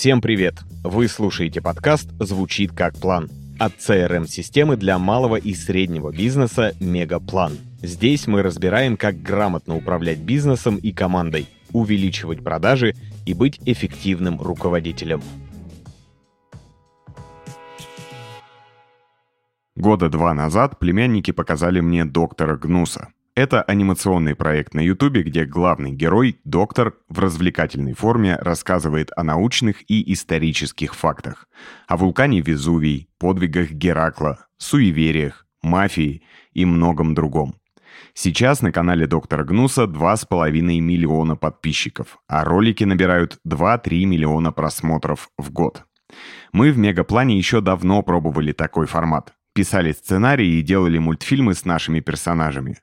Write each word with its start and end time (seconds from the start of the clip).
Всем 0.00 0.22
привет! 0.22 0.54
Вы 0.82 1.08
слушаете 1.08 1.60
подкаст 1.60 2.08
«Звучит 2.18 2.72
как 2.72 2.98
план» 2.98 3.28
от 3.58 3.74
CRM-системы 3.74 4.78
для 4.78 4.98
малого 4.98 5.36
и 5.36 5.52
среднего 5.52 6.10
бизнеса 6.10 6.72
«Мегаплан». 6.80 7.58
Здесь 7.82 8.26
мы 8.26 8.40
разбираем, 8.40 8.96
как 8.96 9.20
грамотно 9.20 9.76
управлять 9.76 10.16
бизнесом 10.16 10.76
и 10.76 10.90
командой, 10.92 11.48
увеличивать 11.72 12.42
продажи 12.42 12.94
и 13.26 13.34
быть 13.34 13.60
эффективным 13.66 14.40
руководителем. 14.40 15.20
Года 19.76 20.08
два 20.08 20.32
назад 20.32 20.78
племянники 20.78 21.30
показали 21.30 21.80
мне 21.80 22.06
доктора 22.06 22.56
Гнуса. 22.56 23.08
Это 23.40 23.62
анимационный 23.62 24.34
проект 24.34 24.74
на 24.74 24.80
Ютубе, 24.80 25.22
где 25.22 25.46
главный 25.46 25.92
герой, 25.92 26.38
доктор, 26.44 26.96
в 27.08 27.20
развлекательной 27.20 27.94
форме 27.94 28.36
рассказывает 28.36 29.12
о 29.16 29.24
научных 29.24 29.76
и 29.90 30.12
исторических 30.12 30.94
фактах. 30.94 31.48
О 31.88 31.96
вулкане 31.96 32.42
Везувий, 32.42 33.08
подвигах 33.18 33.70
Геракла, 33.70 34.46
суевериях, 34.58 35.46
мафии 35.62 36.22
и 36.52 36.66
многом 36.66 37.14
другом. 37.14 37.54
Сейчас 38.12 38.60
на 38.60 38.72
канале 38.72 39.06
доктора 39.06 39.44
Гнуса 39.44 39.84
2,5 39.84 40.50
миллиона 40.80 41.34
подписчиков, 41.34 42.18
а 42.28 42.44
ролики 42.44 42.84
набирают 42.84 43.38
2-3 43.48 44.04
миллиона 44.04 44.52
просмотров 44.52 45.30
в 45.38 45.50
год. 45.50 45.86
Мы 46.52 46.72
в 46.72 46.76
Мегаплане 46.76 47.38
еще 47.38 47.62
давно 47.62 48.02
пробовали 48.02 48.52
такой 48.52 48.86
формат. 48.86 49.32
Писали 49.54 49.92
сценарии 49.92 50.58
и 50.58 50.62
делали 50.62 50.98
мультфильмы 50.98 51.54
с 51.54 51.64
нашими 51.64 52.00
персонажами. 52.00 52.76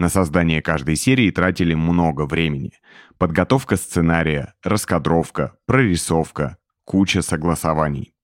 На 0.00 0.08
создание 0.08 0.62
каждой 0.62 0.96
серии 0.96 1.30
тратили 1.30 1.74
много 1.74 2.24
времени. 2.24 2.72
Подготовка 3.18 3.76
сценария, 3.76 4.54
раскадровка, 4.62 5.58
прорисовка, 5.66 6.56
куча 6.86 7.20
согласований. 7.20 8.14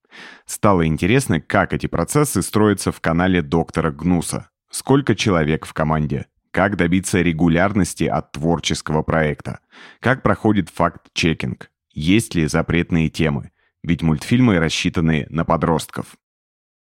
Стало 0.47 0.87
интересно, 0.87 1.39
как 1.39 1.75
эти 1.75 1.87
процессы 1.87 2.41
строятся 2.41 2.93
в 2.93 3.03
канале 3.03 3.43
доктора 3.43 3.91
Гнуса. 3.91 4.49
Сколько 4.71 5.15
человек 5.15 5.67
в 5.67 5.75
команде? 5.75 6.29
Как 6.51 6.77
добиться 6.77 7.21
регулярности 7.21 8.05
от 8.05 8.33
творческого 8.33 9.03
проекта? 9.03 9.61
Как 10.01 10.23
проходит 10.23 10.71
факт-чекинг? 10.71 11.71
Есть 11.93 12.35
ли 12.35 12.47
запретные 12.47 13.11
темы? 13.11 13.51
Ведь 13.83 14.01
мультфильмы 14.01 14.61
рассчитаны 14.61 15.27
на 15.29 15.45
подростков. 15.45 16.17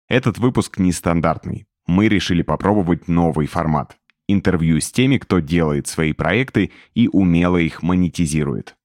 Этот 0.08 0.40
выпуск 0.40 0.80
нестандартный. 0.80 1.68
Мы 1.86 2.08
решили 2.08 2.42
попробовать 2.42 3.08
новый 3.08 3.46
формат 3.46 4.01
интервью 4.28 4.80
с 4.80 4.92
теми, 4.92 5.18
кто 5.18 5.40
делает 5.40 5.88
свои 5.88 6.14
проекты 6.14 6.72
и 6.94 7.08
умело 7.08 7.58
их 7.58 7.84
монетизирует. 7.84 8.76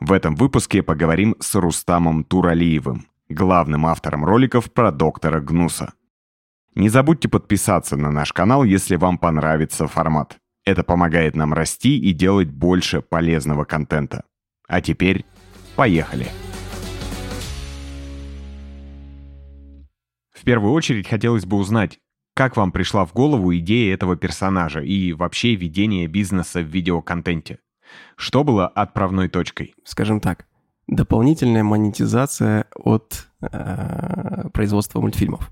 В 0.00 0.12
этом 0.12 0.34
выпуске 0.34 0.82
поговорим 0.82 1.36
с 1.40 1.54
Рустамом 1.54 2.24
Туралиевым, 2.24 3.06
главным 3.28 3.86
автором 3.86 4.24
роликов 4.24 4.72
про 4.72 4.92
доктора 4.92 5.40
Гнуса. 5.40 5.94
Не 6.74 6.88
забудьте 6.90 7.28
подписаться 7.28 7.96
на 7.96 8.10
наш 8.10 8.32
канал, 8.32 8.62
если 8.62 8.96
вам 8.96 9.16
понравится 9.16 9.86
формат. 9.86 10.36
Это 10.64 10.82
помогает 10.82 11.34
нам 11.36 11.54
расти 11.54 11.96
и 11.98 12.12
делать 12.12 12.48
больше 12.48 13.00
полезного 13.00 13.64
контента. 13.64 14.24
А 14.68 14.80
теперь 14.80 15.24
поехали! 15.76 16.26
В 20.32 20.44
первую 20.44 20.72
очередь 20.72 21.08
хотелось 21.08 21.46
бы 21.46 21.56
узнать, 21.56 21.98
как 22.36 22.54
вам 22.58 22.70
пришла 22.70 23.06
в 23.06 23.14
голову 23.14 23.56
идея 23.56 23.94
этого 23.94 24.14
персонажа 24.14 24.80
и 24.80 25.14
вообще 25.14 25.54
ведение 25.54 26.06
бизнеса 26.06 26.60
в 26.60 26.66
видеоконтенте? 26.66 27.60
Что 28.14 28.44
было 28.44 28.68
отправной 28.68 29.30
точкой? 29.30 29.74
Скажем 29.84 30.20
так, 30.20 30.44
дополнительная 30.86 31.64
монетизация 31.64 32.66
от 32.74 33.28
э, 33.40 34.50
производства 34.52 35.00
мультфильмов. 35.00 35.50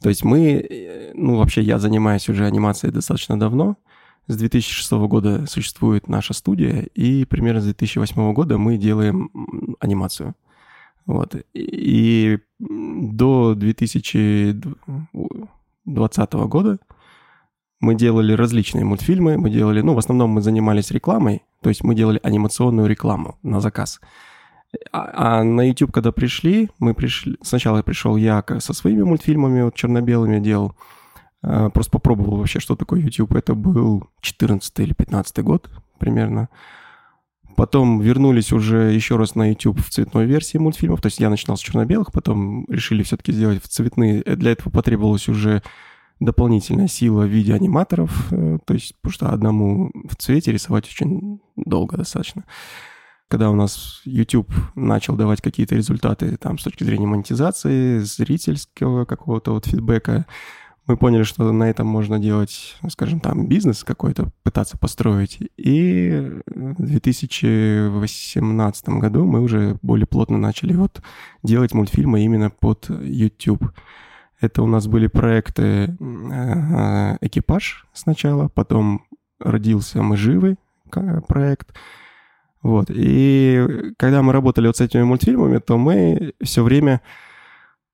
То 0.00 0.08
есть 0.08 0.22
мы, 0.22 0.52
э, 0.52 1.10
ну 1.14 1.38
вообще 1.38 1.62
я 1.62 1.80
занимаюсь 1.80 2.28
уже 2.28 2.46
анимацией 2.46 2.92
достаточно 2.92 3.36
давно. 3.36 3.76
С 4.28 4.36
2006 4.36 4.92
года 5.08 5.46
существует 5.48 6.06
наша 6.06 6.34
студия, 6.34 6.82
и 6.94 7.24
примерно 7.24 7.62
с 7.62 7.64
2008 7.64 8.32
года 8.32 8.58
мы 8.58 8.76
делаем 8.76 9.28
анимацию. 9.80 10.36
Вот. 11.04 11.34
И 11.52 12.38
до 12.60 13.54
2000 13.56 14.56
2020 15.86 16.32
года 16.48 16.78
мы 17.80 17.94
делали 17.94 18.32
различные 18.32 18.84
мультфильмы, 18.84 19.36
мы 19.36 19.50
делали, 19.50 19.80
ну, 19.80 19.94
в 19.94 19.98
основном 19.98 20.30
мы 20.30 20.40
занимались 20.40 20.90
рекламой, 20.90 21.42
то 21.62 21.68
есть 21.68 21.84
мы 21.84 21.94
делали 21.94 22.20
анимационную 22.22 22.88
рекламу 22.88 23.38
на 23.42 23.60
заказ. 23.60 24.00
А, 24.92 25.40
а 25.40 25.44
на 25.44 25.68
YouTube, 25.68 25.92
когда 25.92 26.12
пришли, 26.12 26.70
мы 26.78 26.94
пришли, 26.94 27.36
сначала 27.42 27.82
пришел 27.82 28.16
я 28.16 28.44
со 28.58 28.72
своими 28.72 29.02
мультфильмами, 29.02 29.62
вот 29.62 29.74
черно-белыми 29.74 30.40
делал, 30.40 30.74
а, 31.42 31.70
просто 31.70 31.92
попробовал 31.92 32.38
вообще, 32.38 32.60
что 32.60 32.76
такое 32.76 33.00
YouTube. 33.00 33.34
Это 33.34 33.54
был 33.54 34.08
14 34.20 34.80
или 34.80 34.92
15 34.92 35.38
год 35.44 35.70
примерно. 35.98 36.48
Потом 37.56 38.00
вернулись 38.00 38.52
уже 38.52 38.92
еще 38.92 39.16
раз 39.16 39.34
на 39.34 39.48
YouTube 39.48 39.80
в 39.80 39.88
цветной 39.88 40.26
версии 40.26 40.58
мультфильмов. 40.58 41.00
То 41.00 41.06
есть 41.06 41.20
я 41.20 41.30
начинал 41.30 41.56
с 41.56 41.60
черно-белых, 41.60 42.12
потом 42.12 42.66
решили 42.68 43.02
все-таки 43.02 43.32
сделать 43.32 43.62
в 43.62 43.68
цветные. 43.68 44.22
Для 44.22 44.52
этого 44.52 44.70
потребовалась 44.70 45.28
уже 45.28 45.62
дополнительная 46.20 46.88
сила 46.88 47.22
в 47.22 47.28
виде 47.28 47.54
аниматоров. 47.54 48.30
Э, 48.30 48.58
то 48.64 48.74
есть, 48.74 48.96
потому 49.00 49.12
что 49.12 49.28
одному 49.30 49.90
в 50.08 50.16
цвете 50.16 50.52
рисовать 50.52 50.86
очень 50.86 51.40
долго 51.56 51.96
достаточно. 51.96 52.44
Когда 53.28 53.50
у 53.50 53.54
нас 53.54 54.02
YouTube 54.04 54.52
начал 54.74 55.16
давать 55.16 55.40
какие-то 55.40 55.74
результаты 55.74 56.36
там 56.36 56.58
с 56.58 56.62
точки 56.62 56.84
зрения 56.84 57.06
монетизации, 57.06 57.98
зрительского 57.98 59.04
какого-то 59.04 59.52
вот 59.52 59.66
фидбэка, 59.66 60.26
мы 60.86 60.96
поняли, 60.96 61.24
что 61.24 61.52
на 61.52 61.68
этом 61.68 61.86
можно 61.86 62.18
делать, 62.18 62.76
скажем, 62.88 63.20
там 63.20 63.46
бизнес 63.48 63.84
какой-то, 63.84 64.30
пытаться 64.42 64.78
построить. 64.78 65.38
И 65.56 66.40
в 66.46 66.82
2018 66.82 68.88
году 68.90 69.24
мы 69.24 69.40
уже 69.40 69.78
более 69.82 70.06
плотно 70.06 70.38
начали 70.38 70.74
вот 70.74 71.02
делать 71.42 71.74
мультфильмы 71.74 72.24
именно 72.24 72.50
под 72.50 72.88
YouTube. 72.88 73.64
Это 74.40 74.62
у 74.62 74.66
нас 74.66 74.86
были 74.86 75.08
проекты 75.08 75.96
э, 75.98 77.16
«Экипаж» 77.20 77.86
сначала, 77.92 78.48
потом 78.48 79.04
родился 79.40 80.02
«Мы 80.02 80.16
живы» 80.16 80.56
проект. 81.26 81.74
Вот. 82.62 82.90
И 82.90 83.92
когда 83.98 84.22
мы 84.22 84.32
работали 84.32 84.66
вот 84.66 84.76
с 84.76 84.80
этими 84.80 85.02
мультфильмами, 85.02 85.58
то 85.58 85.78
мы 85.78 86.32
все 86.42 86.62
время 86.62 87.00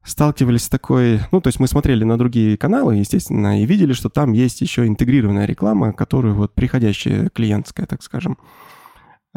сталкивались 0.05 0.65
с 0.65 0.69
такой... 0.69 1.21
Ну, 1.31 1.41
то 1.41 1.49
есть 1.49 1.61
мы 1.61 1.69
смотрели 1.69 2.05
на 2.05 2.19
другие 2.19 2.57
каналы, 2.57 2.97
естественно, 2.97 3.63
и 3.63 3.67
видели, 3.67 3.93
что 3.93 4.09
там 4.09 4.33
есть 4.33 4.61
еще 4.61 4.87
интегрированная 4.87 5.47
реклама, 5.47 5.93
которая 5.93 6.33
вот 6.33 6.55
приходящая 6.55 7.29
клиентская, 7.29 7.87
так 7.87 8.03
скажем. 8.03 8.37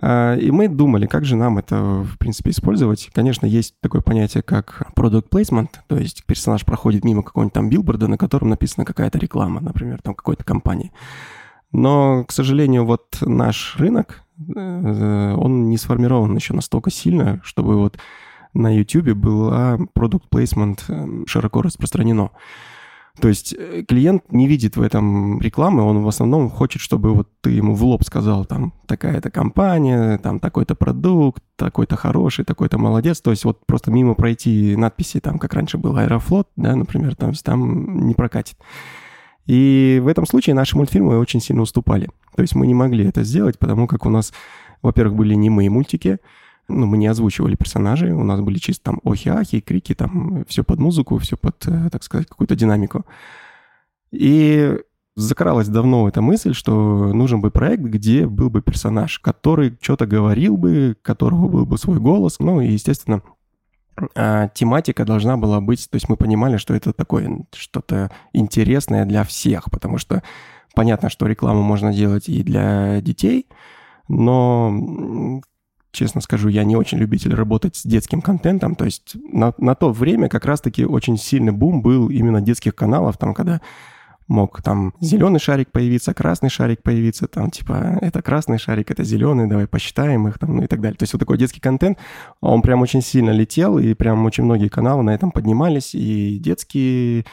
А, 0.01 0.35
и 0.35 0.51
мы 0.51 0.67
думали, 0.67 1.05
как 1.05 1.25
же 1.25 1.35
нам 1.35 1.57
это, 1.57 1.77
в 1.81 2.17
принципе, 2.17 2.51
использовать. 2.51 3.09
Конечно, 3.13 3.45
есть 3.45 3.75
такое 3.81 4.01
понятие, 4.01 4.43
как 4.43 4.91
product 4.95 5.29
placement, 5.29 5.69
то 5.87 5.97
есть 5.97 6.25
персонаж 6.25 6.65
проходит 6.65 7.05
мимо 7.05 7.23
какого-нибудь 7.23 7.53
там 7.53 7.69
билборда, 7.69 8.07
на 8.07 8.17
котором 8.17 8.49
написана 8.49 8.85
какая-то 8.85 9.17
реклама, 9.19 9.61
например, 9.61 10.01
там 10.01 10.15
какой-то 10.15 10.43
компании. 10.43 10.91
Но, 11.71 12.23
к 12.25 12.31
сожалению, 12.31 12.85
вот 12.85 13.17
наш 13.21 13.75
рынок, 13.77 14.23
э, 14.55 15.33
он 15.37 15.69
не 15.69 15.77
сформирован 15.77 16.35
еще 16.35 16.53
настолько 16.53 16.89
сильно, 16.89 17.41
чтобы 17.43 17.77
вот 17.77 17.97
на 18.55 18.75
YouTube 18.75 19.13
была 19.13 19.77
продукт 19.93 20.25
placement 20.33 20.79
эм, 20.87 21.27
широко 21.27 21.61
распространено. 21.61 22.31
То 23.19 23.29
есть 23.29 23.55
э, 23.57 23.83
клиент 23.87 24.31
не 24.31 24.47
видит 24.47 24.75
в 24.75 24.81
этом 24.81 25.39
рекламы, 25.39 25.83
он 25.83 26.03
в 26.03 26.07
основном 26.07 26.49
хочет, 26.49 26.81
чтобы 26.81 27.13
вот 27.13 27.29
ты 27.41 27.51
ему 27.51 27.73
в 27.73 27.83
лоб 27.83 28.03
сказал, 28.03 28.45
там, 28.45 28.73
такая-то 28.87 29.29
компания, 29.29 30.17
там, 30.17 30.39
такой-то 30.39 30.75
продукт, 30.75 31.41
такой-то 31.55 31.95
хороший, 31.95 32.43
такой-то 32.43 32.77
молодец. 32.77 33.21
То 33.21 33.31
есть 33.31 33.45
вот 33.45 33.65
просто 33.65 33.91
мимо 33.91 34.15
пройти 34.15 34.75
надписи, 34.75 35.19
там, 35.19 35.39
как 35.39 35.53
раньше 35.53 35.77
был 35.77 35.95
Аэрофлот, 35.95 36.49
да, 36.55 36.75
например, 36.75 37.15
там, 37.15 37.33
там 37.33 38.05
не 38.07 38.13
прокатит. 38.13 38.57
И 39.45 40.01
в 40.03 40.07
этом 40.07 40.25
случае 40.25 40.55
наши 40.55 40.75
мультфильмы 40.75 41.17
очень 41.17 41.39
сильно 41.39 41.61
уступали. 41.61 42.09
То 42.35 42.41
есть 42.41 42.55
мы 42.55 42.67
не 42.67 42.73
могли 42.73 43.05
это 43.05 43.23
сделать, 43.23 43.59
потому 43.59 43.87
как 43.87 44.05
у 44.05 44.09
нас, 44.09 44.33
во-первых, 44.81 45.15
были 45.15 45.35
не 45.35 45.49
мои 45.49 45.69
мультики, 45.69 46.17
ну, 46.67 46.85
мы 46.85 46.97
не 46.97 47.07
озвучивали 47.07 47.55
персонажей, 47.55 48.11
у 48.11 48.23
нас 48.23 48.41
были 48.41 48.57
чисто 48.57 48.85
там 48.85 49.01
охи-ахи, 49.03 49.61
крики, 49.61 49.93
там 49.93 50.45
все 50.47 50.63
под 50.63 50.79
музыку, 50.79 51.17
все 51.17 51.37
под, 51.37 51.67
э, 51.67 51.89
так 51.91 52.03
сказать, 52.03 52.27
какую-то 52.27 52.55
динамику. 52.55 53.05
И 54.11 54.77
закралась 55.15 55.67
давно 55.67 56.07
эта 56.07 56.21
мысль, 56.21 56.53
что 56.53 57.13
нужен 57.13 57.41
бы 57.41 57.51
проект, 57.51 57.83
где 57.83 58.27
был 58.27 58.49
бы 58.49 58.61
персонаж, 58.61 59.19
который 59.19 59.77
что-то 59.79 60.05
говорил 60.05 60.57
бы, 60.57 60.95
которого 61.01 61.47
был 61.47 61.65
бы 61.65 61.77
свой 61.77 61.99
голос. 61.99 62.39
Ну 62.39 62.61
и, 62.61 62.67
естественно, 62.67 63.21
а, 64.15 64.49
тематика 64.49 65.05
должна 65.05 65.37
была 65.37 65.61
быть, 65.61 65.89
то 65.89 65.95
есть 65.95 66.09
мы 66.09 66.17
понимали, 66.17 66.57
что 66.57 66.73
это 66.73 66.91
такое 66.91 67.45
что-то 67.53 68.11
интересное 68.33 69.05
для 69.05 69.23
всех, 69.23 69.71
потому 69.71 69.97
что 69.97 70.21
понятно, 70.73 71.09
что 71.09 71.27
рекламу 71.27 71.61
можно 71.61 71.93
делать 71.93 72.27
и 72.27 72.43
для 72.43 73.01
детей, 73.01 73.47
но 74.09 75.41
честно 75.95 76.21
скажу, 76.21 76.49
я 76.49 76.63
не 76.63 76.75
очень 76.75 76.99
любитель 76.99 77.33
работать 77.33 77.75
с 77.75 77.83
детским 77.83 78.21
контентом. 78.21 78.75
То 78.75 78.85
есть 78.85 79.15
на, 79.31 79.53
на 79.57 79.73
то 79.73 79.91
время 79.91 80.29
как 80.29 80.45
раз-таки 80.45 80.85
очень 80.85 81.17
сильный 81.17 81.51
бум 81.51 81.81
был 81.81 82.09
именно 82.09 82.41
детских 82.41 82.75
каналов, 82.75 83.17
там, 83.17 83.33
когда 83.33 83.61
мог 84.27 84.61
там 84.61 84.93
зеленый 84.99 85.39
шарик 85.39 85.71
появиться, 85.71 86.13
красный 86.13 86.49
шарик 86.49 86.81
появиться, 86.81 87.27
там 87.27 87.51
типа 87.51 87.99
это 88.01 88.21
красный 88.21 88.57
шарик, 88.57 88.89
это 88.91 89.03
зеленый, 89.03 89.47
давай 89.47 89.67
посчитаем 89.67 90.27
их 90.27 90.39
там, 90.39 90.57
ну 90.57 90.63
и 90.63 90.67
так 90.67 90.81
далее. 90.81 90.97
То 90.97 91.03
есть 91.03 91.13
вот 91.13 91.19
такой 91.19 91.37
детский 91.37 91.59
контент, 91.59 91.97
он 92.41 92.61
прям 92.61 92.81
очень 92.81 93.01
сильно 93.01 93.31
летел, 93.31 93.77
и 93.77 93.93
прям 93.93 94.25
очень 94.25 94.43
многие 94.43 94.67
каналы 94.67 95.03
на 95.03 95.13
этом 95.13 95.31
поднимались, 95.31 95.93
и 95.93 96.39
детские, 96.39 97.25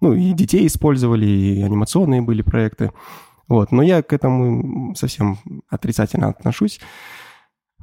ну 0.00 0.14
и 0.14 0.32
детей 0.32 0.66
использовали, 0.66 1.26
и 1.26 1.62
анимационные 1.62 2.22
были 2.22 2.42
проекты. 2.42 2.90
Вот, 3.48 3.72
но 3.72 3.82
я 3.82 4.02
к 4.02 4.12
этому 4.12 4.94
совсем 4.94 5.38
отрицательно 5.68 6.28
отношусь. 6.28 6.80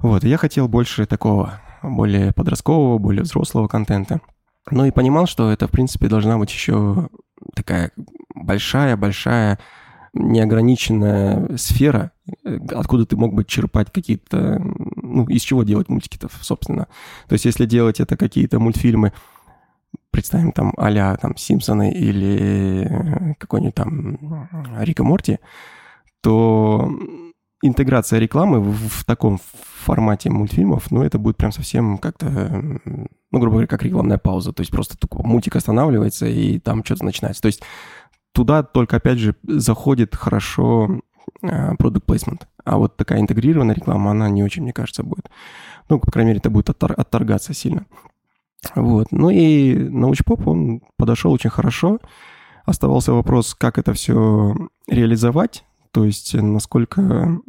Вот, 0.01 0.23
я 0.23 0.38
хотел 0.38 0.67
больше 0.67 1.05
такого, 1.05 1.59
более 1.81 2.33
подросткового, 2.33 2.97
более 2.97 3.23
взрослого 3.23 3.67
контента. 3.67 4.21
Ну 4.69 4.85
и 4.85 4.91
понимал, 4.91 5.27
что 5.27 5.51
это, 5.51 5.67
в 5.67 5.71
принципе, 5.71 6.07
должна 6.07 6.38
быть 6.38 6.51
еще 6.51 7.09
такая 7.55 7.91
большая-большая 8.35 9.59
неограниченная 10.13 11.57
сфера, 11.57 12.11
откуда 12.69 13.05
ты 13.05 13.15
мог 13.15 13.33
бы 13.33 13.44
черпать 13.45 13.91
какие-то... 13.91 14.59
Ну, 14.59 15.25
из 15.27 15.41
чего 15.41 15.63
делать 15.63 15.89
мультики-то, 15.89 16.27
собственно. 16.41 16.88
То 17.27 17.33
есть, 17.33 17.45
если 17.45 17.65
делать 17.65 17.99
это 17.99 18.17
какие-то 18.17 18.59
мультфильмы, 18.59 19.13
представим 20.11 20.51
там 20.51 20.73
а 20.77 21.15
там 21.17 21.38
Симпсоны 21.38 21.91
или 21.91 23.35
какой-нибудь 23.39 23.75
там 23.75 24.49
Рика 24.79 25.03
Морти, 25.03 25.39
то 26.21 26.91
интеграция 27.61 28.19
рекламы 28.19 28.59
в, 28.59 28.73
в 28.73 29.05
таком 29.05 29.39
формате 29.87 30.29
мультфильмов, 30.29 30.91
ну, 30.91 31.01
это 31.01 31.17
будет 31.17 31.37
прям 31.37 31.51
совсем 31.51 31.97
как-то, 31.97 32.27
ну, 33.31 33.39
грубо 33.39 33.51
говоря, 33.51 33.67
как 33.67 33.83
рекламная 33.83 34.17
пауза. 34.17 34.51
То 34.51 34.61
есть 34.61 34.71
просто 34.71 34.97
такой 34.97 35.25
мультик 35.25 35.55
останавливается, 35.55 36.27
и 36.27 36.59
там 36.59 36.83
что-то 36.83 37.05
начинается. 37.05 37.41
То 37.41 37.47
есть 37.47 37.63
туда 38.33 38.63
только, 38.63 38.97
опять 38.97 39.17
же, 39.17 39.35
заходит 39.43 40.15
хорошо 40.15 40.99
продукт 41.79 42.09
uh, 42.09 42.13
placement. 42.13 42.41
А 42.65 42.77
вот 42.77 42.97
такая 42.97 43.21
интегрированная 43.21 43.75
реклама, 43.75 44.11
она 44.11 44.29
не 44.29 44.43
очень, 44.43 44.63
мне 44.63 44.73
кажется, 44.73 45.03
будет. 45.03 45.29
Ну, 45.89 45.99
по 45.99 46.11
крайней 46.11 46.29
мере, 46.29 46.39
это 46.39 46.49
будет 46.49 46.69
оттор- 46.69 46.93
отторгаться 46.93 47.53
сильно. 47.53 47.85
Вот. 48.75 49.07
Ну 49.11 49.29
и 49.29 49.73
научпоп, 49.73 50.47
он 50.47 50.81
подошел 50.97 51.31
очень 51.31 51.49
хорошо. 51.49 51.99
Оставался 52.65 53.13
вопрос, 53.13 53.55
как 53.55 53.77
это 53.77 53.93
все 53.93 54.53
реализовать, 54.87 55.63
то 55.91 56.03
есть 56.03 56.33
насколько 56.33 57.39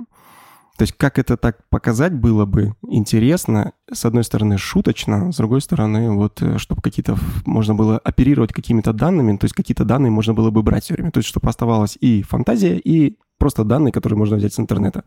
то 0.78 0.82
есть 0.82 0.94
как 0.96 1.18
это 1.18 1.36
так 1.36 1.58
показать 1.70 2.14
было 2.14 2.46
бы 2.46 2.72
интересно, 2.86 3.72
с 3.92 4.04
одной 4.04 4.22
стороны 4.22 4.58
шуточно, 4.58 5.32
с 5.32 5.36
другой 5.36 5.60
стороны 5.60 6.12
вот, 6.12 6.40
э, 6.40 6.58
чтобы 6.58 6.82
какие-то, 6.82 7.18
можно 7.44 7.74
было 7.74 7.98
оперировать 7.98 8.52
какими-то 8.52 8.92
данными, 8.92 9.36
то 9.36 9.46
есть 9.46 9.56
какие-то 9.56 9.84
данные 9.84 10.12
можно 10.12 10.34
было 10.34 10.50
бы 10.52 10.62
брать 10.62 10.84
все 10.84 10.94
время, 10.94 11.10
то 11.10 11.18
есть 11.18 11.28
чтобы 11.28 11.48
оставалась 11.48 11.98
и 12.00 12.22
фантазия, 12.22 12.78
и 12.78 13.18
просто 13.38 13.64
данные, 13.64 13.90
которые 13.90 14.16
можно 14.16 14.36
взять 14.36 14.54
с 14.54 14.60
интернета. 14.60 15.02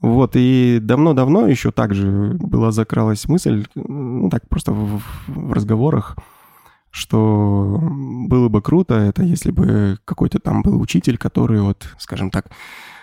Вот, 0.00 0.36
и 0.36 0.78
давно-давно 0.80 1.48
еще 1.48 1.72
также 1.72 2.36
была 2.38 2.70
закралась 2.70 3.26
мысль, 3.26 3.66
ну, 3.74 4.30
так 4.30 4.48
просто 4.48 4.70
в, 4.70 5.02
в 5.26 5.52
разговорах, 5.52 6.16
что 6.90 7.80
было 7.82 8.48
бы 8.48 8.62
круто, 8.62 8.94
это 8.94 9.24
если 9.24 9.50
бы 9.50 9.98
какой-то 10.04 10.38
там 10.38 10.62
был 10.62 10.80
учитель, 10.80 11.18
который 11.18 11.60
вот, 11.60 11.88
скажем 11.98 12.30
так, 12.30 12.52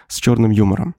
с 0.07 0.15
черным 0.15 0.51
юмором. 0.51 0.95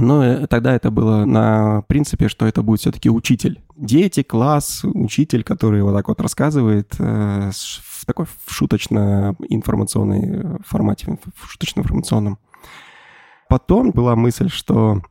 Но 0.00 0.24
э, 0.24 0.46
тогда 0.46 0.74
это 0.74 0.90
было 0.90 1.24
на 1.24 1.82
принципе, 1.82 2.28
что 2.28 2.46
это 2.46 2.62
будет 2.62 2.80
все-таки 2.80 3.10
учитель. 3.10 3.60
Дети, 3.76 4.22
класс, 4.22 4.82
учитель, 4.84 5.44
который 5.44 5.82
вот 5.82 5.94
так 5.94 6.08
вот 6.08 6.20
рассказывает 6.20 6.94
э, 6.98 7.50
в 7.52 8.06
такой 8.06 8.26
шуточно-информационной 8.46 10.22
э, 10.24 10.56
формате, 10.66 11.18
в 11.36 11.46
шуточно-информационном. 11.46 12.38
Потом 13.48 13.90
была 13.90 14.16
мысль, 14.16 14.48
что 14.48 15.02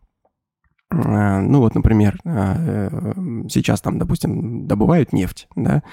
ну 0.91 1.59
вот, 1.59 1.75
например, 1.75 2.17
сейчас 3.47 3.79
там, 3.79 3.99
допустим, 3.99 4.65
добывают 4.65 5.13
нефть, 5.13 5.47
да, 5.55 5.83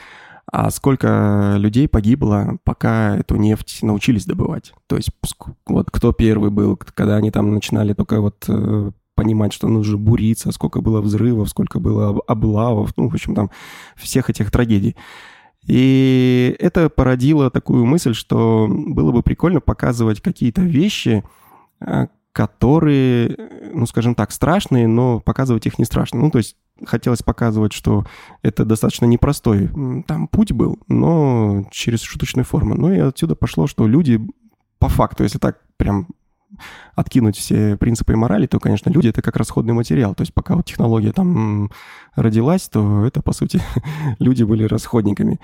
а 0.51 0.71
сколько 0.71 1.57
людей 1.59 1.89
погибло, 1.89 2.59
пока 2.65 3.17
эту 3.17 3.37
нефть 3.37 3.83
научились 3.83 4.27
добывать. 4.27 4.73
То 4.87 4.97
есть 4.97 5.11
вот 5.67 5.91
кто 5.91 6.13
первый 6.13 6.51
был, 6.51 6.77
когда 6.77 7.17
они 7.17 7.31
там 7.31 7.53
начинали 7.53 7.95
только 7.95 8.21
вот 8.21 8.45
э, 8.49 8.93
понимать, 9.17 9.53
что 9.53 9.67
нужно 9.67 9.97
буриться, 9.97 10.53
сколько 10.53 10.81
было 10.81 11.01
взрывов, 11.01 11.49
сколько 11.49 11.81
было 11.81 12.21
облавов, 12.29 12.93
ну, 12.97 13.09
в 13.09 13.15
общем, 13.15 13.35
там 13.35 13.51
всех 13.97 14.31
этих 14.31 14.53
трагедий. 14.53 14.95
И 15.67 16.55
это 16.61 16.89
породило 16.91 17.51
такую 17.51 17.85
мысль, 17.85 18.15
что 18.15 18.69
было 18.71 19.11
бы 19.11 19.23
прикольно 19.25 19.61
показывать 19.61 20.21
какие-то 20.21 20.63
вещи, 20.63 21.25
э, 21.81 22.07
которые, 22.37 23.35
ну, 23.73 23.87
скажем 23.87 24.15
так, 24.15 24.31
страшные, 24.31 24.87
но 24.87 25.21
показывать 25.21 25.65
их 25.65 25.79
не 25.79 25.87
страшно. 25.87 26.21
Ну, 26.21 26.31
то 26.31 26.37
есть 26.37 26.55
хотелось 26.85 27.23
показывать, 27.23 27.73
что 27.73 28.05
это 28.43 28.67
достаточно 28.67 29.07
непростой 29.07 29.71
там 30.07 30.29
путь 30.29 30.53
был, 30.53 30.79
но 30.87 31.67
через 31.71 32.03
шуточную 32.03 32.45
форму. 32.45 32.75
Ну 32.75 32.93
и 32.93 32.99
отсюда 32.99 33.37
пошло, 33.37 33.67
что 33.67 33.87
люди 33.87 34.21
по 34.79 34.91
факту, 34.91 35.23
если 35.23 35.39
так 35.39 35.61
прям 35.79 36.09
откинуть 36.95 37.39
все 37.39 37.79
принципы 37.79 38.13
и 38.13 38.17
морали, 38.17 38.47
то, 38.47 38.61
конечно, 38.61 38.91
люди— 38.91 39.09
это 39.09 39.23
как 39.23 39.37
расходный 39.37 39.73
материал. 39.73 40.15
То 40.15 40.21
есть 40.21 40.35
пока 40.35 40.57
вот 40.57 40.67
технология 40.67 41.13
там 41.13 41.71
родилась, 42.17 42.69
то 42.69 43.07
это, 43.07 43.23
по 43.23 43.33
сути, 43.33 43.63
люди 44.19 44.43
были 44.43 44.65
расходниками. 44.65 45.41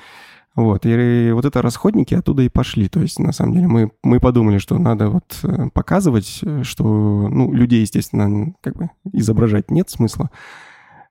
Вот, 0.54 0.84
и 0.84 1.30
вот 1.32 1.46
это 1.46 1.62
расходники 1.62 2.14
оттуда 2.14 2.42
и 2.42 2.50
пошли. 2.50 2.88
То 2.88 3.00
есть, 3.00 3.18
на 3.18 3.32
самом 3.32 3.54
деле, 3.54 3.68
мы, 3.68 3.90
мы 4.02 4.20
подумали, 4.20 4.58
что 4.58 4.78
надо 4.78 5.08
вот 5.08 5.38
э, 5.44 5.70
показывать, 5.72 6.40
э, 6.42 6.62
что, 6.62 6.84
ну, 6.84 7.52
людей, 7.52 7.80
естественно, 7.80 8.52
как 8.60 8.76
бы 8.76 8.90
изображать 9.12 9.70
нет 9.70 9.88
смысла, 9.88 10.30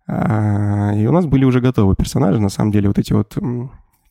а, 0.08 0.94
и 0.96 1.08
у 1.08 1.12
нас 1.12 1.26
были 1.26 1.46
уже 1.46 1.62
готовы 1.62 1.96
персонажи, 1.96 2.40
на 2.40 2.50
самом 2.50 2.72
деле, 2.72 2.88
вот 2.88 3.00
эти 3.00 3.14
вот, 3.14 3.36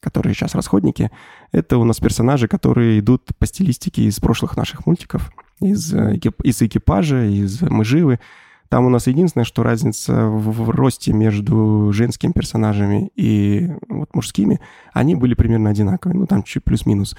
которые 0.01 0.35
сейчас 0.35 0.55
расходники, 0.55 1.11
это 1.53 1.79
у 1.79 1.85
нас 1.85 1.99
персонажи, 1.99 2.49
которые 2.49 2.99
идут 2.99 3.29
по 3.39 3.47
стилистике 3.47 4.05
из 4.05 4.19
прошлых 4.19 4.57
наших 4.57 4.87
мультиков, 4.87 5.31
из, 5.61 5.93
э, 5.95 6.19
из 6.43 6.63
экипажа, 6.63 7.27
из 7.27 7.63
«Мы 7.63 7.85
живы». 7.85 8.19
Там 8.71 8.87
у 8.87 8.89
нас 8.89 9.09
единственное, 9.09 9.45
что 9.45 9.65
разница 9.65 10.27
в, 10.27 10.65
в 10.67 10.71
росте 10.71 11.13
между 11.13 11.91
женскими 11.93 12.31
персонажами 12.31 13.11
и 13.17 13.69
вот 13.89 14.15
мужскими, 14.15 14.61
они 14.93 15.17
были 15.17 15.35
примерно 15.35 15.71
одинаковые, 15.71 16.17
ну 16.17 16.27
там 16.27 16.45
чуть 16.45 16.63
плюс-минус. 16.63 17.17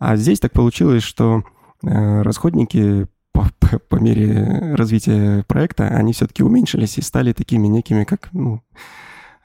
А 0.00 0.16
здесь 0.16 0.40
так 0.40 0.50
получилось, 0.50 1.04
что 1.04 1.44
э, 1.84 2.22
расходники 2.22 3.06
по, 3.30 3.46
по, 3.60 3.78
по 3.78 3.96
мере 3.96 4.74
развития 4.74 5.44
проекта 5.46 5.86
они 5.86 6.12
все-таки 6.12 6.42
уменьшились 6.42 6.98
и 6.98 7.02
стали 7.02 7.32
такими 7.32 7.68
некими, 7.68 8.02
как, 8.02 8.30
ну, 8.32 8.60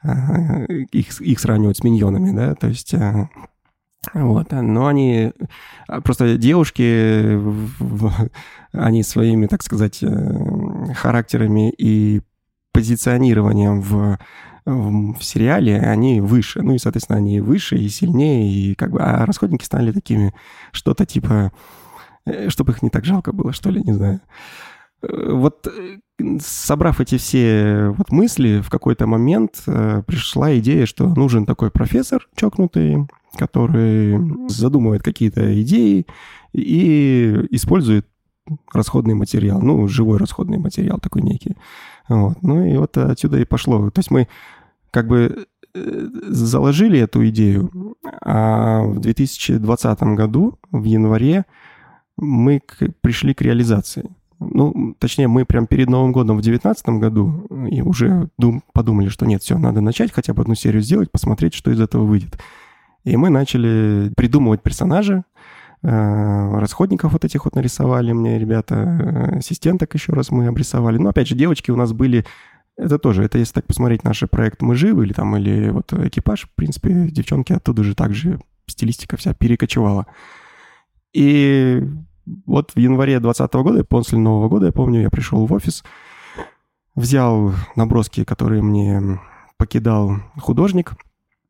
а, 0.02 0.64
их, 0.90 1.20
их 1.20 1.38
сравнивают 1.38 1.78
с 1.78 1.84
миньонами, 1.84 2.34
да, 2.36 2.56
то 2.56 2.66
есть... 2.66 2.94
Вот, 4.14 4.52
но 4.52 4.86
они 4.86 5.32
а, 5.86 6.00
просто 6.00 6.36
девушки, 6.36 7.38
они 8.72 9.02
своими, 9.02 9.46
так 9.46 9.62
сказать, 9.62 9.98
э, 10.02 10.92
характерами 10.94 11.70
и 11.70 12.22
позиционированием 12.72 13.80
в, 13.80 14.18
в 14.64 15.22
сериале, 15.22 15.80
они 15.80 16.20
выше. 16.20 16.62
Ну 16.62 16.74
и, 16.74 16.78
соответственно, 16.78 17.18
они 17.18 17.40
выше 17.40 17.76
и 17.76 17.88
сильнее, 17.88 18.50
и 18.50 18.74
как 18.74 18.90
бы, 18.92 19.00
а 19.00 19.26
расходники 19.26 19.64
стали 19.64 19.92
такими, 19.92 20.34
что-то 20.72 21.04
типа 21.06 21.52
Э, 22.28 22.48
чтобы 22.50 22.72
их 22.72 22.82
не 22.82 22.90
так 22.90 23.04
жалко 23.04 23.32
было, 23.32 23.52
что 23.52 23.70
ли, 23.70 23.82
не 23.82 23.92
знаю. 23.92 24.20
Э, 25.02 25.30
вот 25.32 25.66
э, 25.66 25.98
собрав 26.40 27.00
эти 27.00 27.16
все 27.16 27.92
вот 27.96 28.10
мысли, 28.10 28.60
в 28.60 28.70
какой-то 28.70 29.06
момент 29.06 29.62
пришла 30.06 30.56
идея, 30.58 30.86
что 30.86 31.08
нужен 31.08 31.46
такой 31.46 31.70
профессор 31.70 32.26
чокнутый, 32.34 33.06
который 33.38 34.18
задумывает 34.48 35.02
какие-то 35.02 35.62
идеи 35.62 36.06
и 36.52 37.46
использует 37.50 38.06
расходный 38.72 39.14
материал, 39.14 39.60
ну, 39.60 39.86
живой 39.88 40.18
расходный 40.18 40.58
материал 40.58 40.98
такой 40.98 41.22
некий. 41.22 41.56
Вот. 42.08 42.42
Ну 42.42 42.64
и 42.64 42.76
вот 42.76 42.96
отсюда 42.96 43.38
и 43.38 43.44
пошло. 43.44 43.90
То 43.90 44.00
есть 44.00 44.10
мы 44.10 44.28
как 44.90 45.06
бы 45.06 45.46
заложили 45.74 46.98
эту 46.98 47.28
идею, 47.28 47.96
а 48.22 48.82
в 48.82 49.00
2020 49.00 50.02
году, 50.02 50.58
в 50.70 50.84
январе, 50.84 51.44
мы 52.16 52.60
к, 52.60 52.88
пришли 53.00 53.34
к 53.34 53.42
реализации. 53.42 54.08
Ну, 54.40 54.94
точнее, 54.98 55.28
мы 55.28 55.44
прям 55.44 55.66
перед 55.66 55.88
Новым 55.88 56.12
годом 56.12 56.36
в 56.36 56.42
2019 56.42 56.88
году 57.00 57.46
и 57.70 57.82
уже 57.82 58.28
дум, 58.38 58.62
подумали, 58.72 59.08
что 59.08 59.26
нет, 59.26 59.42
все, 59.42 59.58
надо 59.58 59.80
начать 59.80 60.12
хотя 60.12 60.32
бы 60.32 60.42
одну 60.42 60.54
серию 60.54 60.80
сделать, 60.80 61.10
посмотреть, 61.10 61.54
что 61.54 61.70
из 61.70 61.80
этого 61.80 62.04
выйдет. 62.04 62.38
И 63.04 63.16
мы 63.16 63.30
начали 63.30 64.12
придумывать 64.16 64.62
персонажа, 64.62 65.24
э, 65.82 66.58
расходников 66.58 67.12
вот 67.12 67.24
этих 67.24 67.44
вот 67.44 67.54
нарисовали 67.54 68.12
мне 68.12 68.38
ребята, 68.38 68.74
э, 68.74 69.38
ассистенток 69.38 69.94
еще 69.94 70.12
раз 70.12 70.30
мы 70.30 70.46
обрисовали. 70.46 70.98
Но 70.98 71.10
опять 71.10 71.28
же, 71.28 71.34
девочки 71.34 71.70
у 71.70 71.76
нас 71.76 71.92
были 71.92 72.24
это 72.76 72.98
тоже, 72.98 73.24
это 73.24 73.38
если 73.38 73.54
так 73.54 73.66
посмотреть 73.66 74.04
наш 74.04 74.22
проект 74.30 74.62
«Мы 74.62 74.76
живы» 74.76 75.04
или 75.04 75.12
там, 75.12 75.36
или 75.36 75.70
вот 75.70 75.92
экипаж, 75.92 76.44
в 76.44 76.50
принципе, 76.54 77.08
девчонки 77.08 77.52
оттуда 77.52 77.82
же 77.82 77.96
также 77.96 78.38
стилистика 78.66 79.16
вся 79.16 79.34
перекочевала. 79.34 80.06
И 81.12 81.82
вот 82.46 82.72
в 82.72 82.78
январе 82.78 83.18
2020 83.18 83.54
года, 83.54 83.84
после 83.84 84.18
Нового 84.18 84.48
года, 84.48 84.66
я 84.66 84.72
помню, 84.72 85.00
я 85.00 85.10
пришел 85.10 85.44
в 85.44 85.52
офис, 85.52 85.82
взял 86.94 87.52
наброски, 87.74 88.22
которые 88.22 88.62
мне 88.62 89.20
покидал 89.56 90.18
художник, 90.38 90.92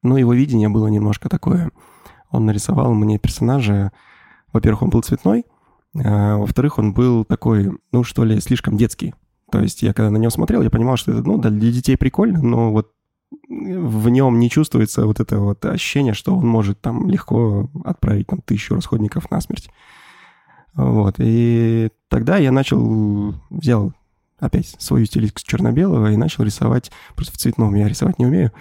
но 0.02 0.18
его 0.18 0.32
видение 0.32 0.68
было 0.68 0.88
немножко 0.88 1.28
такое. 1.28 1.70
Он 2.30 2.46
нарисовал 2.46 2.94
мне 2.94 3.18
персонажа, 3.18 3.92
во-первых, 4.52 4.82
он 4.82 4.90
был 4.90 5.02
цветной, 5.02 5.44
а 5.94 6.36
во-вторых, 6.36 6.78
он 6.78 6.92
был 6.92 7.24
такой, 7.24 7.72
ну 7.92 8.04
что 8.04 8.24
ли, 8.24 8.40
слишком 8.40 8.76
детский. 8.76 9.14
То 9.50 9.60
есть 9.60 9.82
я 9.82 9.94
когда 9.94 10.10
на 10.10 10.18
него 10.18 10.30
смотрел, 10.30 10.62
я 10.62 10.70
понимал, 10.70 10.96
что 10.96 11.12
это, 11.12 11.22
ну, 11.22 11.38
для 11.38 11.72
детей 11.72 11.96
прикольно, 11.96 12.42
но 12.42 12.70
вот 12.70 12.92
в 13.48 14.08
нем 14.08 14.38
не 14.38 14.50
чувствуется 14.50 15.06
вот 15.06 15.20
это 15.20 15.38
вот 15.38 15.64
ощущение, 15.64 16.14
что 16.14 16.36
он 16.36 16.46
может 16.46 16.80
там 16.80 17.08
легко 17.08 17.70
отправить 17.84 18.26
там 18.26 18.40
тысячу 18.40 18.74
расходников 18.74 19.30
на 19.30 19.40
смерть. 19.40 19.70
Вот. 20.74 21.16
И 21.18 21.90
тогда 22.08 22.36
я 22.36 22.52
начал, 22.52 23.34
взял 23.50 23.92
опять 24.38 24.76
свою 24.78 25.06
стилистику 25.06 25.40
черно-белого 25.44 26.12
и 26.12 26.16
начал 26.16 26.44
рисовать, 26.44 26.90
просто 27.16 27.34
в 27.34 27.38
цветном 27.38 27.74
я 27.74 27.88
рисовать 27.88 28.18
не 28.18 28.26
умею. 28.26 28.52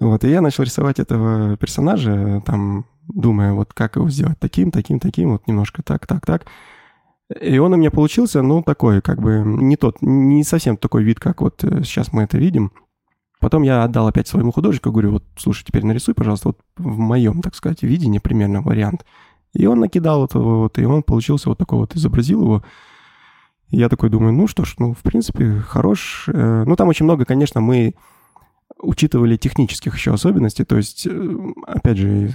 Вот, 0.00 0.24
и 0.24 0.30
я 0.30 0.40
начал 0.40 0.64
рисовать 0.64 0.98
этого 0.98 1.58
персонажа, 1.58 2.42
там, 2.46 2.86
думая, 3.06 3.52
вот 3.52 3.74
как 3.74 3.96
его 3.96 4.08
сделать 4.08 4.38
таким, 4.38 4.70
таким, 4.70 4.98
таким, 4.98 5.32
вот 5.32 5.46
немножко 5.46 5.82
так, 5.82 6.06
так, 6.06 6.24
так. 6.24 6.46
И 7.38 7.58
он 7.58 7.74
у 7.74 7.76
меня 7.76 7.90
получился, 7.90 8.42
ну, 8.42 8.62
такой, 8.62 9.02
как 9.02 9.20
бы, 9.20 9.42
не 9.44 9.76
тот, 9.76 9.98
не 10.00 10.42
совсем 10.42 10.76
такой 10.78 11.04
вид, 11.04 11.20
как 11.20 11.42
вот 11.42 11.62
э, 11.62 11.82
сейчас 11.84 12.12
мы 12.12 12.22
это 12.22 12.38
видим. 12.38 12.72
Потом 13.40 13.62
я 13.62 13.84
отдал 13.84 14.08
опять 14.08 14.26
своему 14.26 14.52
художнику, 14.52 14.90
говорю, 14.90 15.12
вот, 15.12 15.24
слушай, 15.36 15.64
теперь 15.64 15.84
нарисуй, 15.84 16.14
пожалуйста, 16.14 16.48
вот 16.48 16.58
в 16.76 16.98
моем, 16.98 17.40
так 17.42 17.54
сказать, 17.54 17.82
видении 17.82 18.18
примерно 18.18 18.62
вариант. 18.62 19.04
И 19.52 19.66
он 19.66 19.80
накидал 19.80 20.20
вот, 20.20 20.34
вот, 20.34 20.78
и 20.78 20.84
он 20.84 21.02
получился 21.02 21.50
вот 21.50 21.58
такой 21.58 21.78
вот, 21.78 21.94
изобразил 21.94 22.42
его. 22.42 22.62
Я 23.68 23.88
такой 23.88 24.10
думаю, 24.10 24.32
ну 24.32 24.46
что 24.46 24.64
ж, 24.64 24.74
ну, 24.78 24.94
в 24.94 25.02
принципе, 25.02 25.60
хорош. 25.60 26.24
Э, 26.32 26.64
ну, 26.66 26.74
там 26.74 26.88
очень 26.88 27.04
много, 27.04 27.24
конечно, 27.26 27.60
мы 27.60 27.94
учитывали 28.82 29.36
технических 29.36 29.94
еще 29.94 30.12
особенностей. 30.12 30.64
То 30.64 30.76
есть, 30.76 31.06
э, 31.06 31.36
опять 31.66 31.98
же, 31.98 32.30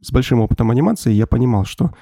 с 0.00 0.10
большим 0.10 0.40
опытом 0.40 0.70
анимации 0.70 1.12
я 1.12 1.26
понимал, 1.26 1.64
что 1.64 1.92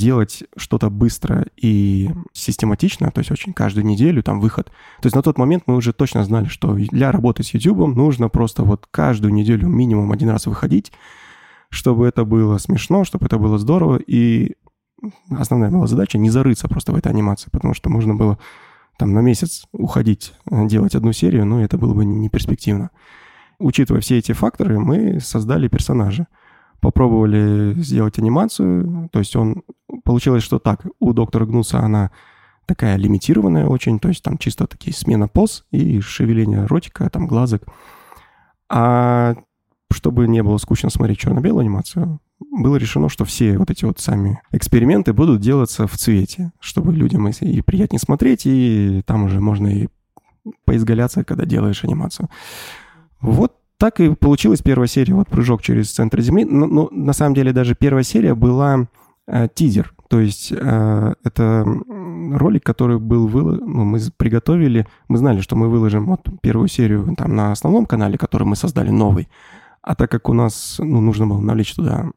делать 0.00 0.44
что-то 0.56 0.88
быстро 0.88 1.46
и 1.56 2.10
систематично, 2.32 3.10
то 3.10 3.18
есть 3.18 3.30
очень 3.30 3.52
каждую 3.52 3.84
неделю 3.84 4.22
там 4.22 4.40
выход. 4.40 4.66
То 5.02 5.06
есть 5.06 5.14
на 5.14 5.22
тот 5.22 5.36
момент 5.36 5.64
мы 5.66 5.76
уже 5.76 5.92
точно 5.92 6.24
знали, 6.24 6.46
что 6.46 6.72
для 6.72 7.12
работы 7.12 7.42
с 7.42 7.52
YouTube 7.52 7.94
нужно 7.94 8.30
просто 8.30 8.62
вот 8.62 8.86
каждую 8.90 9.34
неделю 9.34 9.68
минимум 9.68 10.10
один 10.10 10.30
раз 10.30 10.46
выходить, 10.46 10.90
чтобы 11.68 12.08
это 12.08 12.24
было 12.24 12.56
смешно, 12.56 13.04
чтобы 13.04 13.26
это 13.26 13.36
было 13.36 13.58
здорово. 13.58 13.98
И 13.98 14.56
основная 15.30 15.70
была 15.70 15.86
задача 15.86 16.16
не 16.16 16.30
зарыться 16.30 16.66
просто 16.66 16.92
в 16.92 16.96
этой 16.96 17.12
анимации, 17.12 17.50
потому 17.50 17.74
что 17.74 17.90
можно 17.90 18.14
было 18.14 18.38
там 19.00 19.14
на 19.14 19.20
месяц 19.20 19.64
уходить, 19.72 20.34
э, 20.50 20.66
делать 20.66 20.94
одну 20.94 21.12
серию, 21.12 21.46
но 21.46 21.64
это 21.64 21.78
было 21.78 21.94
бы 21.94 22.04
не 22.04 22.28
перспективно. 22.28 22.90
Учитывая 23.58 24.02
все 24.02 24.18
эти 24.18 24.32
факторы, 24.32 24.78
мы 24.78 25.20
создали 25.20 25.68
персонажа. 25.68 26.26
Попробовали 26.80 27.74
сделать 27.80 28.18
анимацию, 28.18 29.08
то 29.10 29.18
есть 29.18 29.34
он... 29.36 29.62
Получилось, 30.04 30.42
что 30.42 30.58
так, 30.58 30.84
у 30.98 31.14
доктора 31.14 31.46
Гнуса 31.46 31.80
она 31.80 32.10
такая 32.66 32.96
лимитированная 32.96 33.66
очень, 33.66 33.98
то 33.98 34.08
есть 34.08 34.22
там 34.22 34.36
чисто 34.36 34.66
такие 34.66 34.94
смена 34.94 35.28
поз 35.28 35.64
и 35.70 36.00
шевеление 36.00 36.66
ротика, 36.66 37.08
там 37.08 37.26
глазок. 37.26 37.62
А 38.68 39.34
чтобы 39.90 40.28
не 40.28 40.42
было 40.42 40.58
скучно 40.58 40.90
смотреть 40.90 41.18
черно-белую 41.18 41.62
анимацию, 41.62 42.20
было 42.40 42.76
решено, 42.76 43.08
что 43.08 43.24
все 43.24 43.58
вот 43.58 43.70
эти 43.70 43.84
вот 43.84 44.00
сами 44.00 44.40
эксперименты 44.50 45.12
будут 45.12 45.40
делаться 45.40 45.86
в 45.86 45.96
цвете, 45.96 46.52
чтобы 46.60 46.92
людям 46.92 47.28
и 47.28 47.60
приятнее 47.62 48.00
смотреть, 48.00 48.42
и 48.46 49.02
там 49.06 49.24
уже 49.24 49.40
можно 49.40 49.68
и 49.68 49.88
поизгаляться, 50.64 51.24
когда 51.24 51.44
делаешь 51.44 51.84
анимацию. 51.84 52.28
Вот 53.20 53.54
так 53.76 54.00
и 54.00 54.14
получилась 54.14 54.62
первая 54.62 54.88
серия, 54.88 55.14
вот 55.14 55.28
«Прыжок 55.28 55.62
через 55.62 55.90
центр 55.90 56.20
Земли». 56.20 56.44
Но, 56.44 56.66
но 56.66 56.88
на 56.90 57.12
самом 57.12 57.34
деле 57.34 57.52
даже 57.52 57.74
первая 57.74 58.04
серия 58.04 58.34
была 58.34 58.88
э, 59.26 59.48
тизер, 59.54 59.94
то 60.08 60.20
есть 60.20 60.52
э, 60.52 61.14
это 61.22 61.64
ролик, 62.32 62.64
который 62.64 62.98
был 62.98 63.26
выложен, 63.26 63.64
ну, 63.64 63.84
мы 63.84 64.00
приготовили, 64.16 64.86
мы 65.08 65.18
знали, 65.18 65.40
что 65.40 65.56
мы 65.56 65.68
выложим 65.68 66.06
вот 66.06 66.28
первую 66.42 66.68
серию 66.68 67.14
там 67.16 67.36
на 67.36 67.52
основном 67.52 67.86
канале, 67.86 68.18
который 68.18 68.44
мы 68.44 68.56
создали 68.56 68.90
новый, 68.90 69.28
а 69.82 69.94
так 69.94 70.10
как 70.10 70.28
у 70.28 70.32
нас 70.32 70.76
ну, 70.78 71.00
нужно 71.00 71.26
было 71.26 71.40
навлечь 71.40 71.74
туда 71.74 72.10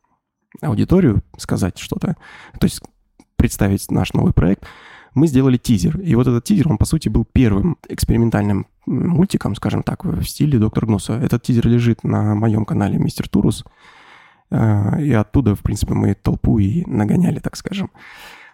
аудиторию, 0.62 1.24
сказать 1.38 1.78
что-то, 1.78 2.16
то 2.60 2.66
есть 2.66 2.82
представить 3.36 3.90
наш 3.92 4.14
новый 4.14 4.34
проект, 4.34 4.66
мы 5.16 5.28
сделали 5.28 5.58
тизер. 5.58 6.00
И 6.00 6.16
вот 6.16 6.28
этот 6.28 6.44
тизер, 6.44 6.70
он, 6.70 6.78
по 6.78 6.86
сути, 6.86 7.10
был 7.10 7.26
первым 7.26 7.78
экспериментальным 7.88 8.68
мультиком, 8.86 9.56
скажем 9.56 9.84
так, 9.84 10.04
в 10.06 10.24
стиле 10.24 10.60
Доктор 10.60 10.86
Гнуса. 10.86 11.14
Этот 11.14 11.44
тизер 11.44 11.68
лежит 11.68 12.04
на 12.04 12.36
моем 12.36 12.66
канале 12.66 12.98
Мистер 12.98 13.30
Турус. 13.30 13.64
А, 14.50 15.00
и 15.00 15.12
оттуда, 15.12 15.56
в 15.56 15.62
принципе, 15.62 15.94
мы 15.94 16.16
толпу 16.16 16.58
и 16.60 16.84
нагоняли, 16.86 17.40
так 17.40 17.56
скажем. 17.56 17.92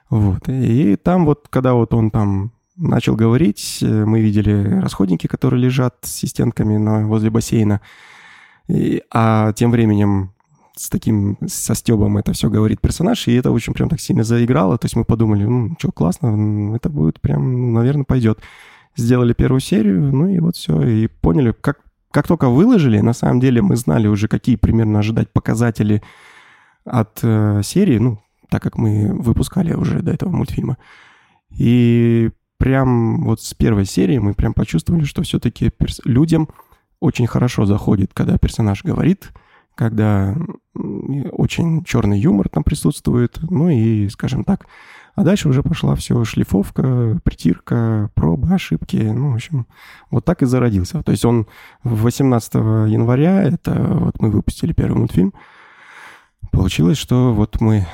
Вот. 0.09 0.49
И 0.49 0.95
там 0.97 1.25
вот, 1.25 1.47
когда 1.49 1.73
вот 1.73 1.93
он 1.93 2.11
там 2.11 2.51
начал 2.75 3.15
говорить, 3.15 3.79
мы 3.81 4.21
видели 4.21 4.79
расходники, 4.81 5.27
которые 5.27 5.61
лежат 5.61 5.97
с 6.01 6.27
стенками 6.27 6.77
на, 6.77 7.07
возле 7.07 7.29
бассейна. 7.29 7.81
И, 8.67 9.01
а 9.11 9.53
тем 9.53 9.71
временем 9.71 10.31
с 10.79 10.87
таким, 10.87 11.37
со 11.45 11.75
стебом 11.75 12.17
это 12.17 12.31
все 12.31 12.49
говорит 12.49 12.79
персонаж, 12.79 13.27
и 13.27 13.33
это 13.33 13.51
очень 13.51 13.73
прям 13.73 13.89
так 13.89 13.99
сильно 13.99 14.23
заиграло. 14.23 14.77
То 14.77 14.85
есть 14.85 14.95
мы 14.95 15.03
подумали, 15.03 15.43
ну, 15.43 15.75
что, 15.77 15.91
классно, 15.91 16.73
это 16.73 16.89
будет 16.89 17.19
прям, 17.19 17.51
ну, 17.51 17.71
наверное, 17.73 18.05
пойдет. 18.05 18.39
Сделали 18.95 19.33
первую 19.33 19.59
серию, 19.59 20.01
ну 20.13 20.27
и 20.27 20.39
вот 20.39 20.55
все, 20.55 20.81
и 20.81 21.07
поняли, 21.07 21.53
как, 21.59 21.81
как 22.11 22.27
только 22.27 22.47
выложили, 22.47 22.99
на 23.01 23.11
самом 23.11 23.41
деле 23.41 23.61
мы 23.61 23.75
знали 23.75 24.07
уже, 24.07 24.29
какие 24.29 24.55
примерно 24.55 24.99
ожидать 24.99 25.31
показатели 25.33 26.01
от 26.85 27.19
э, 27.23 27.61
серии, 27.61 27.97
ну, 27.97 28.19
так 28.49 28.63
как 28.63 28.77
мы 28.77 29.13
выпускали 29.13 29.73
уже 29.73 30.01
до 30.01 30.11
этого 30.11 30.31
мультфильма. 30.31 30.77
И 31.51 32.31
прям 32.57 33.25
вот 33.25 33.41
с 33.41 33.53
первой 33.53 33.85
серии 33.85 34.17
мы 34.17 34.33
прям 34.33 34.53
почувствовали, 34.53 35.03
что 35.03 35.23
все-таки 35.23 35.69
перс- 35.69 36.01
людям 36.05 36.47
очень 37.01 37.27
хорошо 37.27 37.65
заходит, 37.65 38.11
когда 38.13 38.37
персонаж 38.37 38.83
говорит, 38.83 39.31
когда 39.75 40.35
очень 40.75 41.83
черный 41.83 42.19
юмор 42.19 42.49
там 42.49 42.63
присутствует, 42.63 43.39
ну 43.49 43.69
и, 43.69 44.07
скажем 44.09 44.43
так, 44.43 44.67
а 45.15 45.23
дальше 45.23 45.49
уже 45.49 45.63
пошла 45.63 45.95
все 45.95 46.23
шлифовка, 46.23 47.19
притирка, 47.23 48.09
пробы, 48.13 48.53
ошибки. 48.53 48.95
Ну, 48.97 49.31
в 49.31 49.35
общем, 49.35 49.67
вот 50.11 50.23
так 50.23 50.41
и 50.41 50.45
зародился. 50.45 51.03
То 51.03 51.11
есть 51.11 51.25
он 51.25 51.45
18 51.83 52.53
января, 52.53 53.43
это 53.43 53.73
вот 53.73 54.21
мы 54.21 54.31
выпустили 54.31 54.71
первый 54.71 54.99
мультфильм, 54.99 55.33
получилось, 56.51 56.97
что 56.97 57.33
вот 57.33 57.59
мы 57.59 57.85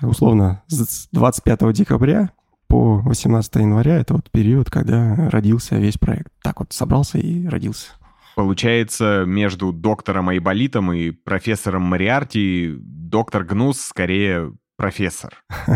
условно 0.00 0.62
с 0.68 1.08
25 1.12 1.72
декабря 1.72 2.30
по 2.66 2.98
18 2.98 3.56
января, 3.56 3.96
это 3.98 4.14
вот 4.14 4.30
период, 4.30 4.70
когда 4.70 5.28
родился 5.30 5.76
весь 5.76 5.98
проект. 5.98 6.32
Так 6.42 6.60
вот 6.60 6.72
собрался 6.72 7.18
и 7.18 7.46
родился. 7.46 7.90
Получается, 8.34 9.24
между 9.26 9.72
доктором 9.72 10.28
Айболитом 10.28 10.92
и 10.92 11.10
профессором 11.10 11.82
Мариарти 11.82 12.74
доктор 12.78 13.44
Гнус 13.44 13.80
скорее 13.80 14.52
профессор. 14.76 15.44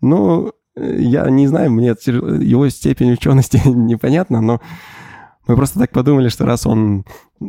Ну, 0.00 0.52
я 0.76 1.30
не 1.30 1.46
знаю, 1.46 1.70
мне 1.70 1.88
его 1.88 2.68
степень 2.68 3.12
учености 3.12 3.60
непонятна, 3.68 4.40
но 4.40 4.60
мы 5.46 5.56
просто 5.56 5.78
так 5.78 5.90
подумали, 5.92 6.28
что 6.28 6.46
раз 6.46 6.66
он 6.66 7.04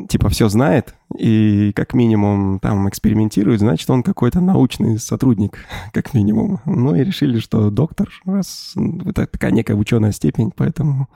типа 0.09 0.29
все 0.29 0.49
знает 0.49 0.95
и 1.17 1.71
как 1.73 1.93
минимум 1.93 2.59
там 2.59 2.89
экспериментирует, 2.89 3.61
значит 3.61 3.89
он 3.89 4.03
какой-то 4.03 4.41
научный 4.41 4.99
сотрудник, 4.99 5.65
как 5.93 6.13
минимум. 6.13 6.59
Ну 6.65 6.93
и 6.93 7.03
решили, 7.03 7.39
что 7.39 7.69
доктор, 7.69 8.09
раз 8.25 8.75
это 9.05 9.25
такая 9.25 9.51
некая 9.51 9.75
ученая 9.75 10.11
степень, 10.11 10.51
поэтому 10.55 11.07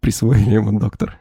присвоили 0.00 0.54
ему 0.54 0.78
доктор. 0.78 1.18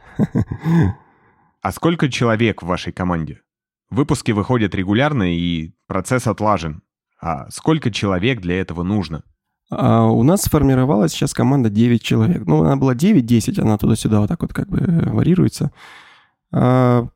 А 1.61 1.71
сколько 1.71 2.09
человек 2.09 2.61
в 2.61 2.67
вашей 2.67 2.93
команде? 2.93 3.41
Выпуски 3.89 4.31
выходят 4.31 4.75
регулярно, 4.75 5.35
и 5.35 5.73
процесс 5.87 6.27
отлажен. 6.27 6.83
А 7.21 7.49
сколько 7.49 7.91
человек 7.91 8.39
для 8.39 8.59
этого 8.59 8.83
нужно? 8.83 9.23
А 9.71 10.05
у 10.05 10.23
нас 10.23 10.43
сформировалась 10.43 11.11
сейчас 11.11 11.33
команда 11.33 11.69
9 11.69 12.01
человек. 12.01 12.45
Ну, 12.45 12.63
она 12.63 12.75
была 12.75 12.95
9-10, 12.95 13.61
она 13.61 13.77
туда-сюда 13.77 14.19
вот 14.21 14.29
так 14.29 14.41
вот 14.41 14.53
как 14.53 14.67
бы 14.67 14.79
варьируется. 15.11 15.71
А 16.51 17.07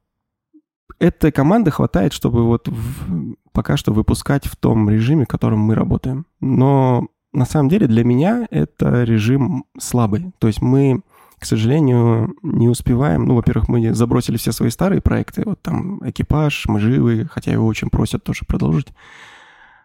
этой 1.00 1.31
команды 1.31 1.71
хватает, 1.71 2.13
чтобы 2.13 2.43
вот 2.45 2.67
в, 2.67 3.35
пока 3.51 3.77
что 3.77 3.93
выпускать 3.93 4.45
в 4.45 4.55
том 4.55 4.89
режиме, 4.89 5.25
в 5.25 5.29
котором 5.29 5.59
мы 5.59 5.75
работаем. 5.75 6.25
Но 6.39 7.07
на 7.31 7.45
самом 7.45 7.69
деле 7.69 7.88
для 7.88 8.03
меня 8.03 8.47
это 8.51 9.03
режим 9.03 9.65
слабый. 9.79 10.31
То 10.38 10.47
есть 10.47 10.62
мы 10.62 11.01
к 11.43 11.45
сожалению, 11.45 12.35
не 12.41 12.69
успеваем. 12.69 13.25
Ну, 13.25 13.35
во-первых, 13.35 13.67
мы 13.67 13.93
забросили 13.93 14.38
все 14.38 14.53
свои 14.53 14.69
старые 14.69 15.01
проекты, 15.01 15.43
вот 15.45 15.62
там 15.62 16.00
экипаж, 16.07 16.67
мы 16.69 16.79
живы, 16.79 17.27
хотя 17.29 17.51
его 17.51 17.67
очень 17.67 17.89
просят 17.89 18.23
тоже 18.23 18.45
продолжить. 18.47 18.88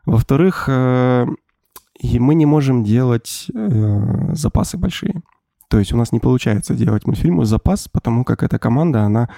Во-вторых, 0.06 0.68
э, 0.68 1.26
мы 2.00 2.34
не 2.36 2.46
можем 2.46 2.84
делать 2.84 3.46
э, 3.52 4.34
запасы 4.34 4.78
большие. 4.78 5.20
То 5.68 5.80
есть 5.80 5.92
у 5.92 5.96
нас 5.96 6.12
не 6.12 6.20
получается 6.20 6.74
делать 6.74 7.08
мультфильмы 7.08 7.44
запас, 7.44 7.88
потому 7.88 8.22
как 8.22 8.44
эта 8.44 8.60
команда, 8.60 9.02
она, 9.02 9.28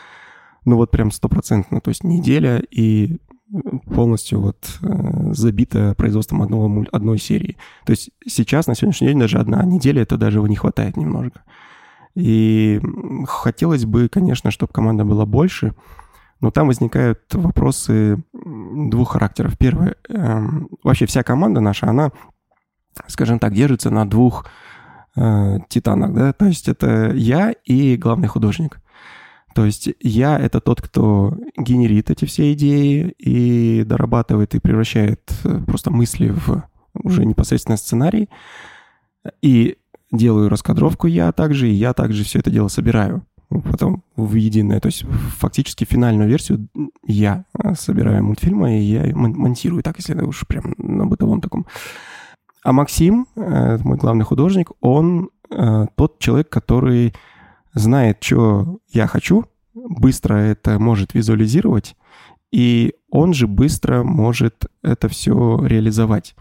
ну 0.67 0.77
вот 0.77 0.91
прям 0.91 1.11
стопроцентно, 1.11 1.81
то 1.81 1.89
есть 1.89 2.05
неделя 2.05 2.63
и 2.71 3.17
полностью 3.87 4.43
вот 4.43 4.79
э, 4.83 5.33
забита 5.33 5.95
производством 5.97 6.43
одного, 6.43 6.85
одной 6.93 7.19
серии. 7.19 7.57
То 7.87 7.93
есть 7.93 8.11
сейчас, 8.27 8.67
на 8.67 8.75
сегодняшний 8.75 9.09
день, 9.09 9.21
даже 9.21 9.39
одна 9.39 9.65
неделя, 9.65 10.03
это 10.03 10.19
даже 10.19 10.37
его 10.37 10.49
не 10.49 10.57
хватает 10.57 10.99
немножко. 10.99 11.45
И 12.15 12.81
хотелось 13.27 13.85
бы, 13.85 14.09
конечно, 14.09 14.51
чтобы 14.51 14.73
команда 14.73 15.05
была 15.05 15.27
больше, 15.27 15.75
но 16.41 16.51
там 16.51 16.67
возникают 16.67 17.21
вопросы 17.33 18.23
двух 18.33 19.13
характеров. 19.13 19.57
Первое, 19.59 19.97
эм, 20.09 20.69
вообще 20.83 21.07
вся 21.07 21.23
команда 21.23 21.61
наша, 21.61 21.89
она, 21.89 22.11
скажем 23.07 23.39
так, 23.39 23.55
держится 23.55 23.91
на 23.91 24.09
двух 24.09 24.47
э, 25.17 25.59
титанах, 25.69 26.13
да, 26.15 26.33
то 26.33 26.47
есть 26.47 26.69
это 26.69 27.13
я 27.13 27.53
и 27.65 27.97
главный 27.97 28.29
художник. 28.29 28.81
То 29.55 29.65
есть 29.65 29.91
я— 30.01 30.39
это 30.41 30.61
тот, 30.61 30.81
кто 30.81 31.37
генерит 31.57 32.11
эти 32.11 32.25
все 32.25 32.53
идеи 32.53 33.15
и 33.19 33.83
дорабатывает 33.85 34.55
и 34.55 34.61
превращает 34.61 35.21
э, 35.45 35.61
просто 35.67 35.91
мысли 35.91 36.29
в 36.29 36.65
уже 36.95 37.25
непосредственно 37.25 37.77
сценарий. 37.77 38.29
И 39.43 39.77
делаю 40.13 40.49
раскадровку 40.49 41.07
я 41.07 41.33
также, 41.33 41.69
и 41.69 41.75
я 41.75 41.93
также 41.93 42.25
все 42.25 42.39
это 42.39 42.51
дело 42.51 42.69
собираю 42.69 43.23
потом 43.49 44.05
в 44.17 44.35
единое. 44.35 44.81
То 44.81 44.87
есть 44.87 45.05
фактически 45.39 45.85
финальную 45.85 46.29
версию 46.29 46.69
я 47.05 47.45
э, 47.59 47.75
собираю 47.75 48.25
мультфильма, 48.25 48.77
и 48.77 48.81
я 48.81 49.15
монтирую 49.15 49.83
так, 49.83 49.97
если 49.99 50.15
уж 50.23 50.47
прям 50.47 50.75
на 50.79 51.07
бытовом 51.07 51.41
таком. 51.41 51.67
А 52.63 52.73
Максим, 52.73 53.27
э, 53.35 53.79
мой 53.79 53.99
главный 53.99 54.25
художник, 54.25 54.71
он 54.81 55.31
тот 55.97 56.21
человек, 56.21 56.49
который 56.49 57.13
знает, 57.75 58.23
что 58.23 58.79
я 58.93 59.09
хочу, 59.09 59.47
быстро 59.75 60.35
это 60.35 60.79
может 60.79 61.13
визуализировать, 61.15 61.97
и 62.51 62.95
он 63.11 63.33
же 63.33 63.47
быстро 63.47 64.03
может 64.03 64.67
это 64.83 65.09
все 65.09 65.61
реализовать. 65.65 66.35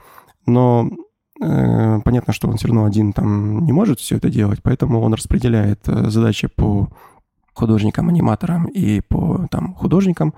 Но 0.46 0.90
э, 0.90 0.96
понятно, 1.40 2.34
что 2.34 2.48
он 2.48 2.58
все 2.58 2.68
равно 2.68 2.86
один 2.86 3.14
там 3.14 3.64
не 3.64 3.72
может 3.72 4.00
все 4.00 4.18
это 4.18 4.30
делать, 4.30 4.60
поэтому 4.62 5.00
он 5.02 5.14
распределяет 5.14 5.88
э, 5.88 6.10
задачи 6.10 6.48
по 6.48 6.90
художникам-аниматорам 7.54 8.66
и 8.66 9.02
по 9.02 9.48
там 9.50 9.74
художникам, 9.74 10.34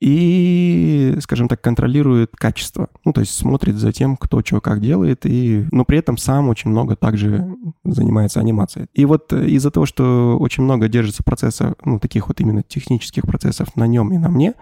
и, 0.00 1.16
скажем 1.20 1.48
так, 1.48 1.60
контролирует 1.60 2.30
качество. 2.36 2.88
Ну, 3.04 3.12
то 3.12 3.20
есть 3.20 3.34
смотрит 3.34 3.76
за 3.76 3.92
тем, 3.92 4.16
кто 4.16 4.40
что 4.44 4.60
как 4.60 4.80
делает, 4.80 5.26
и, 5.26 5.66
но 5.72 5.84
при 5.84 5.98
этом 5.98 6.16
сам 6.16 6.48
очень 6.48 6.70
много 6.70 6.96
также 6.96 7.46
занимается 7.84 8.40
анимацией. 8.40 8.86
И 8.94 9.04
вот 9.04 9.32
э, 9.32 9.46
из-за 9.48 9.70
того, 9.70 9.86
что 9.86 10.38
очень 10.38 10.62
много 10.62 10.88
держится 10.88 11.22
процесса, 11.22 11.74
ну, 11.84 11.98
таких 11.98 12.28
вот 12.28 12.40
именно 12.40 12.62
технических 12.62 13.22
процессов 13.22 13.74
на 13.76 13.86
нем 13.86 14.12
и 14.12 14.18
на 14.18 14.28
мне, 14.28 14.54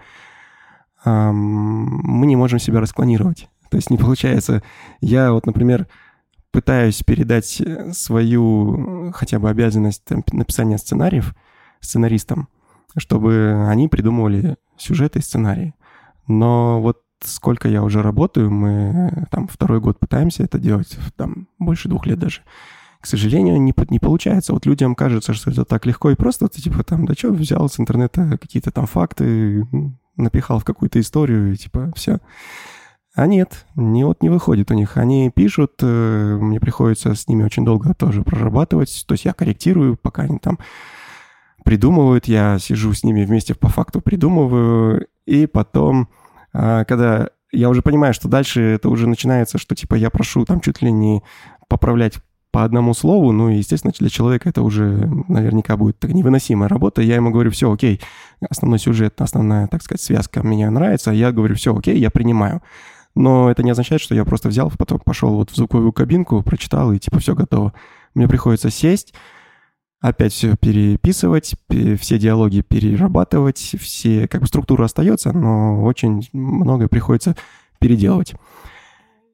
эм, 1.05 2.01
мы 2.03 2.27
не 2.27 2.35
можем 2.35 2.59
себя 2.59 2.81
расклонировать. 2.81 3.47
То 3.69 3.77
есть 3.77 3.89
не 3.89 3.97
получается... 3.97 4.63
Я 5.01 5.31
вот, 5.31 5.45
например, 5.45 5.87
пытаюсь 6.51 7.03
передать 7.03 7.61
э, 7.61 7.91
свою 7.93 9.11
хотя 9.13 9.39
бы 9.39 9.49
обязанность 9.49 10.03
там, 10.05 10.23
написания 10.31 10.77
сценариев 10.77 11.35
сценаристам, 11.79 12.47
чтобы 12.97 13.67
они 13.69 13.87
придумывали 13.87 14.57
сюжеты 14.77 15.19
и 15.19 15.21
сценарии. 15.21 15.75
Но 16.27 16.81
вот 16.81 17.01
сколько 17.23 17.67
я 17.67 17.83
уже 17.83 18.01
работаю, 18.01 18.51
мы 18.51 19.27
там 19.31 19.47
второй 19.47 19.79
год 19.79 19.99
пытаемся 19.99 20.43
это 20.43 20.59
делать, 20.59 20.97
там 21.15 21.47
больше 21.59 21.89
двух 21.89 22.05
лет 22.05 22.19
даже. 22.19 22.41
К 22.99 23.05
сожалению, 23.05 23.61
не, 23.61 23.73
не 23.89 23.99
получается. 23.99 24.53
Вот 24.53 24.65
людям 24.65 24.95
кажется, 24.95 25.33
что 25.33 25.51
это 25.51 25.65
так 25.65 25.85
легко 25.85 26.09
и 26.09 26.15
просто. 26.15 26.47
Ты 26.47 26.61
типа 26.61 26.83
там, 26.83 27.05
да 27.05 27.13
что, 27.13 27.31
взял 27.31 27.69
с 27.69 27.79
интернета 27.79 28.37
какие-то 28.41 28.71
там 28.71 28.87
факты, 28.87 29.65
напихал 30.15 30.59
в 30.59 30.65
какую-то 30.65 30.99
историю 30.99 31.53
и 31.53 31.57
типа 31.57 31.93
все. 31.95 32.19
А 33.17 33.25
нет, 33.25 33.65
не, 33.75 34.03
вот 34.03 34.21
не 34.21 34.29
выходит 34.29 34.69
у 34.69 34.75
них. 34.75 34.95
Они 34.95 35.31
пишут, 35.31 35.73
э, 35.81 36.37
мне 36.39 36.59
приходится 36.59 37.15
с 37.15 37.27
ними 37.27 37.43
очень 37.43 37.65
долго 37.65 37.95
тоже 37.95 38.21
прорабатывать. 38.21 39.05
То 39.07 39.15
есть 39.15 39.25
я 39.25 39.33
корректирую, 39.33 39.97
пока 39.97 40.21
они 40.21 40.37
там 40.37 40.59
придумывают, 41.65 42.27
я 42.27 42.59
сижу 42.59 42.93
с 42.93 43.03
ними 43.03 43.25
вместе 43.25 43.55
по 43.55 43.69
факту 43.69 44.01
придумываю, 44.01 45.07
и 45.25 45.47
потом, 45.47 46.09
а, 46.53 46.85
когда 46.85 47.29
я 47.51 47.69
уже 47.69 47.81
понимаю, 47.81 48.13
что 48.13 48.27
дальше 48.27 48.61
это 48.61 48.87
уже 48.87 49.07
начинается, 49.07 49.57
что 49.57 49.73
типа 49.73 49.95
я 49.95 50.11
прошу 50.11 50.45
там 50.45 50.61
чуть 50.61 50.83
ли 50.83 50.91
не 50.91 51.23
поправлять 51.67 52.19
по 52.51 52.63
одному 52.63 52.93
слову, 52.93 53.31
ну, 53.31 53.49
естественно, 53.49 53.93
для 53.97 54.09
человека 54.09 54.47
это 54.47 54.61
уже 54.61 55.09
наверняка 55.27 55.75
будет 55.75 56.03
невыносимая 56.03 56.69
работа. 56.69 57.01
Я 57.01 57.15
ему 57.15 57.31
говорю, 57.31 57.49
все, 57.49 57.73
окей, 57.73 57.99
основной 58.47 58.77
сюжет, 58.77 59.19
основная, 59.21 59.67
так 59.67 59.81
сказать, 59.81 60.01
связка 60.01 60.43
мне 60.43 60.69
нравится. 60.69 61.09
Я 61.09 61.31
говорю, 61.31 61.55
все, 61.55 61.75
окей, 61.75 61.97
я 61.97 62.11
принимаю. 62.11 62.61
Но 63.17 63.49
это 63.49 63.63
не 63.63 63.71
означает, 63.71 63.99
что 63.99 64.13
я 64.13 64.25
просто 64.25 64.47
взял, 64.47 64.71
потом 64.77 64.99
пошел 64.99 65.33
вот 65.33 65.49
в 65.49 65.55
звуковую 65.55 65.91
кабинку, 65.91 66.43
прочитал, 66.43 66.93
и 66.93 66.99
типа 66.99 67.19
все 67.19 67.33
готово. 67.33 67.73
Мне 68.13 68.27
приходится 68.27 68.69
сесть, 68.69 69.13
опять 69.99 70.33
все 70.33 70.55
переписывать, 70.55 71.55
все 71.99 72.19
диалоги 72.19 72.61
перерабатывать, 72.61 73.57
все, 73.57 74.27
как 74.27 74.41
бы 74.41 74.47
структура 74.47 74.85
остается, 74.85 75.33
но 75.33 75.83
очень 75.83 76.29
многое 76.31 76.87
приходится 76.87 77.35
переделывать. 77.79 78.35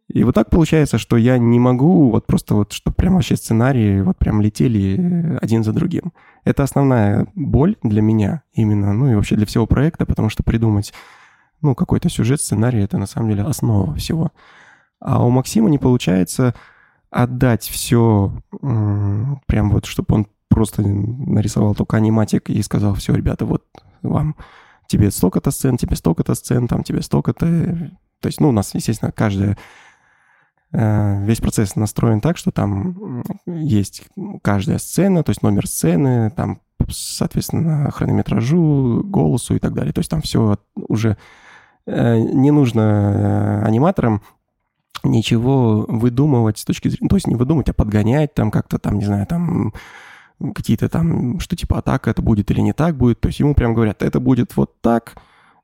И 0.07 0.23
вот 0.23 0.35
так 0.35 0.49
получается, 0.49 0.97
что 0.97 1.17
я 1.17 1.37
не 1.37 1.59
могу 1.59 2.09
вот 2.09 2.25
просто 2.25 2.55
вот, 2.55 2.71
что 2.71 2.91
прям 2.91 3.15
вообще 3.15 3.35
сценарии 3.35 3.99
вот 4.01 4.17
прям 4.17 4.41
летели 4.41 5.37
один 5.41 5.63
за 5.63 5.73
другим. 5.73 6.13
Это 6.45 6.63
основная 6.63 7.27
боль 7.35 7.75
для 7.83 8.01
меня 8.01 8.43
именно, 8.53 8.93
ну 8.93 9.11
и 9.11 9.15
вообще 9.15 9.35
для 9.35 9.45
всего 9.45 9.65
проекта, 9.67 10.05
потому 10.05 10.29
что 10.29 10.43
придумать, 10.43 10.93
ну, 11.63 11.75
какой-то 11.75 12.09
сюжет, 12.09 12.41
сценарий— 12.41 12.79
это 12.83 12.97
на 12.97 13.07
самом 13.07 13.29
деле 13.29 13.43
основа 13.43 13.95
всего. 13.95 14.31
А 14.99 15.25
у 15.25 15.29
Максима 15.29 15.69
не 15.69 15.79
получается 15.79 16.53
отдать 17.09 17.63
все 17.63 18.33
прям 18.51 19.69
вот, 19.69 19.85
чтобы 19.85 20.15
он 20.15 20.27
просто 20.49 20.81
нарисовал 20.83 21.73
только 21.73 21.97
аниматик 21.97 22.49
и 22.49 22.61
сказал, 22.61 22.93
все, 22.95 23.13
ребята, 23.15 23.45
вот 23.45 23.63
вам 24.01 24.35
тебе 24.87 25.09
столько-то 25.09 25.51
сцен, 25.51 25.77
тебе 25.77 25.95
столько-то 25.95 26.35
сцен, 26.35 26.67
там 26.67 26.83
тебе 26.83 27.01
столько-то... 27.01 27.91
То 28.19 28.27
есть, 28.27 28.39
ну, 28.39 28.49
у 28.49 28.51
нас, 28.51 28.73
естественно, 28.73 29.11
каждая 29.11 29.57
э, 30.71 31.25
весь 31.25 31.41
процесс 31.41 31.75
настроен 31.75 32.21
так, 32.21 32.37
что 32.37 32.51
там 32.51 33.23
есть 33.45 34.03
каждая 34.41 34.77
сцена, 34.77 35.23
то 35.23 35.31
есть 35.31 35.41
номер 35.41 35.67
сцены, 35.67 36.31
там, 36.31 36.61
соответственно, 36.87 37.91
хронометражу, 37.91 39.03
голосу 39.03 39.55
и 39.55 39.59
так 39.59 39.73
далее. 39.73 39.93
То 39.93 39.99
есть 39.99 40.11
там 40.11 40.21
все 40.21 40.57
уже 40.75 41.17
не 41.85 42.51
нужно 42.51 43.61
э, 43.61 43.67
аниматорам 43.67 44.21
ничего 45.03 45.85
выдумывать 45.87 46.57
с 46.57 46.65
точки 46.65 46.87
зрения... 46.87 47.09
То 47.09 47.15
есть 47.15 47.27
не 47.27 47.35
выдумать, 47.35 47.69
а 47.69 47.73
подгонять 47.73 48.33
там 48.33 48.51
как-то 48.51 48.79
там, 48.79 48.97
не 48.97 49.05
знаю, 49.05 49.27
там 49.27 49.73
какие-то 50.55 50.89
там, 50.89 51.39
что 51.39 51.55
типа 51.55 51.79
атака 51.79 52.09
это 52.09 52.21
будет 52.21 52.51
или 52.51 52.61
не 52.61 52.73
так 52.73 52.95
будет. 52.95 53.19
То 53.19 53.27
есть 53.27 53.39
ему 53.39 53.53
прям 53.53 53.73
говорят, 53.73 54.01
это 54.01 54.19
будет 54.19 54.55
вот 54.55 54.79
так, 54.81 55.15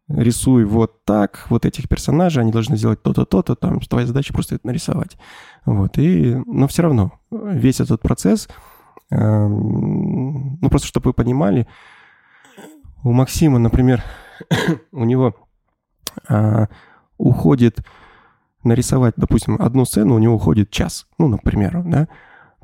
рисуй 0.09 0.65
вот 0.65 1.03
так, 1.05 1.45
вот 1.49 1.65
этих 1.65 1.87
персонажей, 1.87 2.41
они 2.41 2.51
должны 2.51 2.77
сделать 2.77 3.01
то-то, 3.01 3.25
то-то, 3.25 3.55
там 3.55 3.79
твоя 3.79 4.07
задача 4.07 4.33
просто 4.33 4.55
это 4.55 4.67
нарисовать. 4.67 5.17
Вот, 5.65 5.97
и, 5.97 6.35
но 6.45 6.67
все 6.67 6.83
равно 6.83 7.13
весь 7.31 7.79
этот 7.79 8.01
процесс, 8.01 8.49
э, 9.11 9.47
ну 9.47 10.69
просто 10.69 10.87
чтобы 10.87 11.09
вы 11.09 11.13
понимали, 11.13 11.67
у 13.03 13.11
Максима, 13.11 13.59
например, 13.59 14.03
у 14.91 15.05
него 15.05 15.27
э, 15.29 15.48
уходит 17.17 17.79
нарисовать, 18.63 19.13
допустим, 19.17 19.55
одну 19.59 19.85
сцену, 19.85 20.15
у 20.15 20.19
него 20.19 20.35
уходит 20.35 20.69
час, 20.69 21.07
ну, 21.17 21.27
например, 21.27 21.83
да, 21.85 22.07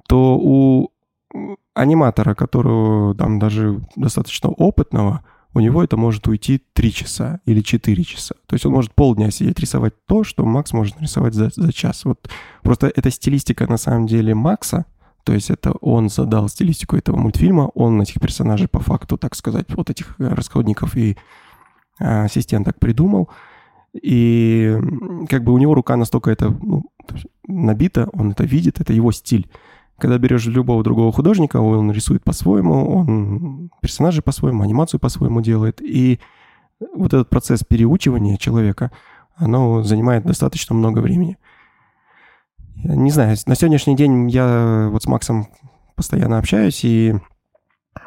то 0.08 0.38
у 0.38 0.92
аниматора, 1.74 2.36
которого 2.36 3.16
там 3.16 3.40
даже 3.40 3.82
достаточно 3.96 4.50
опытного, 4.50 5.24
у 5.54 5.62
него 5.62 5.84
это 5.84 5.96
может 5.96 6.28
уйти 6.28 6.62
3 6.74 6.92
часа 6.92 7.40
или 7.46 7.62
4 7.62 8.04
часа. 8.04 8.36
То 8.46 8.56
есть 8.56 8.66
он 8.66 8.74
может 8.74 8.94
полдня 8.94 9.32
сидеть 9.32 9.60
рисовать 9.60 9.94
то, 10.06 10.24
что 10.24 10.46
Макс 10.46 10.74
может 10.74 10.98
нарисовать 10.98 11.34
за, 11.34 11.50
за 11.54 11.72
час. 11.72 12.04
Вот 12.04 12.30
просто 12.62 12.92
эта 12.94 13.10
стилистика 13.10 13.66
на 13.68 13.78
самом 13.78 14.06
деле 14.06 14.36
Макса, 14.36 14.86
то 15.24 15.34
есть 15.34 15.50
это 15.50 15.72
он 15.72 16.10
задал 16.10 16.50
стилистику 16.50 16.98
этого 16.98 17.18
мультфильма, 17.18 17.72
он 17.74 18.02
этих 18.02 18.20
персонажей 18.22 18.68
по 18.68 18.80
факту, 18.80 19.18
так 19.18 19.34
сказать, 19.34 19.66
вот 19.70 19.90
этих 19.90 20.16
расходников 20.20 20.98
и 20.98 21.18
а, 22.00 22.26
ассистенток 22.26 22.80
придумал. 22.80 23.30
И 23.94 24.78
как 25.30 25.44
бы 25.44 25.54
у 25.54 25.58
него 25.58 25.74
рука 25.74 25.96
настолько 25.96 26.30
это 26.30 26.50
ну, 26.50 26.84
набита, 27.48 28.10
он 28.14 28.32
это 28.32 28.44
видит, 28.44 28.82
это 28.82 28.94
его 28.94 29.12
стиль. 29.12 29.50
Когда 29.98 30.18
берешь 30.18 30.46
любого 30.46 30.84
другого 30.84 31.14
художника, 31.14 31.58
он 31.58 31.92
рисует 31.92 32.24
по-своему, 32.24 32.94
он 32.94 33.70
персонажи 33.82 34.22
по-своему, 34.22 34.64
анимацию 34.64 35.00
по-своему 35.00 35.42
делает. 35.42 35.82
И 35.82 36.20
вот 36.94 37.14
этот 37.14 37.30
процесс 37.30 37.64
переучивания 37.64 38.36
человека, 38.36 38.92
оно 39.36 39.84
занимает 39.84 40.26
достаточно 40.26 40.76
много 40.76 41.00
времени. 41.00 41.38
Не 42.76 43.12
знаю, 43.12 43.38
на 43.46 43.56
сегодняшний 43.56 43.96
день 43.96 44.30
я 44.30 44.90
вот 44.92 45.04
с 45.04 45.08
Максом 45.08 45.48
постоянно 45.96 46.38
общаюсь, 46.40 46.84
и 46.84 47.16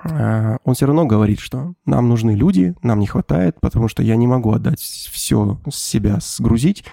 он 0.04 0.74
все 0.74 0.86
равно 0.86 1.06
говорит, 1.06 1.40
что 1.40 1.74
нам 1.86 2.08
нужны 2.08 2.32
люди, 2.32 2.74
нам 2.82 3.00
не 3.00 3.06
хватает, 3.06 3.60
потому 3.60 3.88
что 3.88 4.02
я 4.02 4.16
не 4.16 4.26
могу 4.26 4.52
отдать 4.52 4.80
все 4.80 5.58
с 5.68 5.76
себя 5.76 6.18
сгрузить. 6.20 6.84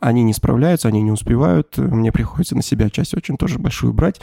Они 0.00 0.22
не 0.22 0.32
справляются, 0.32 0.88
они 0.88 1.02
не 1.02 1.10
успевают, 1.10 1.76
мне 1.76 2.10
приходится 2.10 2.56
на 2.56 2.62
себя 2.62 2.88
часть 2.90 3.14
очень 3.14 3.36
тоже 3.36 3.58
большую 3.58 3.92
брать. 3.92 4.20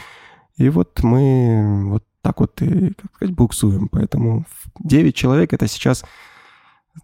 И 0.58 0.70
вот 0.70 1.02
мы 1.04 1.84
вот 1.86 2.04
так 2.22 2.40
вот 2.40 2.62
и, 2.62 2.94
как 2.94 3.16
сказать, 3.16 3.36
буксуем. 3.36 3.88
Поэтому 3.90 4.46
9 4.80 5.16
человек— 5.16 5.54
это 5.54 5.68
сейчас 5.68 6.04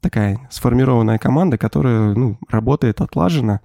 такая 0.02 0.40
сформированная 0.50 1.18
команда, 1.18 1.58
которая 1.58 2.14
ну, 2.14 2.38
работает 2.50 3.02
отлаженно, 3.02 3.62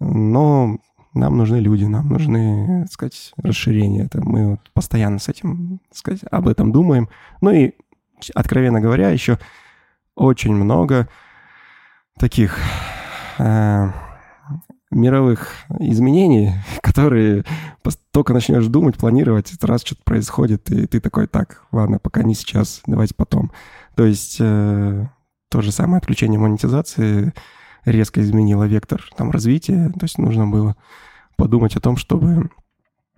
но 0.00 0.78
нам 1.14 1.36
нужны 1.36 1.56
люди, 1.56 1.84
нам 1.84 2.08
нужны, 2.08 2.82
так 2.82 2.92
сказать, 2.92 3.32
расширения. 3.36 4.04
Это 4.04 4.20
мы 4.24 4.52
вот 4.52 4.60
постоянно 4.72 5.18
с 5.18 5.28
этим, 5.28 5.80
так 5.88 5.98
сказать, 5.98 6.20
об 6.30 6.48
этом 6.48 6.72
думаем. 6.72 7.08
Ну 7.40 7.50
и, 7.50 7.72
откровенно 8.34 8.80
говоря, 8.80 9.10
еще 9.10 9.38
очень 10.14 10.54
много 10.54 11.08
таких 12.18 12.58
э, 13.38 13.90
мировых 14.90 15.50
изменений, 15.80 16.52
которые 16.82 17.44
только 18.12 18.34
начнешь 18.34 18.66
думать, 18.66 18.96
планировать, 18.96 19.52
раз 19.62 19.82
что-то 19.82 20.02
происходит, 20.04 20.70
и 20.70 20.86
ты 20.86 21.00
такой, 21.00 21.26
так, 21.26 21.64
ладно, 21.72 21.98
пока 21.98 22.22
не 22.22 22.34
сейчас, 22.34 22.82
давайте 22.86 23.14
потом. 23.14 23.50
То 23.96 24.04
есть 24.04 24.36
э, 24.38 25.06
то 25.48 25.62
же 25.62 25.72
самое 25.72 25.98
отключение 25.98 26.38
монетизации 26.38 27.32
резко 27.84 28.20
изменило 28.20 28.64
вектор 28.64 29.04
там, 29.16 29.30
развития. 29.30 29.90
То 29.98 30.04
есть 30.04 30.18
нужно 30.18 30.46
было 30.46 30.76
подумать 31.36 31.76
о 31.76 31.80
том, 31.80 31.96
чтобы 31.96 32.50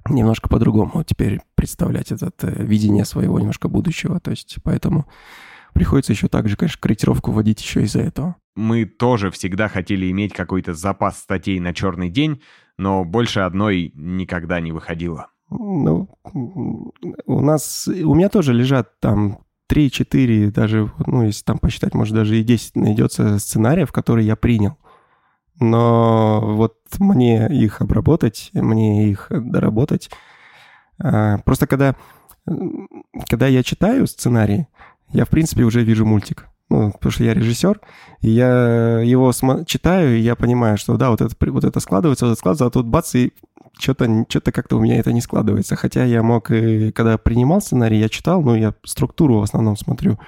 немножко 0.08 0.48
по-другому 0.48 1.02
теперь 1.04 1.40
представлять 1.54 2.12
это 2.12 2.30
э, 2.42 2.64
видение 2.64 3.04
своего 3.04 3.38
немножко 3.38 3.68
будущего. 3.68 4.20
То 4.20 4.30
есть 4.30 4.56
поэтому 4.62 5.06
приходится 5.72 6.12
еще 6.12 6.28
также, 6.28 6.56
конечно, 6.56 6.80
корректировку 6.80 7.32
вводить 7.32 7.60
еще 7.60 7.82
из-за 7.82 8.00
этого. 8.00 8.36
Мы 8.54 8.84
тоже 8.84 9.30
всегда 9.30 9.68
хотели 9.68 10.10
иметь 10.10 10.32
какой-то 10.32 10.74
запас 10.74 11.18
статей 11.18 11.58
на 11.58 11.74
черный 11.74 12.08
день, 12.08 12.40
но 12.78 13.04
больше 13.04 13.40
одной 13.40 13.92
никогда 13.94 14.60
не 14.60 14.72
выходило. 14.72 15.28
Ну, 15.50 16.08
у 16.32 17.40
нас, 17.40 17.88
у 17.88 18.14
меня 18.14 18.28
тоже 18.28 18.52
лежат 18.52 18.98
там 19.00 19.43
3-4, 19.70 20.50
даже, 20.50 20.90
ну, 21.06 21.22
если 21.24 21.44
там 21.44 21.58
посчитать, 21.58 21.94
может, 21.94 22.14
даже 22.14 22.38
и 22.38 22.44
10 22.44 22.76
найдется 22.76 23.38
сценариев, 23.38 23.92
которые 23.92 24.26
я 24.26 24.36
принял. 24.36 24.76
Но 25.60 26.40
вот 26.42 26.76
мне 26.98 27.46
их 27.48 27.80
обработать, 27.80 28.50
мне 28.52 29.08
их 29.10 29.28
доработать. 29.30 30.10
А, 30.98 31.38
просто 31.38 31.66
когда, 31.66 31.96
когда 33.28 33.46
я 33.46 33.62
читаю 33.62 34.06
сценарий, 34.06 34.66
я, 35.10 35.24
в 35.24 35.28
принципе, 35.28 35.62
уже 35.62 35.82
вижу 35.82 36.04
мультик. 36.04 36.48
Ну, 36.70 36.90
потому 36.92 37.12
что 37.12 37.24
я 37.24 37.34
режиссер, 37.34 37.78
и 38.22 38.30
я 38.30 39.00
его 39.00 39.32
читаю, 39.66 40.16
и 40.16 40.20
я 40.20 40.34
понимаю, 40.34 40.78
что 40.78 40.96
да, 40.96 41.10
вот 41.10 41.20
это, 41.20 41.34
вот 41.52 41.62
это 41.62 41.78
складывается, 41.78 42.24
вот 42.24 42.32
это 42.32 42.38
складывается, 42.38 42.66
а 42.66 42.70
тут 42.70 42.86
бац, 42.86 43.14
и 43.14 43.32
что-то 43.78 44.26
что 44.28 44.40
как-то 44.40 44.76
у 44.76 44.80
меня 44.80 44.98
это 44.98 45.12
не 45.12 45.20
складывается. 45.20 45.76
Хотя 45.76 46.04
я 46.04 46.22
мог, 46.22 46.46
когда 46.46 47.18
принимал 47.18 47.60
сценарий, 47.60 47.98
я 47.98 48.08
читал, 48.08 48.42
но 48.42 48.56
я 48.56 48.74
структуру 48.84 49.38
в 49.38 49.42
основном 49.42 49.76
смотрю. 49.76 50.18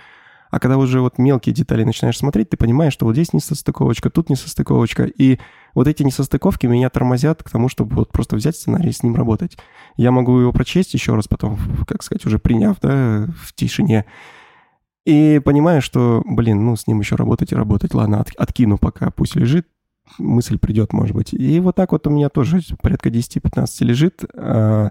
А 0.51 0.61
когда 0.61 0.79
уже 0.79 1.01
вот 1.01 1.19
мелкие 1.19 1.55
детали 1.55 1.85
начинаешь 1.85 2.19
смотреть, 2.19 2.51
ты 2.51 2.57
понимаешь, 2.57 2.93
что 2.93 3.05
вот 3.05 3.15
здесь 3.15 3.33
несостыковочка, 3.33 4.11
тут 4.11 4.31
несостыковочка. 4.31 5.05
И 5.05 5.39
вот 5.75 5.89
эти 5.89 6.03
несостыковки 6.03 6.67
меня 6.67 6.89
тормозят 6.89 7.43
к 7.43 7.51
тому, 7.51 7.69
чтобы 7.69 7.97
вот 7.97 8.13
просто 8.13 8.37
взять 8.37 8.57
сценарий 8.57 8.91
и 8.91 8.93
с 8.93 9.03
ним 9.03 9.17
работать. 9.17 9.59
Я 9.97 10.13
могу 10.13 10.39
его 10.39 10.53
прочесть 10.53 10.95
еще 10.95 11.15
раз 11.15 11.29
потом, 11.29 11.59
как 11.87 12.03
сказать, 12.03 12.25
уже 12.27 12.39
приняв, 12.39 12.79
да, 12.81 13.29
в 13.43 13.53
тишине. 13.55 14.07
И 15.05 15.41
понимаю, 15.45 15.83
что, 15.83 16.23
блин, 16.25 16.65
ну, 16.65 16.75
с 16.75 16.87
ним 16.87 17.01
еще 17.01 17.17
работать 17.17 17.53
и 17.53 17.57
работать. 17.57 17.95
Ладно, 17.95 18.21
от, 18.21 18.31
откину 18.37 18.79
пока, 18.79 19.11
пусть 19.11 19.37
лежит, 19.37 19.67
мысль 20.19 20.59
придет, 20.59 20.93
может 20.93 21.15
быть. 21.15 21.33
И 21.33 21.61
вот 21.61 21.77
так 21.77 21.93
вот 21.93 22.07
у 22.07 22.11
меня 22.11 22.29
тоже 22.29 22.61
порядка 22.81 23.09
10-15 23.09 23.85
лежит. 23.85 24.25
А, 24.35 24.91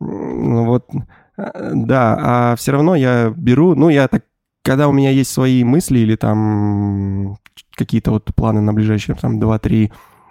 ну 0.00 0.64
вот, 0.64 0.88
а, 1.36 1.70
да, 1.74 2.18
а 2.20 2.56
все 2.56 2.72
равно 2.72 2.94
я 2.94 3.32
беру, 3.36 3.74
ну, 3.74 3.88
я 3.88 4.08
так, 4.08 4.24
когда 4.64 4.88
у 4.88 4.92
меня 4.92 5.10
есть 5.10 5.30
свои 5.30 5.64
мысли 5.64 5.98
или 6.00 6.16
там 6.16 7.38
какие-то 7.74 8.10
вот 8.10 8.24
планы 8.34 8.60
на 8.60 8.72
ближайшие 8.72 9.16
там 9.16 9.40
2-3 9.40 9.90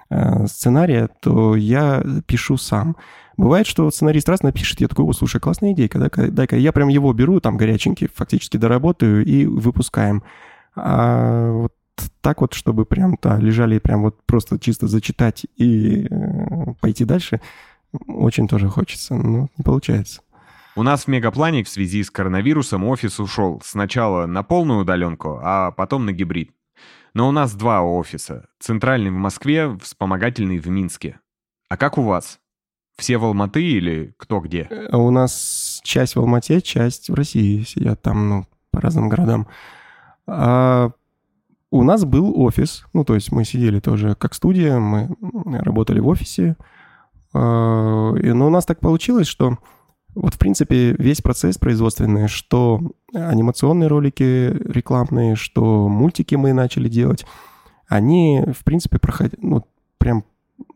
э, 0.10 0.48
сценария, 0.48 1.10
то 1.22 1.56
я 1.56 2.04
пишу 2.28 2.58
сам. 2.58 2.96
Бывает, 3.38 3.68
что 3.68 3.90
сценарист 3.90 4.28
раз 4.28 4.44
напишет, 4.44 4.82
я 4.82 4.88
такой, 4.88 5.06
о, 5.06 5.14
слушай, 5.14 5.40
классная 5.40 5.72
идея, 5.72 5.90
дай-ка, 5.94 6.30
дай-ка 6.30 6.58
я 6.58 6.74
прям 6.74 6.90
его 6.90 7.14
беру, 7.14 7.40
там 7.40 7.58
горяченький, 7.58 8.10
фактически 8.14 8.58
доработаю 8.58 9.26
и 9.26 9.46
выпускаем. 9.46 10.24
А 10.76 11.52
вот 11.52 11.74
так 12.22 12.42
вот, 12.42 12.54
чтобы 12.54 12.86
прям 12.86 13.18
то 13.18 13.38
лежали 13.38 13.80
прям 13.80 14.04
вот 14.04 14.24
просто 14.26 14.60
чисто 14.60 14.88
зачитать 14.88 15.46
и 15.56 16.08
э, 16.10 16.74
пойти 16.82 17.06
дальше, 17.06 17.42
очень 18.08 18.48
тоже 18.48 18.68
хочется, 18.68 19.16
но 19.16 19.50
не 19.58 19.64
получается. 19.64 20.22
У 20.76 20.84
нас 20.84 21.06
в 21.06 21.08
Мегаплане 21.08 21.64
в 21.64 21.70
связи 21.70 22.04
с 22.04 22.12
коронавирусом 22.12 22.86
офис 22.86 23.20
ушел 23.20 23.62
сначала 23.66 24.26
на 24.28 24.44
полную 24.44 24.82
удаленку, 24.82 25.40
а 25.42 25.72
потом 25.72 26.06
на 26.06 26.14
гибрид. 26.14 26.52
Но 27.14 27.28
у 27.28 27.32
нас 27.32 27.54
два 27.56 27.82
офиса. 27.82 28.48
Центральный 28.60 29.10
в 29.10 29.16
Москве, 29.16 29.76
вспомогательный 29.82 30.60
в 30.60 30.68
Минске. 30.68 31.20
А 31.68 31.78
как 31.78 31.98
у 31.98 32.04
вас? 32.04 32.40
Все 32.98 33.18
в 33.18 33.26
Алматы 33.26 33.64
или 33.64 34.14
кто 34.18 34.40
где? 34.40 34.68
Э, 34.70 34.96
у 34.96 35.10
нас 35.10 35.82
часть 35.84 36.16
в 36.16 36.20
Алмате, 36.20 36.62
часть 36.62 37.10
в 37.10 37.14
России 37.14 37.64
сидят 37.64 38.02
там, 38.02 38.30
ну, 38.30 38.48
по 38.72 38.82
разным 38.82 39.10
городам. 39.10 39.48
А 40.28 40.92
у 41.72 41.84
нас 41.84 42.04
был 42.06 42.34
офис, 42.40 42.86
ну, 42.94 43.04
то 43.04 43.16
есть 43.16 43.32
мы 43.32 43.46
сидели 43.46 43.80
тоже 43.80 44.16
как 44.16 44.34
студия, 44.34 44.80
мы 44.80 45.16
работали 45.46 46.00
в 46.00 46.08
офисе, 46.08 46.56
а, 47.34 48.14
но 48.14 48.48
у 48.48 48.50
нас 48.50 48.66
так 48.66 48.80
получилось, 48.80 49.28
что 49.28 49.58
вот, 50.16 50.34
в 50.34 50.40
принципе, 50.40 50.94
весь 50.94 51.22
процесс 51.22 51.58
производственный, 51.58 52.28
что 52.28 52.82
анимационные 53.14 53.88
ролики 53.88 54.52
рекламные, 54.68 55.36
что 55.36 55.88
мультики 55.88 56.36
мы 56.36 56.54
начали 56.54 56.90
делать, 56.90 57.26
они, 57.88 58.44
в 58.54 58.64
принципе, 58.64 58.98
проходят, 58.98 59.36
ну, 59.38 59.66
прям 59.98 60.24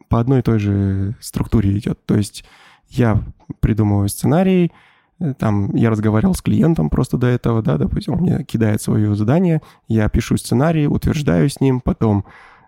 по 0.10 0.20
одной 0.20 0.40
и 0.40 0.44
той 0.44 0.60
же 0.60 1.16
структуре 1.20 1.76
идет. 1.78 2.06
То 2.06 2.16
есть 2.16 2.46
я 2.90 3.24
придумываю 3.60 4.10
сценарий, 4.10 4.72
там 5.38 5.74
я 5.76 5.90
разговаривал 5.90 6.34
с 6.34 6.42
клиентом 6.42 6.90
просто 6.90 7.18
до 7.18 7.28
этого, 7.28 7.62
да, 7.62 7.78
допустим, 7.78 8.14
он 8.14 8.20
мне 8.22 8.44
кидает 8.44 8.82
свое 8.82 9.16
задание, 9.16 9.62
я 9.88 10.10
пишу 10.10 10.38
сценарий, 10.38 10.88
утверждаю 10.88 11.50
с 11.50 11.60
ним, 11.60 11.82
потом 11.82 12.26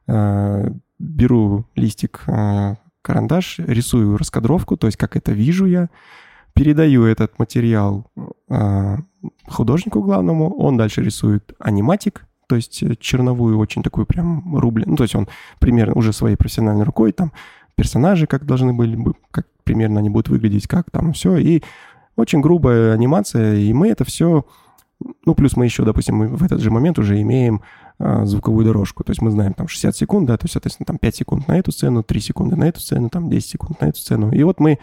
э, 0.08 0.70
беру 1.00 1.66
листик, 1.76 2.24
э, 2.28 2.76
карандаш, 3.02 3.60
рисую 3.60 4.18
раскадровку, 4.18 4.78
то 4.78 4.88
есть 4.88 4.98
как 4.98 5.16
это 5.16 5.32
вижу 5.32 5.66
я, 5.66 5.90
передаю 6.54 7.04
этот 7.04 7.38
материал 7.38 8.10
э, 8.50 8.98
художнику 9.48 10.02
главному, 10.02 10.56
он 10.58 10.78
дальше 10.78 11.04
рисует 11.04 11.54
аниматик, 11.60 12.26
то 12.48 12.56
есть 12.56 12.82
э, 12.84 12.96
черновую 12.96 13.58
очень 13.58 13.84
такую 13.84 14.06
прям 14.06 14.58
рубль, 14.58 14.84
ну 14.86 14.96
то 14.96 15.04
есть 15.04 15.16
он 15.16 15.28
примерно 15.60 15.94
уже 15.96 16.14
своей 16.14 16.38
профессиональной 16.38 16.86
рукой 16.86 17.12
там 17.12 17.34
персонажи 17.76 18.26
как 18.26 18.46
должны 18.46 18.74
были 18.74 18.96
бы, 18.96 19.14
как 19.32 19.48
примерно 19.64 20.00
они 20.00 20.10
будут 20.10 20.30
выглядеть, 20.30 20.68
как 20.68 20.90
там 20.92 21.14
все, 21.14 21.36
и 21.38 21.62
очень 22.16 22.42
грубая 22.42 22.94
анимация, 22.94 23.56
и 23.56 23.74
мы 23.74 23.90
это 23.90 24.04
все... 24.06 24.46
Ну, 25.26 25.36
плюс 25.36 25.58
мы 25.58 25.66
еще, 25.66 25.84
допустим, 25.84 26.36
в 26.36 26.44
этот 26.44 26.62
же 26.62 26.72
момент 26.72 26.98
уже 26.98 27.22
имеем 27.22 27.62
а, 27.98 28.26
звуковую 28.26 28.66
дорожку. 28.66 29.04
То 29.04 29.12
есть 29.12 29.22
мы 29.22 29.32
знаем 29.32 29.54
там 29.54 29.68
60 29.68 29.96
секунд, 29.96 30.28
да, 30.28 30.38
то 30.38 30.46
есть, 30.46 30.54
соответственно, 30.54 30.86
там 30.86 30.98
5 30.98 31.16
секунд 31.16 31.48
на 31.48 31.58
эту 31.58 31.72
сцену, 31.72 32.04
3 32.04 32.20
секунды 32.20 32.56
на 32.56 32.66
эту 32.66 32.80
сцену, 32.80 33.10
там 33.10 33.30
10 33.30 33.50
секунд 33.50 33.82
на 33.82 33.86
эту 33.86 34.00
сцену. 34.00 34.32
И 34.32 34.44
вот 34.44 34.60
мы 34.60 34.80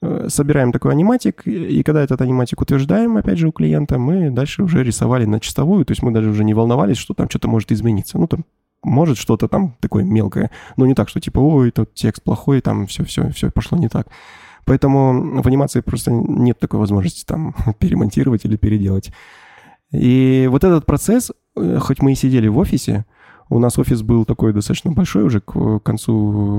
э, 0.00 0.26
собираем 0.28 0.72
такой 0.72 0.92
аниматик, 0.92 1.46
и 1.46 1.82
когда 1.82 2.02
этот 2.02 2.20
аниматик 2.20 2.60
утверждаем, 2.60 3.16
опять 3.16 3.38
же, 3.38 3.48
у 3.48 3.52
клиента, 3.52 3.98
мы 3.98 4.30
дальше 4.30 4.62
уже 4.62 4.82
рисовали 4.82 5.26
на 5.26 5.40
чистовую, 5.40 5.84
то 5.84 5.92
есть 5.92 6.02
мы 6.02 6.10
даже 6.10 6.30
уже 6.30 6.44
не 6.44 6.54
волновались, 6.54 6.96
что 6.96 7.12
там 7.12 7.28
что-то 7.28 7.48
может 7.48 7.70
измениться. 7.70 8.18
Ну, 8.18 8.26
там 8.26 8.44
может 8.82 9.18
что-то 9.18 9.48
там 9.48 9.76
такое 9.80 10.04
мелкое, 10.04 10.50
но 10.76 10.86
не 10.86 10.94
так, 10.94 11.08
что 11.08 11.20
типа, 11.20 11.40
ой, 11.40 11.70
тут 11.70 11.94
текст 11.94 12.22
плохой, 12.22 12.60
там 12.60 12.86
все, 12.86 13.04
все, 13.04 13.30
все 13.30 13.50
пошло 13.50 13.76
не 13.76 13.88
так. 13.88 14.08
Поэтому 14.64 15.42
в 15.42 15.46
анимации 15.46 15.80
просто 15.80 16.10
нет 16.10 16.58
такой 16.58 16.80
возможности 16.80 17.24
там 17.24 17.54
перемонтировать 17.78 18.44
или 18.44 18.56
переделать. 18.56 19.10
И 19.92 20.48
вот 20.50 20.64
этот 20.64 20.86
процесс, 20.86 21.30
э, 21.56 21.78
хоть 21.80 22.02
мы 22.02 22.12
и 22.12 22.16
сидели 22.16 22.48
в 22.48 22.58
офисе, 22.58 23.04
у 23.50 23.58
нас 23.58 23.78
офис 23.78 24.02
был 24.02 24.24
такой 24.24 24.52
достаточно 24.52 24.90
большой 24.90 25.24
уже 25.24 25.40
к 25.40 25.78
концу 25.80 26.14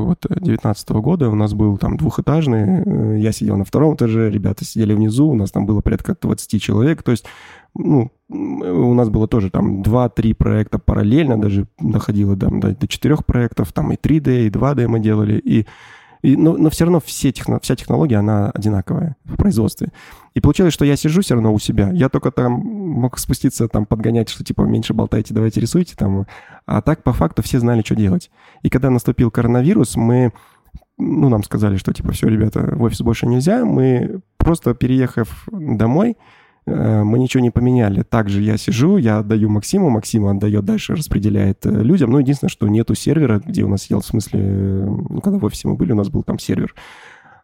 вот, 0.07 0.25
19 0.29 0.89
года. 0.91 1.29
У 1.29 1.35
нас 1.35 1.53
был 1.53 1.77
там 1.77 1.97
двухэтажный. 1.97 3.19
Я 3.19 3.31
сидел 3.31 3.57
на 3.57 3.65
втором 3.65 3.95
этаже, 3.95 4.29
ребята 4.29 4.65
сидели 4.65 4.93
внизу. 4.93 5.27
У 5.27 5.35
нас 5.35 5.51
там 5.51 5.65
было 5.65 5.81
порядка 5.81 6.15
20 6.19 6.61
человек. 6.61 7.01
То 7.01 7.11
есть, 7.11 7.25
ну, 7.73 8.11
у 8.29 8.93
нас 8.93 9.09
было 9.09 9.27
тоже 9.27 9.49
там 9.49 9.81
2-3 9.81 10.35
проекта 10.35 10.77
параллельно, 10.77 11.41
даже 11.41 11.67
доходило 11.79 12.37
там, 12.37 12.59
до, 12.59 12.75
до 12.75 12.87
4 12.87 13.17
проектов. 13.25 13.73
Там 13.73 13.91
и 13.91 13.95
3D, 13.95 14.45
и 14.45 14.49
2D 14.49 14.87
мы 14.87 14.99
делали. 14.99 15.39
И 15.43 15.65
и, 16.25 16.35
но, 16.35 16.57
но 16.57 16.69
все 16.69 16.85
равно 16.85 16.99
все 16.99 17.31
техно, 17.31 17.59
вся 17.61 17.75
технология, 17.75 18.17
она 18.17 18.49
одинаковая 18.49 19.15
в 19.25 19.35
производстве. 19.35 19.91
И 20.33 20.41
получилось, 20.41 20.73
что 20.73 20.83
я 20.83 20.95
сижу 20.95 21.21
все 21.21 21.35
равно 21.35 21.53
у 21.53 21.59
себя. 21.59 21.91
Я 21.93 22.09
только 22.09 22.31
там 22.31 22.53
мог 22.53 23.19
спуститься, 23.19 23.67
там, 23.67 23.85
подгонять, 23.85 24.29
что 24.29 24.43
типа 24.43 24.63
меньше 24.63 24.93
болтайте, 24.93 25.33
давайте 25.33 25.61
рисуйте 25.61 25.95
там. 25.95 26.25
А 26.65 26.81
так, 26.81 27.03
по 27.03 27.13
факту, 27.13 27.43
все 27.43 27.59
знали, 27.59 27.83
что 27.85 27.95
делать. 27.95 28.31
И 28.63 28.69
когда 28.69 28.89
наступил 28.89 29.29
коронавирус, 29.29 29.95
мы 29.95 30.33
ну, 30.97 31.29
нам 31.29 31.43
сказали, 31.43 31.75
что, 31.75 31.93
типа, 31.93 32.13
все, 32.13 32.27
ребята, 32.27 32.73
в 32.73 32.81
офис 32.81 33.01
больше 33.01 33.27
нельзя. 33.27 33.65
Мы 33.65 34.21
просто, 34.37 34.73
переехав 34.73 35.47
домой, 35.51 36.15
мы 36.65 37.19
ничего 37.19 37.41
не 37.41 37.51
поменяли. 37.51 38.01
Также 38.01 38.41
я 38.41 38.57
сижу, 38.57 38.97
я 38.97 39.19
отдаю 39.19 39.49
Максиму, 39.49 39.89
Максим 39.89 40.25
отдает 40.25 40.65
дальше, 40.65 40.95
распределяет 40.95 41.65
э, 41.65 41.69
людям. 41.69 42.11
Ну, 42.11 42.19
единственное, 42.19 42.49
что 42.49 42.67
нету 42.67 42.95
сервера, 42.95 43.41
где 43.45 43.63
у 43.63 43.67
нас 43.67 43.83
сидел, 43.83 44.01
в 44.01 44.05
смысле, 44.05 44.85
ну, 45.09 45.21
когда 45.21 45.37
в 45.37 45.45
офисе 45.45 45.67
мы 45.67 45.75
были, 45.75 45.91
у 45.91 45.95
нас 45.95 46.09
был 46.09 46.23
там 46.23 46.39
сервер. 46.39 46.73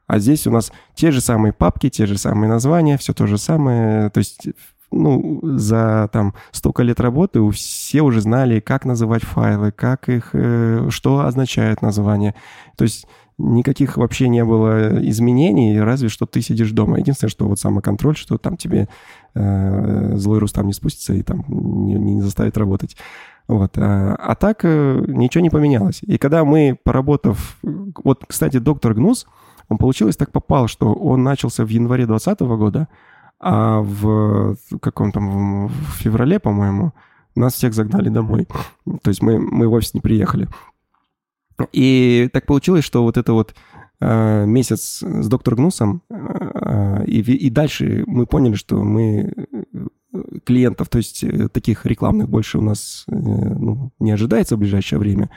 А 0.07 0.19
здесь 0.19 0.47
у 0.47 0.51
нас 0.51 0.71
те 0.95 1.11
же 1.11 1.21
самые 1.21 1.53
папки, 1.53 1.89
те 1.89 2.05
же 2.05 2.17
самые 2.17 2.49
названия, 2.49 2.97
все 2.97 3.13
то 3.13 3.27
же 3.27 3.37
самое. 3.37 4.09
То 4.09 4.17
есть 4.17 4.47
ну, 4.91 5.39
за 5.43 6.09
там 6.11 6.33
столько 6.51 6.83
лет 6.83 6.99
работы 6.99 7.47
все 7.51 8.01
уже 8.01 8.21
знали, 8.21 8.59
как 8.59 8.85
называть 8.85 9.23
файлы, 9.23 9.71
как 9.71 10.09
их, 10.09 10.31
э, 10.33 10.87
что 10.89 11.25
означает 11.25 11.81
название. 11.81 12.35
То 12.75 12.83
есть 12.83 13.07
никаких 13.37 13.97
вообще 13.97 14.27
не 14.27 14.43
было 14.45 15.03
изменений, 15.09 15.79
разве 15.79 16.09
что 16.09 16.25
ты 16.25 16.41
сидишь 16.41 16.71
дома. 16.71 16.99
Единственное, 16.99 17.29
что 17.29 17.47
вот 17.47 17.59
самоконтроль, 17.59 18.15
что 18.15 18.37
там 18.37 18.57
тебе 18.57 18.87
э, 19.33 20.15
злой 20.15 20.39
Рустам 20.39 20.67
не 20.67 20.73
спустится 20.73 21.13
и 21.13 21.23
там 21.23 21.43
не, 21.47 21.95
не 21.95 22.21
заставит 22.21 22.57
работать. 22.57 22.97
Вот. 23.47 23.77
А, 23.77 24.15
а 24.15 24.35
так 24.35 24.61
э, 24.63 25.03
ничего 25.07 25.41
не 25.41 25.49
поменялось. 25.49 26.01
И 26.03 26.17
когда 26.17 26.45
мы, 26.45 26.77
поработав... 26.83 27.57
Вот, 27.61 28.23
кстати, 28.27 28.57
доктор 28.57 28.93
Гнус, 28.93 29.27
он 29.69 29.77
получилось 29.77 30.17
так 30.17 30.31
попал, 30.31 30.67
что 30.67 30.93
он 30.93 31.23
начался 31.23 31.65
в 31.65 31.69
январе 31.69 32.05
2020 32.05 32.41
года, 32.57 32.87
а 33.39 33.81
в 33.81 34.55
каком 34.81 35.11
там, 35.11 35.67
в 35.67 35.91
феврале, 35.97 36.39
по-моему, 36.39 36.93
нас 37.35 37.53
всех 37.53 37.73
загнали 37.73 38.09
домой. 38.09 38.47
То 39.01 39.09
есть 39.09 39.21
мы, 39.21 39.39
мы 39.39 39.67
в 39.67 39.73
офис 39.73 39.93
не 39.93 40.01
приехали. 40.01 40.47
И 41.71 42.29
так 42.33 42.45
получилось, 42.45 42.83
что 42.83 43.03
вот 43.03 43.17
это 43.17 43.33
вот 43.33 43.53
э, 43.99 44.45
месяц 44.45 45.01
с 45.01 45.27
доктором 45.27 45.57
Гнусом, 45.57 46.01
э, 46.09 47.05
и, 47.05 47.21
и 47.21 47.49
дальше 47.49 48.03
мы 48.07 48.25
поняли, 48.25 48.55
что 48.55 48.83
мы 48.83 49.33
э, 49.33 50.23
клиентов, 50.43 50.89
то 50.89 50.97
есть 50.97 51.23
э, 51.23 51.47
таких 51.49 51.85
рекламных 51.85 52.29
больше 52.29 52.57
у 52.57 52.61
нас 52.61 53.05
э, 53.07 53.13
ну, 53.13 53.91
не 53.99 54.11
ожидается 54.11 54.55
в 54.55 54.59
ближайшее 54.59 54.99
время, 54.99 55.29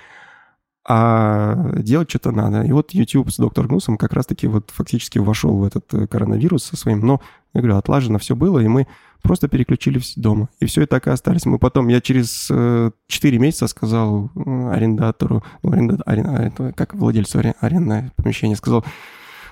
а 0.87 1.73
делать 1.79 2.11
что-то 2.11 2.31
надо. 2.31 2.63
И 2.63 2.73
вот 2.73 2.93
YouTube 2.93 3.31
с 3.31 3.39
доктором 3.39 3.69
Гнусом 3.69 3.97
как 3.97 4.13
раз-таки 4.13 4.47
вот 4.47 4.71
фактически 4.71 5.19
вошел 5.19 5.57
в 5.57 5.65
этот 5.65 5.93
э, 5.95 6.07
коронавирус 6.07 6.65
со 6.65 6.77
своим, 6.77 7.01
но, 7.01 7.21
я 7.55 7.61
говорю, 7.61 7.77
отлажено 7.77 8.19
все 8.19 8.37
было, 8.37 8.59
и 8.59 8.69
мы 8.69 8.87
просто 9.25 9.49
переключились 9.49 10.13
дома. 10.17 10.51
И 10.61 10.67
все 10.67 10.83
и 10.83 10.87
так 10.87 11.07
и 11.07 11.11
остались. 11.11 11.47
Мы 11.47 11.59
потом, 11.59 11.89
я 11.89 12.01
через 12.01 12.49
э, 12.51 12.91
4 13.09 13.39
месяца 13.39 13.67
сказал 13.67 14.31
арендатору, 14.37 15.43
ну, 15.63 15.73
аренда, 15.73 16.03
арен, 16.05 16.73
как 16.75 16.95
владельцу 16.95 17.41
арендное 17.61 18.13
помещение, 18.17 18.57
сказал, 18.57 18.85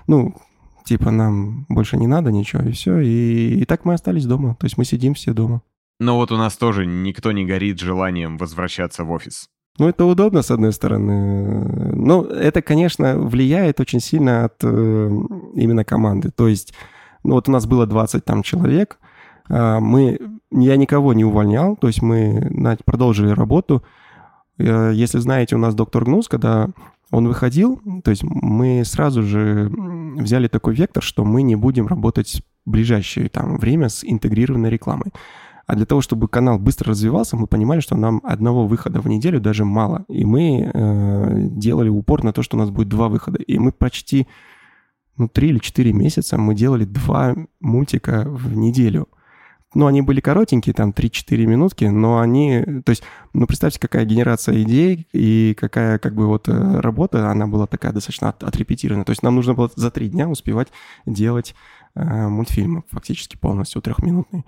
ну, 0.07 0.37
типа, 0.85 1.11
нам 1.11 1.65
больше 1.69 1.97
не 1.97 2.07
надо 2.07 2.31
ничего, 2.31 2.63
и 2.63 2.73
все. 2.73 3.01
И, 3.01 3.61
и 3.61 3.65
так 3.65 3.87
мы 3.87 3.95
остались 3.95 4.27
дома. 4.27 4.57
То 4.61 4.67
есть 4.67 4.77
мы 4.77 4.85
сидим 4.85 5.15
все 5.15 5.33
дома. 5.33 5.63
Но 5.99 6.17
вот 6.17 6.33
у 6.33 6.37
нас 6.37 6.57
тоже 6.57 6.85
никто 6.85 7.33
не 7.33 7.47
горит 7.47 7.81
желанием 7.81 8.37
возвращаться 8.37 9.05
в 9.05 9.11
офис. 9.11 9.49
Ну, 9.79 9.89
это 9.89 10.05
удобно, 10.05 10.43
с 10.43 10.51
одной 10.51 10.75
стороны. 10.75 11.95
Но 11.95 12.25
это, 12.25 12.61
конечно, 12.61 13.19
влияет 13.19 13.81
очень 13.81 14.01
сильно 14.01 14.45
от 14.45 14.63
э, 14.63 14.67
именно 15.55 15.85
команды. 15.85 16.31
То 16.31 16.47
есть, 16.47 16.75
ну, 17.25 17.35
вот 17.35 17.49
у 17.49 17.53
нас 17.53 17.65
было 17.65 17.87
20 17.87 18.23
там 18.23 18.43
человек, 18.43 18.99
а, 19.01 19.07
мы, 19.49 20.19
я 20.51 20.77
никого 20.77 21.15
не 21.15 21.25
увольнял, 21.25 21.77
то 21.77 21.87
есть 21.89 22.03
мы 22.03 22.51
продолжили 22.85 23.31
работу. 23.31 23.83
Э, 24.59 24.93
если 24.95 25.19
знаете, 25.19 25.57
у 25.57 25.59
нас 25.59 25.75
доктор 25.75 26.05
Гнус, 26.05 26.29
когда 26.29 26.69
он 27.11 27.29
выходил, 27.29 27.81
то 28.05 28.11
есть 28.11 28.23
мы 28.25 28.85
сразу 28.85 29.23
же 29.23 29.71
взяли 30.17 30.49
такой 30.49 30.75
вектор, 30.75 31.03
что 31.03 31.25
мы 31.25 31.43
не 31.43 31.57
будем 31.57 31.87
работать 31.87 32.43
в 32.65 32.71
ближайшее 32.71 33.29
там 33.29 33.59
время 33.59 33.89
с 33.89 34.05
интегрированной 34.05 34.71
рекламой. 34.71 35.13
А 35.67 35.77
для 35.77 35.87
того, 35.87 36.01
чтобы 36.01 36.29
канал 36.29 36.59
быстро 36.59 36.91
развивался, 36.91 37.37
мы 37.37 37.47
понимали, 37.47 37.81
что 37.81 37.97
нам 37.97 38.21
одного 38.25 38.67
выхода 38.67 39.01
в 39.01 39.09
неделю 39.09 39.41
даже 39.41 39.65
мало. 39.65 40.05
И 40.09 40.25
мы 40.25 40.71
э, 40.73 41.47
делали 41.51 41.89
упор 41.89 42.25
на 42.25 42.33
то, 42.33 42.43
что 42.43 42.57
у 42.57 42.61
нас 42.61 42.71
будет 42.71 42.89
два 42.89 43.09
выхода. 43.09 43.39
И 43.39 43.59
мы 43.59 43.73
почти 43.73 44.27
ну, 45.17 45.29
три 45.29 45.51
или 45.51 45.59
четыре 45.59 45.93
месяца 45.93 46.39
мы 46.39 46.55
делали 46.55 46.85
два 46.85 47.35
мультика 47.61 48.25
в 48.27 48.57
неделю 48.57 49.09
ну, 49.75 49.87
они 49.87 50.03
были 50.03 50.21
коротенькие, 50.21 50.75
там 50.75 50.91
3-4 50.91 51.47
минутки, 51.47 51.85
но 51.85 52.21
они, 52.21 52.63
то 52.85 52.91
есть, 52.91 53.03
ну, 53.33 53.47
представьте, 53.47 53.81
какая 53.81 54.05
генерация 54.05 54.63
идей 54.63 55.09
и 55.13 55.57
какая, 55.59 55.99
как 55.99 56.15
бы, 56.15 56.27
вот 56.27 56.49
э, 56.49 56.81
работа, 56.81 57.31
она 57.31 57.47
была 57.47 57.67
такая 57.67 57.93
достаточно 57.93 58.29
от, 58.29 58.43
отрепетирована. 58.43 59.05
То 59.05 59.11
есть 59.11 59.23
нам 59.23 59.35
нужно 59.35 59.55
было 59.55 59.71
за 59.75 59.91
три 59.91 60.09
дня 60.09 60.29
успевать 60.29 60.69
делать 61.07 61.55
э, 61.95 62.29
мультфильм 62.29 62.85
фактически 62.91 63.37
полностью 63.37 63.81
трехминутный. 63.81 64.45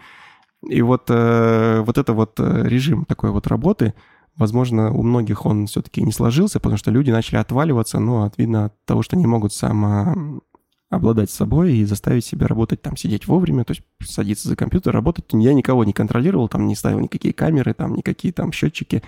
И 0.69 0.83
вот, 0.83 1.05
э, 1.09 1.81
вот 1.81 1.99
это 1.99 2.13
вот 2.13 2.39
э, 2.39 2.63
режим 2.67 3.05
такой 3.05 3.31
вот 3.31 3.47
работы, 3.47 3.95
возможно, 4.37 4.93
у 4.93 5.03
многих 5.03 5.47
он 5.47 5.67
все-таки 5.67 6.03
не 6.03 6.13
сложился, 6.13 6.61
потому 6.61 6.77
что 6.77 6.91
люди 6.91 7.11
начали 7.11 7.37
отваливаться, 7.37 7.99
ну, 7.99 8.25
от, 8.25 8.37
видно 8.39 8.67
от 8.67 8.85
того, 8.85 9.03
что 9.03 9.17
не 9.17 9.27
могут 9.27 9.53
само 9.53 10.43
обладать 10.91 11.31
собой 11.31 11.75
и 11.75 11.85
заставить 11.85 12.25
себя 12.25 12.47
работать 12.47 12.83
там, 12.83 12.97
сидеть 12.97 13.27
вовремя, 13.27 13.65
то 13.65 13.73
есть 13.73 13.83
садиться 14.03 14.49
за 14.49 14.57
компьютер, 14.57 14.93
работать. 14.93 15.27
Я 15.33 15.55
никого 15.55 15.85
не 15.85 15.93
контролировал, 15.93 16.49
там 16.49 16.67
не 16.67 16.75
ставил 16.75 17.01
никакие 17.01 17.35
камеры, 17.35 17.75
там 17.75 17.95
никакие 17.95 18.33
там 18.33 18.53
счетчики, 18.53 19.03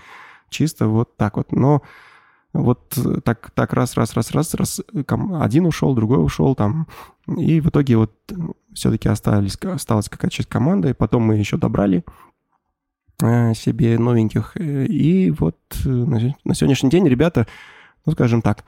чисто 0.51 0.89
вот 0.89 1.17
так 1.17 1.37
вот. 1.37 1.53
Но 1.53 1.83
вот 2.53 2.99
так, 3.25 3.51
так 3.53 3.73
раз, 3.73 3.97
раз, 3.97 4.15
раз, 4.15 4.31
раз, 4.33 4.55
раз, 4.55 4.81
один 5.41 5.67
ушел, 5.67 5.95
другой 5.95 6.25
ушел 6.25 6.55
там, 6.55 6.87
и 7.27 7.61
в 7.61 7.69
итоге 7.69 7.97
вот 7.97 8.13
все-таки 8.73 9.09
остались, 9.09 9.57
осталась 9.57 10.09
какая-то 10.09 10.35
часть 10.35 10.49
команды, 10.49 10.95
потом 10.95 11.23
мы 11.23 11.37
еще 11.37 11.57
добрали 11.57 12.05
э, 13.21 13.55
себе 13.55 13.99
новеньких, 13.99 14.57
и 14.57 15.31
вот 15.39 15.59
э, 15.85 15.89
на 15.89 16.55
сегодняшний 16.55 16.91
день 16.91 17.07
ребята, 17.07 17.47
ну, 18.05 18.13
скажем 18.13 18.43
так, 18.43 18.65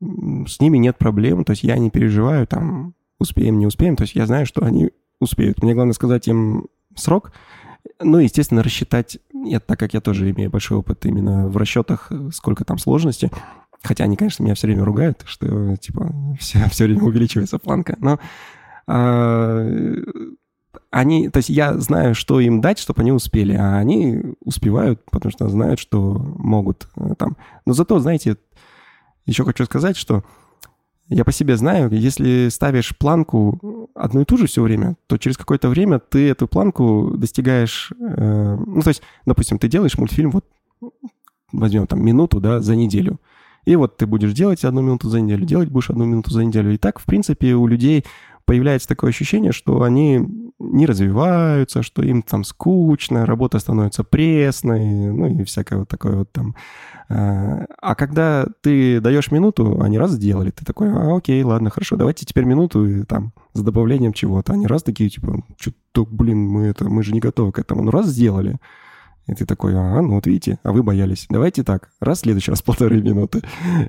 с 0.00 0.60
ними 0.60 0.78
нет 0.78 0.98
проблем, 0.98 1.44
то 1.44 1.50
есть 1.50 1.62
я 1.62 1.76
не 1.78 1.90
переживаю, 1.90 2.46
там, 2.46 2.94
успеем, 3.18 3.58
не 3.58 3.66
успеем, 3.66 3.96
то 3.96 4.02
есть 4.02 4.14
я 4.14 4.26
знаю, 4.26 4.46
что 4.46 4.64
они 4.64 4.90
успеют. 5.20 5.62
Мне 5.62 5.74
главное 5.74 5.92
сказать 5.92 6.26
им 6.28 6.68
срок, 6.94 7.32
ну, 8.00 8.18
естественно, 8.18 8.62
рассчитать, 8.62 9.18
я, 9.32 9.60
так 9.60 9.78
как 9.78 9.94
я 9.94 10.00
тоже 10.00 10.30
имею 10.30 10.50
большой 10.50 10.78
опыт 10.78 11.04
именно 11.06 11.48
в 11.48 11.56
расчетах, 11.56 12.10
сколько 12.32 12.64
там 12.64 12.78
сложности, 12.78 13.30
хотя 13.82 14.04
они, 14.04 14.16
конечно, 14.16 14.42
меня 14.42 14.54
все 14.54 14.66
время 14.66 14.84
ругают, 14.84 15.22
что, 15.26 15.76
типа, 15.76 16.12
все, 16.38 16.64
все 16.70 16.84
время 16.84 17.02
увеличивается 17.02 17.58
планка, 17.58 17.96
но 18.00 18.18
а, 18.86 19.66
они, 20.90 21.28
то 21.28 21.38
есть 21.38 21.48
я 21.48 21.76
знаю, 21.78 22.14
что 22.14 22.40
им 22.40 22.60
дать, 22.60 22.78
чтобы 22.78 23.02
они 23.02 23.12
успели, 23.12 23.54
а 23.54 23.78
они 23.78 24.22
успевают, 24.40 25.04
потому 25.10 25.30
что 25.32 25.48
знают, 25.48 25.78
что 25.78 26.14
могут 26.36 26.88
э, 26.96 27.14
там. 27.16 27.36
Но 27.66 27.72
зато, 27.72 27.98
знаете, 28.00 28.36
еще 29.26 29.44
хочу 29.44 29.64
сказать, 29.64 29.96
что 29.96 30.24
я 31.08 31.24
по 31.24 31.32
себе 31.32 31.56
знаю, 31.56 31.90
если 31.90 32.48
ставишь 32.50 32.96
планку 32.96 33.90
одну 33.94 34.20
и 34.20 34.24
ту 34.24 34.36
же 34.36 34.46
все 34.46 34.62
время, 34.62 34.96
то 35.08 35.18
через 35.18 35.36
какое-то 35.36 35.68
время 35.68 35.98
ты 35.98 36.28
эту 36.28 36.46
планку 36.46 37.14
достигаешь... 37.16 37.92
Э, 38.00 38.56
ну, 38.64 38.80
то 38.80 38.88
есть, 38.88 39.02
допустим, 39.26 39.58
ты 39.58 39.68
делаешь 39.68 39.98
мультфильм, 39.98 40.30
вот 40.30 40.44
возьмем 41.52 41.88
там 41.88 42.04
минуту, 42.04 42.40
да, 42.40 42.60
за 42.60 42.76
неделю. 42.76 43.18
И 43.64 43.76
вот 43.76 43.96
ты 43.96 44.06
будешь 44.06 44.32
делать 44.32 44.64
одну 44.64 44.82
минуту 44.82 45.08
за 45.08 45.20
неделю, 45.20 45.44
делать 45.44 45.68
будешь 45.68 45.90
одну 45.90 46.04
минуту 46.04 46.30
за 46.30 46.44
неделю. 46.44 46.72
И 46.72 46.78
так, 46.78 46.98
в 46.98 47.04
принципе, 47.04 47.54
у 47.54 47.66
людей 47.66 48.04
появляется 48.44 48.88
такое 48.88 49.10
ощущение, 49.10 49.52
что 49.52 49.82
они 49.82 50.20
не 50.58 50.86
развиваются, 50.86 51.82
что 51.82 52.02
им 52.02 52.22
там 52.22 52.44
скучно, 52.44 53.24
работа 53.24 53.58
становится 53.58 54.04
пресной, 54.04 54.80
ну 55.12 55.26
и 55.26 55.44
всякое 55.44 55.80
вот 55.80 55.88
такое 55.88 56.16
вот 56.16 56.32
там. 56.32 56.54
А, 57.08 57.64
а 57.80 57.94
когда 57.94 58.46
ты 58.60 59.00
даешь 59.00 59.30
минуту, 59.30 59.80
они 59.80 59.98
раз 59.98 60.12
сделали, 60.12 60.50
ты 60.50 60.64
такой, 60.64 60.90
а, 60.90 61.16
окей, 61.16 61.42
ладно, 61.42 61.70
хорошо, 61.70 61.96
давайте 61.96 62.26
теперь 62.26 62.44
минуту 62.44 62.86
и 62.86 63.04
там 63.04 63.32
с 63.54 63.62
добавлением 63.62 64.12
чего-то. 64.12 64.52
Они 64.52 64.66
раз 64.66 64.82
такие, 64.82 65.08
типа, 65.08 65.42
что-то, 65.58 66.06
блин, 66.06 66.46
мы 66.46 66.66
это, 66.66 66.88
мы 66.88 67.02
же 67.02 67.12
не 67.12 67.20
готовы 67.20 67.52
к 67.52 67.58
этому. 67.58 67.82
Ну 67.82 67.90
раз 67.90 68.06
сделали, 68.06 68.58
И 69.26 69.34
ты 69.34 69.46
такой, 69.46 69.74
а, 69.76 70.00
ну 70.02 70.16
вот 70.16 70.26
видите, 70.26 70.58
а 70.62 70.72
вы 70.72 70.82
боялись. 70.82 71.26
Давайте 71.28 71.62
так, 71.62 71.90
раз 72.00 72.18
в 72.18 72.20
следующий 72.22 72.50
раз 72.50 72.62
полторы 72.62 73.00
минуты. 73.00 73.42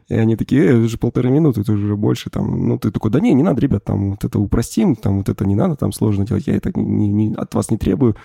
И 0.08 0.13
они 0.13 0.36
такие, 0.36 0.63
э, 0.63 0.78
это 0.80 0.88
же 0.88 0.98
полторы 0.98 1.30
минуты, 1.30 1.62
это 1.62 1.72
уже 1.74 1.96
больше 1.96 2.30
там. 2.30 2.67
Ну 2.67 2.78
ты 2.78 2.91
такой, 2.91 3.12
да 3.12 3.20
не, 3.20 3.34
не 3.34 3.44
надо, 3.44 3.62
ребят, 3.62 3.84
там 3.84 4.12
вот 4.12 4.24
это 4.24 4.39
упростим, 4.39 4.96
там 4.96 5.17
вот 5.17 5.30
это 5.30 5.46
не 5.46 5.56
надо, 5.56 5.76
там 5.76 5.91
сложно 5.91 6.26
делать, 6.26 6.48
я 6.48 6.56
это 6.56 6.72
не, 6.76 7.08
не, 7.08 7.34
от 7.34 7.54
вас 7.56 7.72
не 7.72 7.78
требую. 7.78 8.15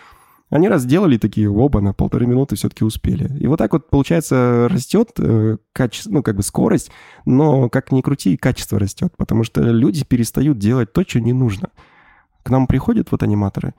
Они 0.48 0.68
раз 0.68 0.82
сделали 0.82 1.18
такие, 1.18 1.50
оба, 1.50 1.80
на 1.80 1.92
полторы 1.92 2.26
минуты 2.26 2.54
все-таки 2.54 2.84
успели. 2.84 3.36
И 3.38 3.48
вот 3.48 3.56
так 3.56 3.72
вот, 3.72 3.90
получается, 3.90 4.68
растет 4.70 5.10
э, 5.18 5.56
качество, 5.72 6.12
ну, 6.12 6.22
как 6.22 6.36
бы 6.36 6.42
скорость, 6.42 6.92
но, 7.24 7.68
как 7.68 7.90
ни 7.90 8.00
крути, 8.00 8.36
качество 8.36 8.78
растет, 8.78 9.12
потому 9.16 9.42
что 9.42 9.60
люди 9.62 10.04
перестают 10.04 10.58
делать 10.58 10.92
то, 10.92 11.02
что 11.02 11.20
не 11.20 11.32
нужно. 11.32 11.70
К 12.44 12.50
нам 12.50 12.68
приходят 12.68 13.10
вот 13.10 13.24
аниматоры, 13.24 13.74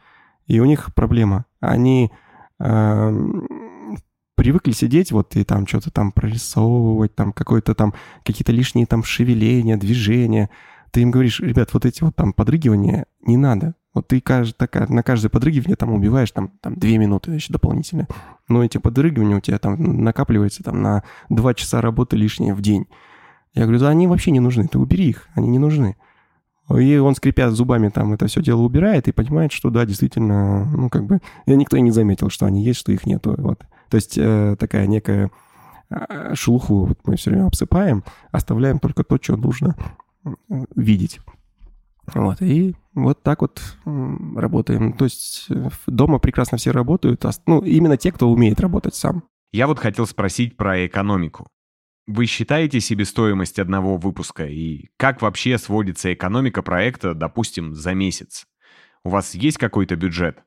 и 0.46 0.60
у 0.60 0.66
них 0.66 0.94
проблема. 0.94 1.46
Они 1.62 2.12
привыкли 4.36 4.72
сидеть 4.72 5.12
вот 5.12 5.36
и 5.36 5.44
там 5.44 5.66
что-то 5.68 5.92
там 5.92 6.12
прорисовывать, 6.12 7.16
там 7.16 7.34
какое-то 7.34 7.74
там, 7.76 7.94
какие-то 8.24 8.52
лишние 8.52 8.86
там 8.86 9.04
шевеления, 9.04 9.78
движения. 9.78 10.50
Ты 10.92 11.02
им 11.02 11.12
говоришь, 11.12 11.40
ребят, 11.40 11.74
вот 11.74 11.86
эти 11.86 12.04
вот 12.04 12.16
там 12.16 12.34
подрыгивания 12.34 13.06
не 13.22 13.38
надо. 13.38 13.76
Вот 13.94 14.08
ты 14.08 14.22
так, 14.22 14.90
на 14.90 15.02
каждое 15.02 15.30
подрыгивание 15.30 15.76
там 15.76 15.92
убиваешь 15.92 16.32
там, 16.32 16.50
там 16.62 16.76
2 16.76 16.90
минуты 16.92 17.32
еще 17.32 17.52
дополнительно. 17.52 18.08
Но 18.48 18.64
эти 18.64 18.78
подрыгивания 18.78 19.38
у 19.38 19.42
тебя 19.42 19.58
там 19.58 20.04
накапливаются 20.04 20.64
там 20.64 20.82
на 20.84 21.04
2 21.30 21.54
часа 21.56 21.82
работы 21.82 22.16
лишние 22.16 22.54
в 22.54 22.62
день. 22.62 22.86
Я 23.54 23.64
говорю, 23.64 23.80
да 23.80 23.90
они 23.90 24.06
вообще 24.08 24.30
не 24.30 24.40
нужны, 24.40 24.68
ты 24.68 24.78
убери 24.78 25.10
их, 25.10 25.28
они 25.34 25.50
не 25.50 25.58
нужны. 25.58 25.96
И 26.76 26.98
он, 26.98 27.16
скрипя 27.16 27.50
зубами, 27.52 27.90
там 27.90 28.14
это 28.14 28.28
все 28.28 28.42
дело 28.42 28.62
убирает 28.62 29.08
и 29.08 29.14
понимает, 29.14 29.52
что 29.54 29.70
да, 29.70 29.86
действительно, 29.86 30.66
ну, 30.66 30.90
как 30.90 31.06
бы, 31.06 31.20
и 31.46 31.56
никто 31.56 31.78
и 31.78 31.82
не 31.82 31.92
заметил, 31.92 32.30
что 32.30 32.46
они 32.46 32.64
есть, 32.64 32.80
что 32.80 32.92
их 32.92 33.06
нету, 33.06 33.36
вот. 33.38 33.60
То 33.90 33.96
есть 33.96 34.18
э, 34.18 34.58
такая 34.60 34.86
некая 34.88 35.32
э, 35.90 36.34
шелуху 36.36 36.86
вот 36.86 37.00
мы 37.06 37.16
все 37.16 37.32
время 37.32 37.48
обсыпаем, 37.48 38.04
оставляем 38.32 38.80
только 38.80 39.04
то, 39.04 39.18
что 39.22 39.38
нужно 39.38 39.76
видеть. 40.76 41.22
Вот, 42.14 42.42
и 42.42 42.76
вот 42.94 43.22
так 43.24 43.42
вот 43.42 43.62
работаем. 44.36 44.94
То 44.94 45.06
есть 45.06 45.46
э, 45.50 45.70
дома 45.88 46.20
прекрасно 46.20 46.58
все 46.58 46.72
работают, 46.72 47.24
ну, 47.46 47.60
именно 47.62 47.96
те, 47.96 48.12
кто 48.12 48.30
умеет 48.30 48.60
работать 48.60 48.96
сам. 48.96 49.24
Я 49.54 49.68
вот 49.68 49.80
хотел 49.80 50.06
спросить 50.06 50.58
про 50.58 50.86
экономику. 50.86 51.48
Вы 52.08 52.26
считаете 52.26 52.80
себестоимость 52.80 53.60
одного 53.60 53.98
выпуска 53.98 54.46
и 54.46 54.90
как 54.98 55.22
вообще 55.22 55.58
сводится 55.58 56.14
экономика 56.14 56.62
проекта, 56.62 57.14
допустим, 57.14 57.76
за 57.76 57.94
месяц? 57.94 58.48
У 59.04 59.10
вас 59.10 59.36
есть 59.36 59.58
какой-то 59.58 59.96
бюджет? 59.96 60.40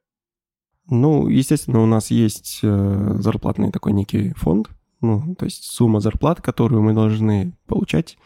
Ну, 0.88 1.28
естественно, 1.28 1.80
у 1.80 1.86
нас 1.86 2.10
есть 2.10 2.60
э, 2.62 3.16
зарплатный 3.18 3.70
такой 3.70 3.92
некий 3.92 4.32
фонд, 4.32 4.70
ну, 5.00 5.34
то 5.36 5.44
есть 5.44 5.64
сумма 5.64 6.00
зарплат, 6.00 6.40
которую 6.40 6.82
мы 6.82 6.94
должны 6.94 7.56
получать 7.66 8.18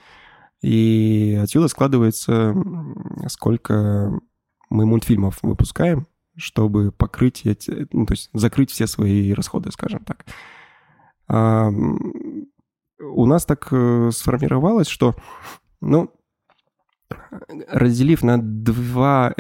и 0.65 1.39
отсюда 1.43 1.69
складывается, 1.69 2.55
сколько 3.29 4.19
мы 4.71 4.87
мультфильмов 4.87 5.39
выпускаем, 5.43 6.07
чтобы 6.37 6.91
покрыть 6.91 7.43
эти, 7.45 7.87
ну, 7.93 8.07
то 8.07 8.15
есть 8.15 8.31
закрыть 8.33 8.71
все 8.71 8.87
свои 8.87 9.35
расходы, 9.35 9.71
скажем 9.73 10.05
так. 10.07 10.25
У 13.01 13.27
нас 13.27 13.45
так 13.45 13.69
э, 13.71 14.11
сформировалось, 14.13 14.89
что, 14.89 15.15
ну, 15.81 16.11
разделив 17.69 18.23
на 18.23 18.39
два, 18.41 19.35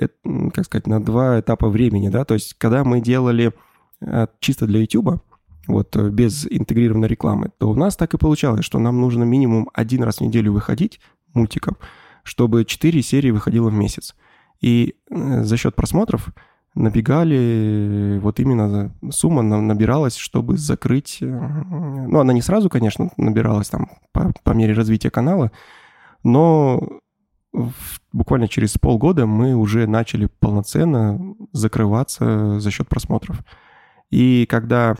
как 0.52 0.64
сказать, 0.64 0.86
на 0.86 1.02
два 1.02 1.40
этапа 1.40 1.68
времени, 1.68 2.08
да, 2.08 2.24
то 2.24 2.34
есть 2.34 2.54
когда 2.54 2.84
мы 2.84 3.00
делали 3.00 3.52
э, 4.00 4.26
чисто 4.40 4.66
для 4.66 4.80
YouTube, 4.80 5.22
вот 5.66 5.96
э, 5.96 6.10
без 6.10 6.46
интегрированной 6.46 7.08
рекламы, 7.08 7.50
то 7.58 7.70
у 7.70 7.74
нас 7.74 7.96
так 7.96 8.14
и 8.14 8.18
получалось, 8.18 8.64
что 8.64 8.78
нам 8.78 9.00
нужно 9.00 9.24
минимум 9.24 9.70
один 9.72 10.02
раз 10.02 10.18
в 10.18 10.20
неделю 10.22 10.52
выходить 10.52 11.00
мультиком, 11.32 11.76
чтобы 12.22 12.64
4 12.64 13.02
серии 13.02 13.30
выходило 13.30 13.68
в 13.68 13.74
месяц. 13.74 14.14
И 14.60 14.96
э, 15.10 15.42
за 15.42 15.56
счет 15.56 15.74
просмотров 15.74 16.28
набегали, 16.74 18.18
вот 18.20 18.40
именно 18.40 18.92
сумма 19.10 19.42
набиралась, 19.42 20.16
чтобы 20.16 20.56
закрыть... 20.56 21.18
Э, 21.20 21.26
ну, 21.26 22.18
она 22.18 22.32
не 22.32 22.42
сразу, 22.42 22.68
конечно, 22.68 23.10
набиралась 23.16 23.68
там 23.68 23.90
по, 24.12 24.32
по 24.42 24.50
мере 24.50 24.74
развития 24.74 25.10
канала, 25.10 25.52
но 26.22 27.00
буквально 28.12 28.48
через 28.48 28.76
полгода 28.78 29.26
мы 29.26 29.54
уже 29.54 29.86
начали 29.86 30.26
полноценно 30.26 31.36
закрываться 31.52 32.58
за 32.58 32.70
счет 32.70 32.88
просмотров. 32.88 33.40
И 34.10 34.46
когда... 34.46 34.96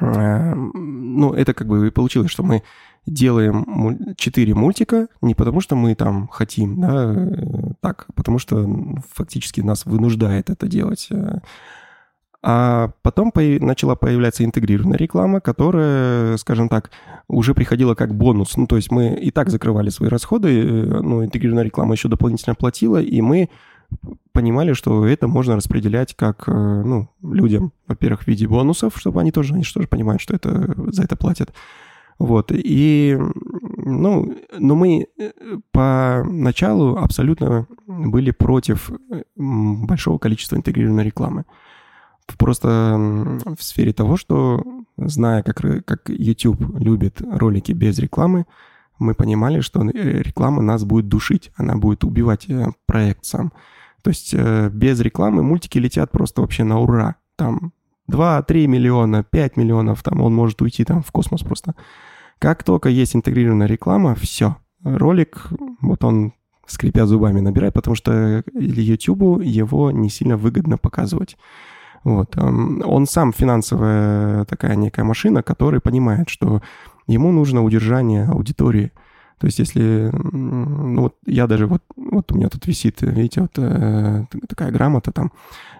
Э, 0.00 0.54
ну, 0.54 1.34
это 1.34 1.52
как 1.54 1.66
бы 1.66 1.86
и 1.86 1.90
получилось, 1.90 2.30
что 2.30 2.42
мы 2.42 2.62
делаем 3.06 4.14
4 4.16 4.54
мультика 4.54 5.08
не 5.22 5.34
потому, 5.34 5.60
что 5.60 5.76
мы 5.76 5.94
там 5.94 6.28
хотим, 6.28 6.80
да, 6.80 7.14
э, 7.14 7.72
так, 7.80 8.06
потому 8.14 8.38
что 8.38 8.68
фактически 9.12 9.60
нас 9.60 9.86
вынуждает 9.86 10.50
это 10.50 10.66
делать. 10.66 11.08
Э. 11.10 11.38
А 12.42 12.92
потом 13.02 13.32
начала 13.34 13.96
появляться 13.96 14.44
интегрированная 14.44 14.98
реклама, 14.98 15.40
которая, 15.40 16.36
скажем 16.36 16.68
так, 16.68 16.90
уже 17.28 17.54
приходила 17.54 17.94
как 17.94 18.14
бонус. 18.14 18.56
Ну, 18.56 18.66
то 18.66 18.76
есть 18.76 18.90
мы 18.90 19.14
и 19.14 19.30
так 19.30 19.50
закрывали 19.50 19.88
свои 19.88 20.08
расходы, 20.08 20.60
э, 20.60 21.00
но 21.00 21.24
интегрированная 21.24 21.64
реклама 21.64 21.94
еще 21.94 22.08
дополнительно 22.08 22.54
платила, 22.54 23.00
и 23.00 23.20
мы 23.20 23.50
понимали, 24.32 24.72
что 24.72 25.06
это 25.06 25.28
можно 25.28 25.54
распределять 25.54 26.14
как, 26.16 26.48
ну, 26.48 27.08
людям, 27.22 27.72
во-первых, 27.86 28.24
в 28.24 28.26
виде 28.26 28.48
бонусов, 28.48 28.94
чтобы 28.96 29.20
они 29.20 29.30
тоже, 29.30 29.54
они 29.54 29.62
тоже 29.62 29.86
понимают, 29.86 30.20
что 30.20 30.34
это, 30.34 30.74
за 30.90 31.04
это 31.04 31.14
платят. 31.14 31.52
Вот, 32.18 32.50
и, 32.50 33.18
ну, 33.76 34.34
но 34.58 34.74
мы 34.74 35.06
э, 35.18 35.30
поначалу 35.70 36.96
абсолютно 36.96 37.66
были 37.86 38.30
против 38.30 38.90
э, 38.90 39.22
большого 39.36 40.16
количества 40.16 40.56
интегрированной 40.56 41.04
рекламы. 41.04 41.44
Просто 42.38 42.96
в 43.56 43.62
сфере 43.62 43.92
того, 43.92 44.16
что, 44.16 44.62
зная, 44.96 45.42
как, 45.42 45.84
как 45.84 46.08
YouTube 46.08 46.78
любит 46.78 47.20
ролики 47.20 47.72
без 47.72 47.98
рекламы, 47.98 48.46
мы 48.98 49.14
понимали, 49.14 49.60
что 49.60 49.84
э, 49.84 50.22
реклама 50.22 50.62
нас 50.62 50.84
будет 50.84 51.08
душить, 51.08 51.52
она 51.54 51.76
будет 51.76 52.02
убивать 52.02 52.46
проект 52.86 53.26
сам. 53.26 53.52
То 54.02 54.10
есть 54.10 54.34
без 54.34 55.00
рекламы 55.00 55.42
мультики 55.42 55.78
летят 55.78 56.12
просто 56.12 56.40
вообще 56.40 56.62
на 56.64 56.78
ура. 56.78 57.16
Там 57.34 57.72
2-3 58.10 58.66
миллиона, 58.66 59.24
5 59.24 59.56
миллионов, 59.56 60.02
там 60.02 60.20
он 60.20 60.34
может 60.34 60.62
уйти 60.62 60.84
там 60.84 61.02
в 61.02 61.10
космос 61.10 61.42
просто. 61.42 61.74
Как 62.38 62.64
только 62.64 62.88
есть 62.88 63.16
интегрированная 63.16 63.66
реклама, 63.66 64.14
все. 64.14 64.56
Ролик, 64.82 65.48
вот 65.80 66.04
он, 66.04 66.34
скрипя 66.66 67.06
зубами, 67.06 67.40
набирает, 67.40 67.74
потому 67.74 67.96
что 67.96 68.44
YouTube 68.54 69.42
его 69.42 69.90
не 69.90 70.10
сильно 70.10 70.36
выгодно 70.36 70.78
показывать. 70.78 71.36
Вот. 72.04 72.36
Он 72.38 73.06
сам 73.06 73.32
финансовая 73.32 74.44
такая 74.44 74.76
некая 74.76 75.02
машина, 75.02 75.42
которая 75.42 75.80
понимает, 75.80 76.28
что 76.28 76.62
ему 77.08 77.32
нужно 77.32 77.64
удержание 77.64 78.26
аудитории. 78.26 78.92
То 79.38 79.46
есть 79.46 79.58
если, 79.58 80.10
ну 80.12 81.02
вот 81.02 81.16
я 81.26 81.46
даже 81.46 81.66
вот, 81.66 81.82
вот 81.96 82.32
у 82.32 82.36
меня 82.36 82.48
тут 82.48 82.66
висит, 82.66 83.02
видите, 83.02 83.42
вот 83.42 83.52
э, 83.58 84.24
такая 84.48 84.70
грамота 84.70 85.12
там. 85.12 85.32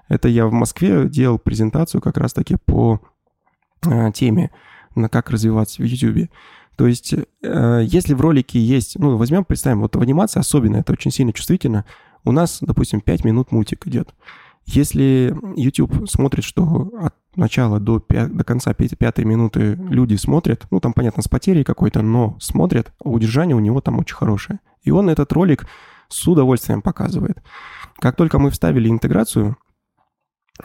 Это 0.08 0.28
я 0.28 0.46
в 0.46 0.52
Москве 0.52 1.08
делал 1.08 1.38
презентацию 1.38 2.00
как 2.00 2.18
раз-таки 2.18 2.56
по 2.56 3.00
э, 3.86 4.12
теме 4.12 4.50
на 4.96 5.08
как 5.08 5.30
развиваться 5.30 5.82
в 5.82 5.84
YouTube. 5.84 6.30
То 6.76 6.86
есть, 6.86 7.14
э, 7.42 7.82
если 7.86 8.14
в 8.14 8.20
ролике 8.20 8.60
есть, 8.60 8.98
ну, 8.98 9.16
возьмем, 9.16 9.44
представим, 9.44 9.80
вот 9.80 9.96
в 9.96 10.00
анимации 10.00 10.40
особенно, 10.40 10.76
это 10.76 10.92
очень 10.92 11.10
сильно 11.10 11.32
чувствительно, 11.32 11.84
у 12.24 12.32
нас, 12.32 12.58
допустим, 12.60 13.00
5 13.00 13.24
минут 13.24 13.50
мультик 13.50 13.86
идет. 13.86 14.14
Если 14.66 15.34
YouTube 15.56 16.08
смотрит, 16.08 16.44
что 16.44 16.90
от 17.00 17.14
начала 17.34 17.78
до, 17.78 18.00
5, 18.00 18.36
до 18.36 18.44
конца 18.44 18.74
5, 18.74 18.98
пятой 18.98 19.24
минуты 19.24 19.74
люди 19.74 20.16
смотрят, 20.16 20.66
ну, 20.70 20.80
там, 20.80 20.92
понятно, 20.92 21.22
с 21.22 21.28
потерей 21.28 21.64
какой-то, 21.64 22.02
но 22.02 22.36
смотрят, 22.40 22.92
а 23.02 23.08
удержание 23.08 23.56
у 23.56 23.60
него 23.60 23.80
там 23.80 23.98
очень 23.98 24.16
хорошее. 24.16 24.58
И 24.82 24.90
он 24.90 25.08
этот 25.08 25.32
ролик 25.32 25.66
с 26.08 26.26
удовольствием 26.26 26.82
показывает. 26.82 27.42
Как 27.98 28.16
только 28.16 28.38
мы 28.38 28.50
вставили 28.50 28.88
интеграцию, 28.88 29.56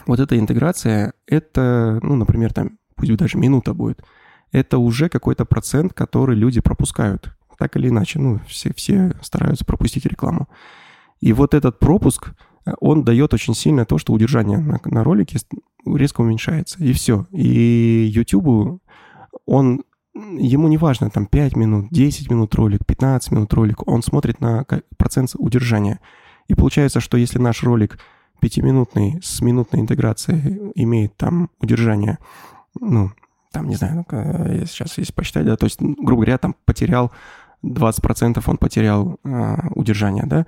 вот 0.07 0.19
эта 0.19 0.37
интеграция, 0.37 1.13
это, 1.25 1.99
ну, 2.01 2.15
например, 2.15 2.53
там, 2.53 2.79
пусть 2.95 3.15
даже 3.15 3.37
минута 3.37 3.73
будет– 3.73 4.03
это 4.51 4.77
уже 4.77 5.09
какой-то 5.09 5.45
процент, 5.45 5.93
который 5.93 6.35
люди 6.35 6.61
пропускают. 6.61 7.33
Так 7.57 7.77
или 7.77 7.89
иначе, 7.89 8.19
ну, 8.19 8.39
все, 8.47 8.73
все 8.73 9.13
стараются 9.21 9.65
пропустить 9.65 10.05
рекламу. 10.05 10.49
И 11.19 11.33
вот 11.33 11.53
этот 11.53 11.79
пропуск, 11.79 12.33
э, 12.65 12.73
он 12.79 13.03
дает 13.03 13.33
очень 13.33 13.53
сильно 13.53 13.85
то, 13.85 13.97
что 13.97 14.13
удержание 14.13 14.57
на, 14.57 14.79
на 14.83 15.03
ролике 15.03 15.37
резко 15.85 16.21
уменьшается. 16.21 16.83
И 16.83 16.91
все. 16.93 17.27
И 17.31 18.11
YouTube, 18.13 18.81
он, 19.45 19.83
ему 20.13 20.67
не 20.67 20.77
важно, 20.77 21.09
там 21.09 21.27
5 21.27 21.55
минут, 21.55 21.87
10 21.91 22.29
минут 22.31 22.55
ролик, 22.55 22.85
15 22.85 23.31
минут 23.31 23.53
ролик, 23.53 23.87
он 23.87 24.01
смотрит 24.01 24.41
на 24.41 24.65
процент 24.97 25.31
удержания. 25.35 25.99
И 26.47 26.55
получается, 26.55 26.99
что 26.99 27.17
если 27.17 27.37
наш 27.37 27.63
ролик 27.63 27.99
пятиминутный 28.39 29.19
с 29.21 29.39
минутной 29.41 29.81
интеграцией 29.81 30.71
имеет 30.75 31.15
там 31.15 31.49
удержание, 31.59 32.17
ну, 32.79 33.11
там, 33.51 33.67
не 33.67 33.75
знаю, 33.75 34.05
ну 34.09 34.65
сейчас 34.65 34.97
если 34.97 35.13
посчитать, 35.13 35.45
да, 35.45 35.55
то 35.55 35.65
есть, 35.65 35.81
грубо 35.81 36.23
говоря, 36.23 36.37
там 36.37 36.55
потерял 36.65 37.11
20% 37.63 38.41
он 38.45 38.57
потерял 38.57 39.19
э, 39.23 39.55
удержание, 39.75 40.23
да, 40.25 40.45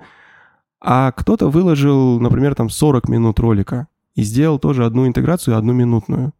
а 0.80 1.12
кто-то 1.12 1.48
выложил, 1.48 2.20
например, 2.20 2.54
там 2.54 2.68
40 2.68 3.08
минут 3.08 3.38
ролика 3.40 3.86
и 4.14 4.22
сделал 4.22 4.58
тоже 4.58 4.84
одну 4.84 5.06
интеграцию, 5.06 5.56
одну 5.56 5.72
минутную 5.72 6.32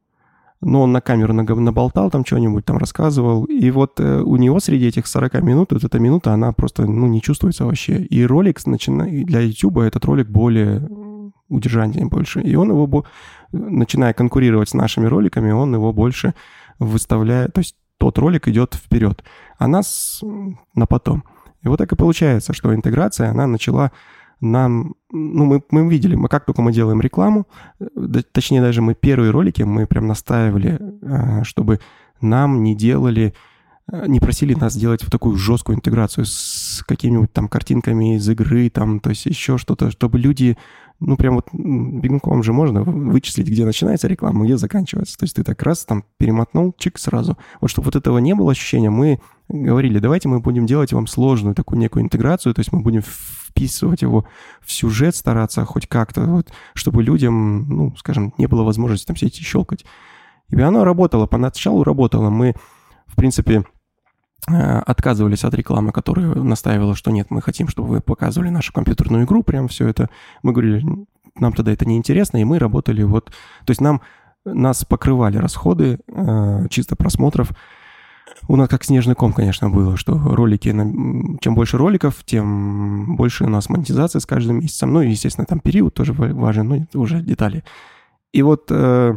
но 0.65 0.83
он 0.83 0.93
на 0.93 1.01
камеру 1.01 1.33
наболтал 1.33 2.11
там 2.11 2.25
что-нибудь, 2.25 2.65
там 2.65 2.79
рассказывал, 2.79 3.45
и 3.45 3.71
вот 3.71 4.01
э, 4.01 4.21
у 4.21 4.37
него 4.37 4.61
среди 4.61 4.87
этих 4.87 5.07
40 5.07 5.43
минут, 5.43 5.73
вот 5.73 5.85
эта 5.85 5.99
минута, 5.99 6.33
она 6.33 6.53
просто, 6.53 6.87
ну, 6.87 7.07
не 7.07 7.21
чувствуется 7.21 7.67
вообще. 7.67 7.99
И 7.99 8.25
ролик 8.25 8.65
начина... 8.67 9.05
для 9.05 9.41
YouTube 9.41 9.79
этот 9.79 10.05
ролик 10.05 10.29
более 10.29 10.81
удержание 11.49 12.07
больше. 12.07 12.41
И 12.41 12.55
он 12.55 12.71
его, 12.71 13.05
начиная 13.53 14.13
конкурировать 14.13 14.71
с 14.71 14.75
нашими 14.75 15.07
роликами, 15.07 15.53
он 15.53 15.75
его 15.75 15.93
больше 15.93 16.35
выставляет, 16.79 17.53
то 17.53 17.61
есть 17.61 17.77
тот 17.99 18.19
ролик 18.19 18.49
идет 18.49 18.75
вперед, 18.75 19.23
а 19.59 19.69
нас 19.69 20.21
на 20.75 20.87
потом. 20.87 21.25
И 21.63 21.69
вот 21.69 21.79
так 21.79 21.93
и 21.93 21.97
получается, 21.97 22.53
что 22.53 22.75
интеграция, 22.75 23.31
она 23.31 23.47
начала 23.47 23.93
нам, 24.41 24.95
ну, 25.11 25.45
мы, 25.45 25.63
мы 25.71 25.89
видели, 25.89 26.15
мы 26.17 26.29
как 26.29 26.45
только 26.45 26.61
мы 26.61 26.73
делаем 26.73 27.01
рекламу, 27.01 27.47
да, 27.79 28.21
точнее 28.31 28.61
даже 28.61 28.83
мы 28.83 28.95
первые 28.95 29.31
ролики, 29.31 29.63
мы 29.63 29.87
прям 29.87 30.07
настаивали, 30.07 30.79
а, 31.03 31.45
чтобы 31.45 31.81
нам 32.21 32.63
не 32.63 32.77
делали, 32.77 33.35
а, 33.91 34.07
не 34.07 34.21
просили 34.21 34.55
нас 34.55 34.77
делать 34.77 35.03
в 35.03 35.11
такую 35.11 35.37
жесткую 35.37 35.77
интеграцию 35.77 36.27
с 36.27 36.83
какими-нибудь 36.87 37.33
там 37.33 37.49
картинками 37.49 38.17
из 38.17 38.29
игры, 38.29 38.69
там, 38.71 39.01
то 39.01 39.11
есть 39.11 39.25
еще 39.27 39.57
что-то, 39.57 39.91
чтобы 39.91 40.19
люди, 40.19 40.59
ну, 41.01 41.17
прям 41.17 41.35
вот 41.35 41.49
бегунком 41.53 42.43
же 42.43 42.53
можно 42.53 42.83
вычислить, 42.83 43.49
где 43.49 43.65
начинается 43.65 44.09
реклама, 44.09 44.45
где 44.45 44.57
заканчивается. 44.57 45.19
То 45.19 45.25
есть 45.25 45.37
ты 45.37 45.43
так 45.43 45.63
раз 45.63 45.85
там 45.85 46.05
перемотнул, 46.19 46.75
чик 46.79 46.99
сразу. 46.99 47.37
Вот 47.61 47.71
чтобы 47.71 47.87
вот 47.87 47.97
этого 47.97 48.19
не 48.19 48.35
было 48.35 48.53
ощущения, 48.53 48.91
мы 48.91 49.21
говорили, 49.49 49.99
давайте 49.99 50.29
мы 50.29 50.41
будем 50.41 50.67
делать 50.67 50.93
вам 50.93 51.07
сложную 51.07 51.55
такую 51.55 51.79
некую 51.79 52.05
интеграцию, 52.05 52.55
то 52.55 52.61
есть 52.61 52.73
мы 52.73 52.81
будем 52.81 53.03
вписывать 53.03 54.03
его 54.03 54.27
в 54.61 54.73
сюжет, 54.73 55.15
стараться 55.15 55.65
хоть 55.65 55.87
как-то, 55.87 56.23
вот, 56.27 56.53
чтобы 56.75 57.03
людям, 57.03 57.69
ну, 57.69 57.97
скажем, 57.97 58.33
не 58.39 58.47
было 58.47 58.63
возможности 58.63 59.07
там 59.07 59.17
сидеть 59.17 59.41
и 59.41 59.45
щелкать. 59.45 59.85
И 60.51 60.61
оно 60.61 60.85
работало, 60.85 61.27
поначалу 61.27 61.85
работало. 61.85 62.31
Мы, 62.31 62.55
в 63.07 63.17
принципе, 63.17 63.65
отказывались 64.47 65.45
от 65.45 65.55
рекламы, 65.55 65.93
которая 65.93 66.35
настаивала, 66.35 66.95
что 66.95 67.11
нет, 67.11 67.31
мы 67.31 67.41
хотим, 67.41 67.69
чтобы 67.69 67.89
вы 67.89 68.01
показывали 68.01 68.51
нашу 68.51 68.73
компьютерную 68.73 69.25
игру, 69.25 69.43
прям 69.43 69.69
все 69.69 69.89
это. 69.89 70.11
Мы 70.43 70.53
говорили, 70.53 70.85
нам 71.35 71.53
тогда 71.53 71.73
это 71.73 71.87
неинтересно, 71.87 72.39
и 72.39 72.45
мы 72.45 72.59
работали 72.59 73.03
вот... 73.03 73.27
То 73.65 73.71
есть 73.71 73.81
нам, 73.81 74.03
нас 74.45 74.85
покрывали 74.85 75.39
расходы 75.39 75.99
э, 76.07 76.67
чисто 76.69 76.97
просмотров 76.97 77.53
у 78.49 78.57
нас 78.57 78.69
как 78.69 78.85
снежный 78.85 79.15
ком, 79.15 79.33
конечно, 79.33 79.71
было, 79.71 79.97
что 79.97 80.19
ролики, 80.19 80.71
чем 80.71 81.55
больше 81.55 81.79
роликов, 81.79 82.25
тем 82.25 83.17
больше 83.17 83.45
у 83.45 83.49
нас 83.49 83.69
монетизация 83.69 84.21
с 84.21 84.27
каждым 84.27 84.61
месяцем. 84.61 84.93
Ну, 84.93 85.03
и, 85.03 85.11
естественно, 85.11 85.47
там 85.47 85.61
период 85.61 85.95
тоже 85.95 86.13
важен, 86.13 86.69
но 86.69 86.77
это 86.77 86.99
уже 86.99 87.23
детали. 87.23 87.65
И 88.33 88.43
вот 88.43 88.67
э, 88.71 89.17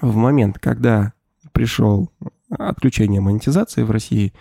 в 0.00 0.16
момент, 0.16 0.58
когда 0.58 1.12
пришел 1.52 2.10
отключение 2.50 3.20
монетизации 3.20 3.82
в 3.82 3.90
России, 3.90 4.32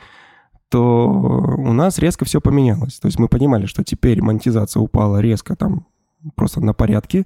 то 0.69 1.07
у 1.07 1.73
нас 1.73 1.99
резко 1.99 2.25
все 2.25 2.41
поменялось. 2.41 2.99
То 2.99 3.07
есть 3.07 3.19
мы 3.19 3.27
понимали, 3.27 3.65
что 3.65 3.83
теперь 3.83 4.21
монетизация 4.21 4.81
упала 4.81 5.19
резко 5.19 5.55
там 5.55 5.87
просто 6.35 6.61
на 6.61 6.73
порядке. 6.73 7.25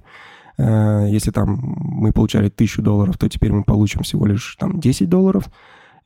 Э, 0.58 1.06
если 1.08 1.30
там 1.30 1.58
мы 1.58 2.12
получали 2.12 2.48
тысячу 2.48 2.82
долларов, 2.82 3.16
то 3.18 3.28
теперь 3.28 3.52
мы 3.52 3.64
получим 3.64 4.02
всего 4.02 4.26
лишь 4.26 4.56
там 4.58 4.78
10 4.78 5.08
долларов. 5.08 5.50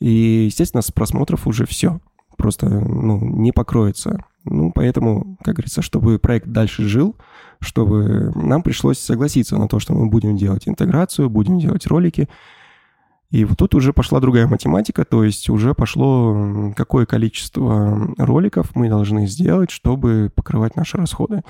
И, 0.01 0.45
естественно, 0.47 0.83
с 0.83 0.91
просмотров 0.91 1.47
уже 1.47 1.67
все. 1.67 2.01
Просто 2.37 2.69
ну, 2.69 3.19
не 3.21 3.53
покроется. 3.53 4.25
Ну, 4.45 4.73
поэтому, 4.73 5.37
как 5.43 5.57
говорится, 5.57 5.83
чтобы 5.83 6.19
проект 6.19 6.49
дальше 6.49 6.83
жил, 6.85 7.17
чтобы 7.61 8.33
нам 8.35 8.63
пришлось 8.63 8.99
согласиться 8.99 9.57
на 9.57 9.69
то, 9.69 9.79
что 9.79 9.95
мы 9.95 10.07
будем 10.07 10.37
делать 10.37 10.69
интеграцию, 10.69 11.31
будем 11.31 11.59
делать 11.59 11.87
ролики. 11.87 12.29
И 13.35 13.45
вот 13.45 13.59
тут 13.59 13.75
уже 13.75 13.93
пошла 13.93 14.21
другая 14.21 14.47
математика, 14.47 15.05
то 15.05 15.25
есть 15.25 15.51
уже 15.51 15.75
пошло, 15.75 16.73
какое 16.77 17.05
количество 17.07 18.15
роликов 18.17 18.75
мы 18.75 18.89
должны 18.89 19.27
сделать, 19.27 19.71
чтобы 19.71 20.31
покрывать 20.35 20.77
наши 20.77 20.97
расходы. 20.97 21.43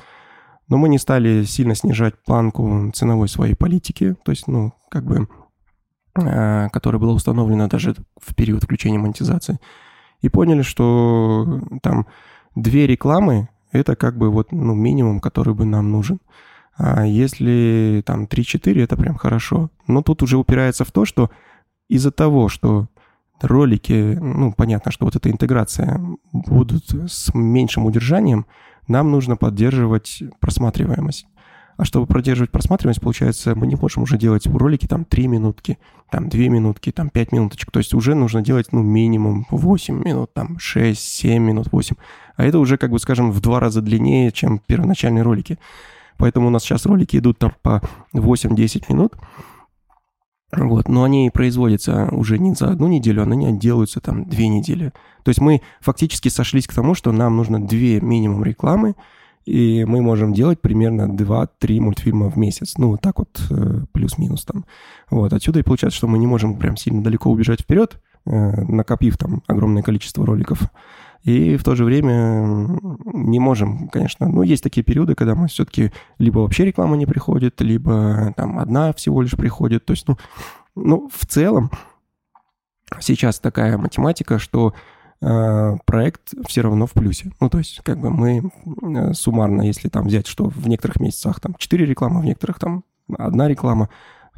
Но 0.69 0.79
мы 0.79 0.89
не 0.89 0.99
стали 0.99 1.45
сильно 1.45 1.75
снижать 1.75 2.15
планку 2.25 2.91
ценовой 2.95 3.29
своей 3.29 3.55
политики, 3.55 4.17
то 4.25 4.31
есть, 4.33 4.47
ну, 4.47 4.73
как 4.89 5.05
бы 5.05 5.29
Э, 6.17 6.69
которая 6.69 7.01
была 7.01 7.13
установлена 7.13 7.67
даже 7.67 7.97
в 8.21 8.37
период 8.37 8.63
включения 8.63 8.99
монетизации, 8.99 9.59
и 10.21 10.29
поняли, 10.29 10.63
что 10.63 11.61
там 11.83 12.07
две 12.55 12.87
рекламы— 12.87 13.49
это 13.73 13.97
как 13.97 14.17
бы 14.17 14.31
вот 14.31 14.53
ну, 14.53 14.75
минимум, 14.75 15.19
который 15.19 15.55
бы 15.55 15.65
нам 15.65 15.91
нужен. 15.91 16.21
А 16.77 17.05
если 17.05 18.05
там 18.07 18.27
3-4, 18.27 18.81
это 18.85 18.97
прям 18.97 19.17
хорошо. 19.17 19.71
Но 19.89 20.03
тут 20.03 20.23
уже 20.23 20.39
упирается 20.39 20.85
в 20.85 20.93
то, 20.93 21.05
что 21.05 21.31
из-за 21.89 22.11
того, 22.11 22.49
что 22.49 22.89
ролики, 23.41 24.19
ну, 24.21 24.53
понятно, 24.53 24.91
что 24.93 25.05
вот 25.05 25.17
эта 25.17 25.31
интеграция 25.31 26.01
будут 26.33 26.85
с 26.91 27.35
меньшим 27.35 27.87
удержанием, 27.87 28.47
нам 28.89 29.11
нужно 29.11 29.37
поддерживать 29.37 30.23
просматриваемость. 30.41 31.27
А 31.77 31.85
чтобы 31.85 32.07
продерживать 32.07 32.53
просматриваемость, 32.53 33.01
получается, 33.01 33.57
мы 33.57 33.67
не 33.67 33.75
можем 33.75 34.05
уже 34.05 34.17
делать 34.17 34.47
ролики 34.47 34.87
там 34.87 35.05
3 35.05 35.27
минутки, 35.27 35.79
там 36.09 36.29
2 36.29 36.41
минутки, 36.43 36.93
там 36.93 37.11
5 37.11 37.33
минуточек. 37.33 37.71
То 37.73 37.81
есть 37.81 37.95
уже 37.95 38.15
нужно 38.15 38.43
делать, 38.43 38.69
ну, 38.71 38.83
минимум 38.83 39.47
8 39.51 40.05
минут, 40.05 40.33
там 40.35 40.59
6, 40.59 41.01
7 41.01 41.43
минут, 41.43 41.69
8. 41.73 41.97
А 42.37 42.45
это 42.45 42.61
уже, 42.61 42.77
как 42.77 42.91
бы, 42.91 43.01
скажем, 43.01 43.33
в 43.33 43.41
два 43.41 43.59
раза 43.59 43.81
длиннее, 43.81 44.31
чем 44.31 44.61
первоначальные 44.61 45.23
ролики. 45.23 45.59
Поэтому 46.17 46.47
у 46.47 46.51
нас 46.51 46.63
сейчас 46.63 46.87
ролики 46.87 47.17
идут 47.17 47.39
там 47.39 47.53
по 47.63 47.83
8-10 48.15 48.85
минут. 48.89 49.15
Вот, 50.57 50.89
но 50.89 51.05
они 51.05 51.31
производятся 51.33 52.09
уже 52.13 52.39
не 52.39 52.55
за 52.55 52.69
одну 52.69 52.87
неделю, 52.87 53.23
а 53.23 53.27
они 53.27 53.59
делаются 53.59 54.01
там 54.01 54.25
две 54.25 54.49
недели. 54.49 54.93
То 55.23 55.31
есть 55.31 55.41
мы 55.41 55.63
фактически 55.81 56.29
сошлись 56.29 56.67
к 56.67 56.75
тому, 56.75 56.95
что 56.95 57.13
нам 57.13 57.37
нужно 57.37 57.65
две 57.65 58.01
минимум 58.01 58.45
рекламы, 58.45 58.95
и 59.45 59.85
мы 59.85 60.01
можем 60.01 60.33
делать 60.33 60.61
примерно 60.61 61.03
2-3 61.03 61.81
мультфильма 61.81 62.31
в 62.31 62.37
месяц. 62.37 62.75
Ну, 62.79 62.97
так 62.97 63.19
вот, 63.19 63.43
э, 63.51 63.85
плюс-минус 63.93 64.45
там. 64.45 64.65
Вот, 65.11 65.33
отсюда 65.33 65.61
и 65.61 65.63
получается, 65.63 65.99
что 65.99 66.09
мы 66.09 66.19
не 66.19 66.27
можем 66.27 66.57
прям 66.57 66.77
сильно 66.77 67.03
далеко 67.03 67.31
убежать 67.31 67.61
вперед, 67.61 68.01
э, 68.27 68.31
накопив 68.31 69.19
там 69.19 69.43
огромное 69.47 69.83
количество 69.83 70.25
роликов. 70.25 70.61
И 71.25 71.57
в 71.57 71.65
то 71.65 71.75
же 71.75 71.85
время 71.85 72.79
не 73.05 73.39
можем, 73.39 73.89
конечно, 73.89 74.29
ну, 74.29 74.43
есть 74.43 74.63
такие 74.63 74.85
периоды, 74.85 75.15
когда 75.15 75.35
мы 75.35 75.49
все-таки 75.49 75.91
либо 76.19 76.41
вообще 76.41 76.67
реклама 76.67 76.97
не 76.97 77.07
приходит, 77.07 77.61
либо 77.61 78.33
там 78.37 78.59
одна 78.59 78.93
всего 78.93 79.23
лишь 79.23 79.33
приходит. 79.33 79.85
То 79.87 79.93
есть, 79.93 80.07
ну, 80.07 80.17
ну 80.75 81.11
в 81.13 81.27
целом 81.27 81.71
сейчас 83.01 83.39
такая 83.41 83.79
математика, 83.79 84.39
что 84.39 84.75
Э, 85.27 85.77
проект 85.87 86.35
все 86.47 86.61
равно 86.61 86.87
в 86.87 86.93
плюсе. 86.93 87.31
Ну, 87.41 87.49
то 87.49 87.57
есть, 87.57 87.81
как 87.83 87.99
бы 87.99 88.11
мы 88.11 88.43
э, 88.43 89.15
суммарно, 89.15 89.63
если 89.63 89.89
там 89.89 90.07
взять, 90.07 90.27
что 90.27 90.51
в 90.51 90.69
некоторых 90.69 91.01
месяцах 91.01 91.41
там 91.41 91.55
4 91.57 91.87
рекламы, 91.87 92.21
в 92.21 92.25
некоторых 92.27 92.59
там 92.59 92.85
одна 93.17 93.49
реклама, 93.49 93.89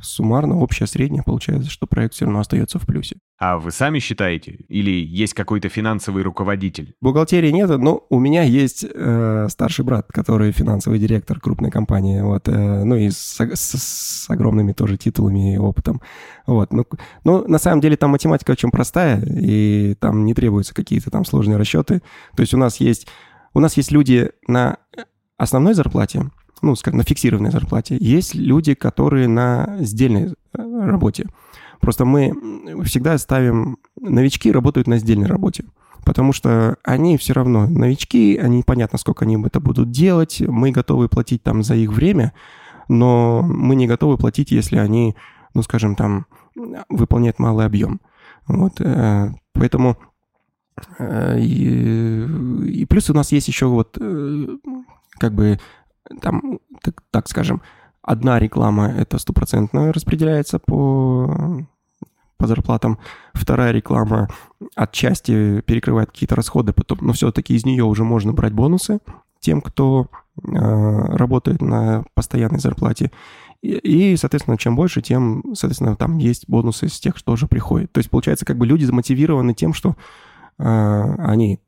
суммарно 0.00 0.58
общее 0.58 0.86
среднее 0.86 1.22
получается, 1.22 1.70
что 1.70 1.86
проект 1.86 2.14
все 2.14 2.24
равно 2.24 2.40
остается 2.40 2.78
в 2.78 2.86
плюсе. 2.86 3.16
А 3.38 3.58
вы 3.58 3.70
сами 3.70 3.98
считаете? 3.98 4.52
Или 4.68 4.90
есть 4.90 5.34
какой-то 5.34 5.68
финансовый 5.68 6.22
руководитель? 6.22 6.94
Бухгалтерии 7.00 7.50
нет, 7.50 7.68
но 7.68 8.06
у 8.08 8.18
меня 8.18 8.42
есть 8.42 8.84
э, 8.88 9.46
старший 9.50 9.84
брат, 9.84 10.06
который 10.10 10.52
финансовый 10.52 10.98
директор 10.98 11.38
крупной 11.38 11.70
компании, 11.70 12.20
вот, 12.20 12.48
э, 12.48 12.84
ну 12.84 12.96
и 12.96 13.10
с, 13.10 13.38
с, 13.38 13.76
с 13.76 14.30
огромными 14.30 14.72
тоже 14.72 14.96
титулами 14.96 15.54
и 15.54 15.58
опытом. 15.58 16.00
Вот, 16.46 16.72
ну, 16.72 16.86
ну, 17.24 17.46
на 17.46 17.58
самом 17.58 17.80
деле 17.80 17.96
там 17.96 18.10
математика 18.10 18.52
очень 18.52 18.70
простая, 18.70 19.22
и 19.22 19.94
там 20.00 20.24
не 20.24 20.32
требуются 20.32 20.74
какие-то 20.74 21.10
там 21.10 21.24
сложные 21.24 21.58
расчеты. 21.58 22.02
То 22.36 22.40
есть 22.40 22.54
у 22.54 22.58
нас 22.58 22.78
есть, 22.78 23.06
у 23.52 23.60
нас 23.60 23.76
есть 23.76 23.92
люди 23.92 24.30
на 24.48 24.78
основной 25.36 25.74
зарплате, 25.74 26.30
ну, 26.62 26.74
скажем, 26.74 26.98
на 26.98 27.04
фиксированной 27.04 27.50
зарплате. 27.50 27.96
Есть 28.00 28.34
люди, 28.34 28.74
которые 28.74 29.28
на 29.28 29.76
сдельной 29.80 30.34
э, 30.52 30.86
работе. 30.86 31.26
Просто 31.80 32.04
мы 32.04 32.32
всегда 32.84 33.18
ставим... 33.18 33.78
Новички 34.00 34.50
работают 34.50 34.88
на 34.88 34.98
сдельной 34.98 35.28
работе, 35.28 35.64
потому 36.04 36.32
что 36.32 36.76
они 36.82 37.16
все 37.18 37.34
равно 37.34 37.66
новички, 37.66 38.36
они 38.36 38.62
понятно, 38.62 38.98
сколько 38.98 39.24
они 39.24 39.42
это 39.44 39.60
будут 39.60 39.90
делать, 39.90 40.40
мы 40.40 40.70
готовы 40.70 41.08
платить 41.08 41.42
там 41.42 41.62
за 41.62 41.74
их 41.74 41.92
время, 41.92 42.32
но 42.88 43.42
мы 43.42 43.74
не 43.74 43.86
готовы 43.86 44.16
платить, 44.16 44.50
если 44.52 44.78
они, 44.78 45.16
ну, 45.54 45.62
скажем, 45.62 45.96
там, 45.96 46.26
выполняют 46.88 47.38
малый 47.38 47.66
объем. 47.66 48.00
Вот, 48.46 48.80
э, 48.80 49.30
поэтому 49.52 49.98
э, 50.98 51.38
и, 51.40 52.80
и 52.80 52.84
плюс 52.86 53.10
у 53.10 53.14
нас 53.14 53.32
есть 53.32 53.48
еще 53.48 53.66
вот 53.66 53.98
как 55.18 55.34
бы 55.34 55.58
там, 56.20 56.60
так, 56.82 57.02
так 57.10 57.28
скажем, 57.28 57.62
одна 58.02 58.38
реклама 58.38 58.88
это 58.88 59.18
стопроцентно 59.18 59.92
распределяется 59.92 60.58
по 60.58 61.66
по 62.38 62.46
зарплатам. 62.46 62.98
Вторая 63.32 63.72
реклама 63.72 64.28
отчасти 64.74 65.60
перекрывает 65.62 66.10
какие-то 66.10 66.36
расходы, 66.36 66.72
потом, 66.72 66.98
но 67.00 67.12
все-таки 67.12 67.54
из 67.54 67.64
нее 67.64 67.84
уже 67.84 68.04
можно 68.04 68.32
брать 68.32 68.52
бонусы 68.52 69.00
тем, 69.40 69.60
кто 69.60 70.08
э, 70.42 70.48
работает 70.50 71.62
на 71.62 72.04
постоянной 72.14 72.58
зарплате. 72.58 73.10
И, 73.62 74.12
и, 74.12 74.16
соответственно, 74.16 74.58
чем 74.58 74.76
больше, 74.76 75.02
тем, 75.02 75.42
соответственно, 75.54 75.96
там 75.96 76.18
есть 76.18 76.48
бонусы 76.48 76.88
с 76.88 76.98
тех, 77.00 77.16
что 77.16 77.32
уже 77.32 77.46
приходит. 77.46 77.92
То 77.92 77.98
есть, 77.98 78.10
получается, 78.10 78.44
как 78.44 78.58
бы 78.58 78.66
люди 78.66 78.84
замотивированы 78.84 79.54
тем, 79.54 79.72
что 79.72 79.96
э, 80.58 81.14
они, 81.18 81.60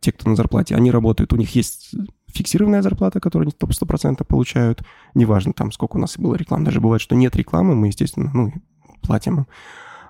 те, 0.00 0.12
кто 0.12 0.30
на 0.30 0.36
зарплате, 0.36 0.74
они 0.74 0.90
работают, 0.90 1.32
у 1.32 1.36
них 1.36 1.54
есть 1.54 1.94
фиксированная 2.32 2.82
зарплата, 2.82 3.20
которую 3.20 3.46
они 3.46 3.52
100% 3.52 4.24
получают, 4.24 4.82
неважно 5.14 5.52
там, 5.52 5.72
сколько 5.72 5.96
у 5.96 6.00
нас 6.00 6.16
было 6.18 6.34
рекламы, 6.34 6.64
даже 6.64 6.80
бывает, 6.80 7.00
что 7.02 7.14
нет 7.14 7.36
рекламы, 7.36 7.74
мы, 7.74 7.88
естественно, 7.88 8.30
ну, 8.32 8.52
платим 9.02 9.38
им. 9.38 9.46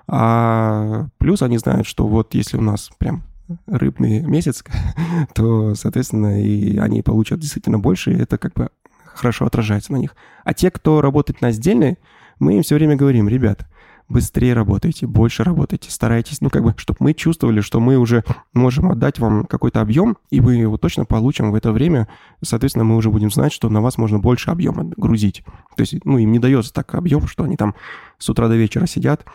А 0.07 1.07
плюс 1.17 1.41
они 1.41 1.57
знают, 1.57 1.87
что 1.87 2.07
вот 2.07 2.33
если 2.33 2.57
у 2.57 2.61
нас 2.61 2.89
прям 2.97 3.23
рыбный 3.67 4.21
месяц, 4.21 4.63
то, 5.33 5.75
соответственно, 5.75 6.41
и 6.41 6.77
они 6.77 7.01
получат 7.01 7.39
действительно 7.39 7.79
больше, 7.79 8.13
и 8.13 8.17
это 8.17 8.37
как 8.37 8.53
бы 8.53 8.69
хорошо 9.13 9.45
отражается 9.45 9.91
на 9.93 9.97
них. 9.97 10.15
А 10.43 10.53
те, 10.53 10.71
кто 10.71 11.01
работает 11.01 11.41
на 11.41 11.51
сдельной, 11.51 11.97
мы 12.39 12.55
им 12.55 12.63
все 12.63 12.75
время 12.75 12.95
говорим, 12.95 13.29
ребят, 13.29 13.67
быстрее 14.13 14.53
работайте, 14.53 15.07
больше 15.07 15.43
работайте, 15.43 15.91
старайтесь, 15.91 16.39
ну, 16.39 16.49
как 16.49 16.63
бы, 16.63 16.73
чтобы 16.77 16.97
мы 17.01 17.13
чувствовали, 17.13 17.59
что 17.59 17.79
мы 17.79 17.97
уже 17.97 18.23
можем 18.53 18.91
отдать 18.91 19.19
вам 19.19 19.45
какой-то 19.45 19.81
объем, 19.81 20.17
и 20.29 20.39
вы 20.39 20.55
его 20.55 20.77
точно 20.77 21.03
получим 21.03 21.51
в 21.51 21.55
это 21.55 21.71
время, 21.71 22.07
соответственно, 22.41 22.85
мы 22.85 22.95
уже 22.95 23.09
будем 23.09 23.31
знать, 23.31 23.51
что 23.51 23.69
на 23.69 23.81
вас 23.81 23.97
можно 23.97 24.19
больше 24.19 24.51
объема 24.51 24.85
грузить. 24.95 25.43
То 25.75 25.81
есть, 25.81 25.95
ну, 26.05 26.17
им 26.17 26.31
не 26.31 26.39
дается 26.39 26.71
так 26.71 26.93
объем, 26.95 27.27
что 27.27 27.43
они 27.43 27.57
там 27.57 27.75
с 28.17 28.29
утра 28.29 28.47
до 28.47 28.55
вечера 28.55 28.85
сидят, 28.85 29.25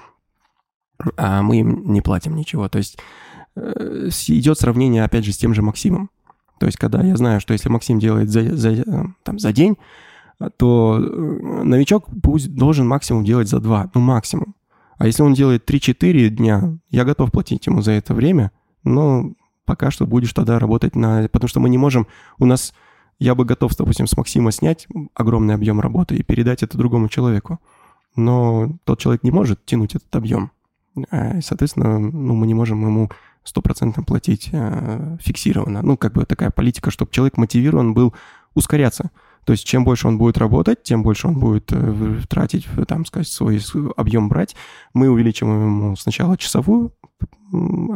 а 1.17 1.43
мы 1.43 1.61
им 1.61 1.93
не 1.93 2.01
платим 2.01 2.35
ничего. 2.35 2.69
То 2.69 2.79
есть 2.79 2.99
э, 3.57 4.09
идет 4.29 4.59
сравнение, 4.59 5.05
опять 5.05 5.25
же, 5.25 5.33
с 5.33 5.37
тем 5.37 5.53
же 5.53 5.63
Максимом. 5.63 6.11
То 6.59 6.67
есть, 6.67 6.79
когда 6.79 7.03
я 7.03 7.17
знаю, 7.17 7.41
что 7.41 7.53
если 7.53 7.69
Максим 7.69 7.99
делает 7.99 8.31
за, 8.31 8.57
за, 8.57 8.71
э, 8.71 9.05
там, 9.23 9.39
за 9.39 9.53
день, 9.53 9.77
то 10.57 10.99
э, 11.01 11.63
новичок 11.65 12.07
пусть 12.23 12.55
должен 12.55 12.87
максимум 12.87 13.25
делать 13.25 13.49
за 13.49 13.61
два, 13.61 13.91
ну 13.95 14.01
максимум. 14.01 14.55
А 14.99 15.07
если 15.07 15.23
он 15.23 15.33
делает 15.33 15.69
3-4 15.69 16.29
дня, 16.29 16.79
я 16.91 17.05
готов 17.05 17.31
платить 17.31 17.67
ему 17.67 17.81
за 17.83 17.93
это 17.93 18.15
время, 18.15 18.51
но 18.83 19.33
пока 19.65 19.91
что 19.91 20.07
будешь 20.07 20.33
тогда 20.33 20.59
работать 20.59 20.97
на... 20.97 21.29
Потому 21.29 21.49
что 21.49 21.61
мы 21.61 21.69
не 21.69 21.79
можем... 21.79 22.07
У 22.39 22.45
нас... 22.45 22.75
Я 23.21 23.35
бы 23.35 23.45
готов, 23.45 23.77
допустим, 23.77 24.07
с 24.07 24.17
Максима 24.17 24.53
снять 24.53 24.87
огромный 25.15 25.55
объем 25.55 25.81
работы 25.81 26.15
и 26.15 26.23
передать 26.23 26.63
это 26.63 26.79
другому 26.79 27.09
человеку. 27.09 27.59
Но 28.15 28.77
тот 28.85 29.01
человек 29.01 29.25
не 29.25 29.33
может 29.33 29.65
тянуть 29.65 29.97
этот 29.97 30.15
объем. 30.15 30.53
А, 31.11 31.41
соответственно, 31.41 31.99
ну, 31.99 32.35
мы 32.35 32.47
не 32.47 32.55
можем 32.55 32.81
ему 32.81 33.11
стопроцентно 33.43 34.03
платить 34.03 34.51
э, 34.53 35.17
фиксированно. 35.21 35.83
Ну, 35.83 35.97
как 35.97 36.13
бы 36.13 36.25
такая 36.27 36.51
политика, 36.51 36.91
чтобы 36.91 37.11
человек 37.11 37.37
мотивирован 37.37 37.93
был 37.93 38.15
ускоряться. 38.55 39.11
То 39.45 39.53
есть 39.53 39.65
чем 39.65 39.85
больше 39.85 40.09
он 40.09 40.19
будет 40.19 40.39
работать, 40.39 40.83
тем 40.83 41.03
больше 41.03 41.29
он 41.29 41.39
будет 41.39 41.73
э, 41.73 42.21
тратить, 42.29 42.67
там, 42.87 43.07
сказать, 43.07 43.29
свой 43.29 43.61
объем 43.97 44.29
брать. 44.29 44.55
Мы 44.95 45.09
увеличиваем 45.09 45.63
ему 45.63 45.97
сначала 45.97 46.37
часовую 46.37 46.93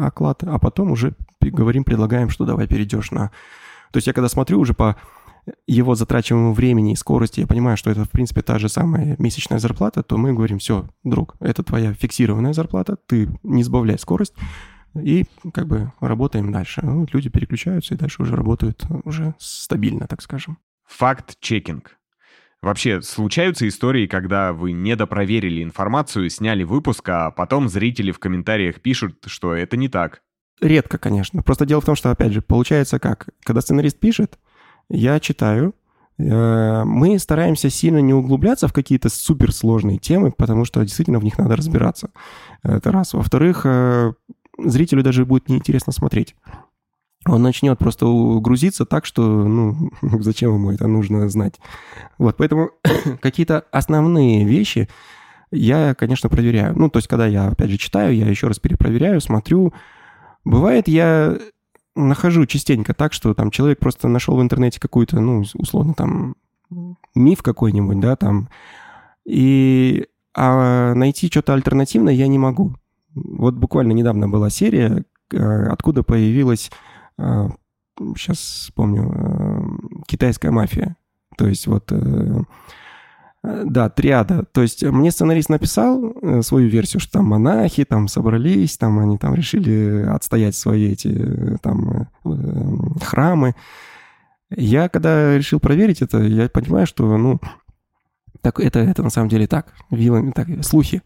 оклад, 0.01 0.43
а 0.45 0.59
потом 0.59 0.93
уже 0.93 1.15
говорим, 1.41 1.85
предлагаем, 1.85 2.31
что 2.31 2.45
давай 2.45 2.67
перейдешь 2.67 3.11
на... 3.11 3.31
То 3.91 3.99
есть 3.99 4.07
я 4.07 4.13
когда 4.13 4.29
смотрю 4.29 4.59
уже 4.59 4.73
по 4.73 4.97
его 5.67 5.95
затрачиваемому 5.95 6.55
времени 6.55 6.93
и 6.93 6.97
скорости, 6.97 7.41
я 7.41 7.47
понимаю, 7.47 7.77
что 7.77 7.91
это, 7.91 8.05
в 8.05 8.11
принципе, 8.11 8.43
та 8.43 8.59
же 8.59 8.69
самая 8.69 9.17
месячная 9.19 9.59
зарплата, 9.59 10.03
то 10.03 10.17
мы 10.17 10.33
говорим, 10.33 10.59
все, 10.59 10.87
друг, 11.03 11.35
это 11.41 11.63
твоя 11.63 11.93
фиксированная 11.95 12.53
зарплата, 12.53 12.97
ты 13.07 13.29
не 13.43 13.65
сбавляй 13.65 13.99
скорость, 13.99 14.35
и 14.95 15.25
как 15.53 15.67
бы 15.67 15.93
работаем 16.01 16.53
дальше. 16.53 16.81
Ну, 16.85 17.07
люди 17.13 17.29
переключаются 17.29 17.95
и 17.95 17.97
дальше 17.97 18.23
уже 18.23 18.37
работают 18.37 18.85
уже 19.05 19.35
стабильно, 19.39 20.07
так 20.07 20.23
скажем. 20.23 20.59
Факт-чекинг. 20.97 21.99
Вообще, 22.63 23.03
случаются 23.03 23.67
истории, 23.67 24.07
когда 24.07 24.53
вы 24.53 24.73
недопроверили 24.73 25.63
информацию, 25.63 26.31
сняли 26.31 26.63
выпуск, 26.63 27.09
а 27.09 27.33
потом 27.33 27.69
зрители 27.69 28.13
в 28.13 28.21
комментариях 28.21 28.81
пишут, 28.81 29.25
что 29.27 29.55
это 29.55 29.77
не 29.77 29.89
так. 29.89 30.23
Редко, 30.61 30.99
конечно. 30.99 31.43
Просто 31.43 31.67
дело 31.67 31.81
в 31.81 31.85
том, 31.85 31.97
что, 31.97 32.13
опять 32.13 32.33
же, 32.33 32.41
получается 32.41 33.01
как? 33.01 33.31
Когда 33.43 33.61
сценарист 33.61 33.99
пишет, 33.99 34.39
я 34.89 35.19
читаю, 35.19 35.75
э, 36.19 36.85
мы 36.85 37.19
стараемся 37.19 37.69
сильно 37.69 37.99
не 37.99 38.15
углубляться 38.15 38.69
в 38.69 38.73
какие-то 38.73 39.09
суперсложные 39.09 39.99
темы, 39.99 40.31
потому 40.31 40.65
что 40.65 40.83
действительно 40.83 41.19
в 41.19 41.25
них 41.25 41.37
надо 41.39 41.57
разбираться. 41.57 42.11
Это 42.63 42.93
раз. 42.93 43.13
Во-вторых, 43.13 43.63
э, 43.65 44.13
зрителю 44.59 45.03
даже 45.03 45.25
будет 45.25 45.49
неинтересно 45.49 45.93
смотреть 45.93 46.37
он 47.27 47.43
начнет 47.43 47.79
просто 47.79 48.07
грузиться 48.41 48.85
так, 48.85 49.07
что, 49.07 49.23
ну, 49.23 49.91
зачем 50.21 50.55
ему 50.55 50.73
это 50.73 50.87
нужно 50.87 51.29
знать. 51.29 51.55
Вот, 52.19 52.37
поэтому 52.37 52.71
какие-то 53.21 53.65
основные 53.71 54.45
вещи 54.45 54.89
я, 55.51 55.95
конечно, 55.95 56.29
проверяю. 56.29 56.77
Ну, 56.79 56.89
то 56.89 56.99
есть, 56.99 57.09
когда 57.09 57.27
я, 57.27 57.49
опять 57.49 57.71
же, 57.71 57.77
читаю, 57.77 58.15
я 58.17 58.27
еще 58.27 58.49
раз 58.49 58.59
перепроверяю, 58.59 59.21
смотрю. 59.21 59.73
Бывает, 60.45 60.89
я 60.89 61.39
нахожу 61.95 62.47
частенько 62.47 62.95
так, 62.95 63.13
что 63.13 63.35
там 63.35 63.51
человек 63.51 63.79
просто 63.79 64.09
нашел 64.09 64.37
в 64.37 64.43
интернете 64.43 64.81
какую-то, 64.81 65.21
ну, 65.21 65.45
условно, 65.55 65.95
там, 65.95 66.37
миф 67.15 67.43
какой-нибудь, 67.43 68.01
да, 68.01 68.17
там, 68.17 68.49
и 69.27 70.07
а 70.35 70.95
найти 70.95 71.29
что-то 71.29 71.53
альтернативное 71.53 72.15
я 72.15 72.27
не 72.27 72.39
могу. 72.39 72.75
Вот 73.15 73.55
буквально 73.55 73.93
недавно 73.93 74.29
была 74.29 74.49
серия, 74.49 75.05
э, 75.31 75.67
откуда 75.67 76.03
появилась 76.03 76.71
сейчас 77.19 78.39
а, 78.39 78.67
вспомню, 78.67 79.11
а, 79.15 79.63
китайская 80.07 80.51
мафия. 80.51 80.97
То 81.37 81.47
есть 81.47 81.67
вот, 81.67 81.91
э, 81.91 82.43
да, 83.43 83.89
триада. 83.89 84.45
То 84.53 84.63
есть 84.63 84.83
мне 84.85 85.11
сценарист 85.11 85.49
написал 85.49 86.15
э, 86.23 86.43
свою 86.43 86.69
версию, 86.69 87.01
что 87.01 87.15
там 87.15 87.27
монахи 87.27 87.85
там 87.85 88.09
собрались, 88.09 88.77
там 88.77 88.99
они 88.99 89.19
там 89.19 89.35
решили 89.35 90.05
отстоять 90.09 90.55
свои 90.55 90.93
эти 90.93 91.09
э, 91.09 91.57
там 91.63 92.09
храмы. 93.01 93.55
Я 94.51 94.89
когда 94.89 95.37
решил 95.37 95.61
проверить 95.61 96.03
это, 96.03 96.23
я 96.23 96.49
понимаю, 96.49 96.87
что, 96.87 97.17
ну, 97.17 97.41
так 98.43 98.61
это, 98.61 98.81
это 98.81 99.03
на 99.03 99.11
самом 99.11 99.29
деле 99.29 99.47
так, 99.47 99.73
вилами, 99.91 100.33
так, 100.33 100.49
слухи. 100.63 101.03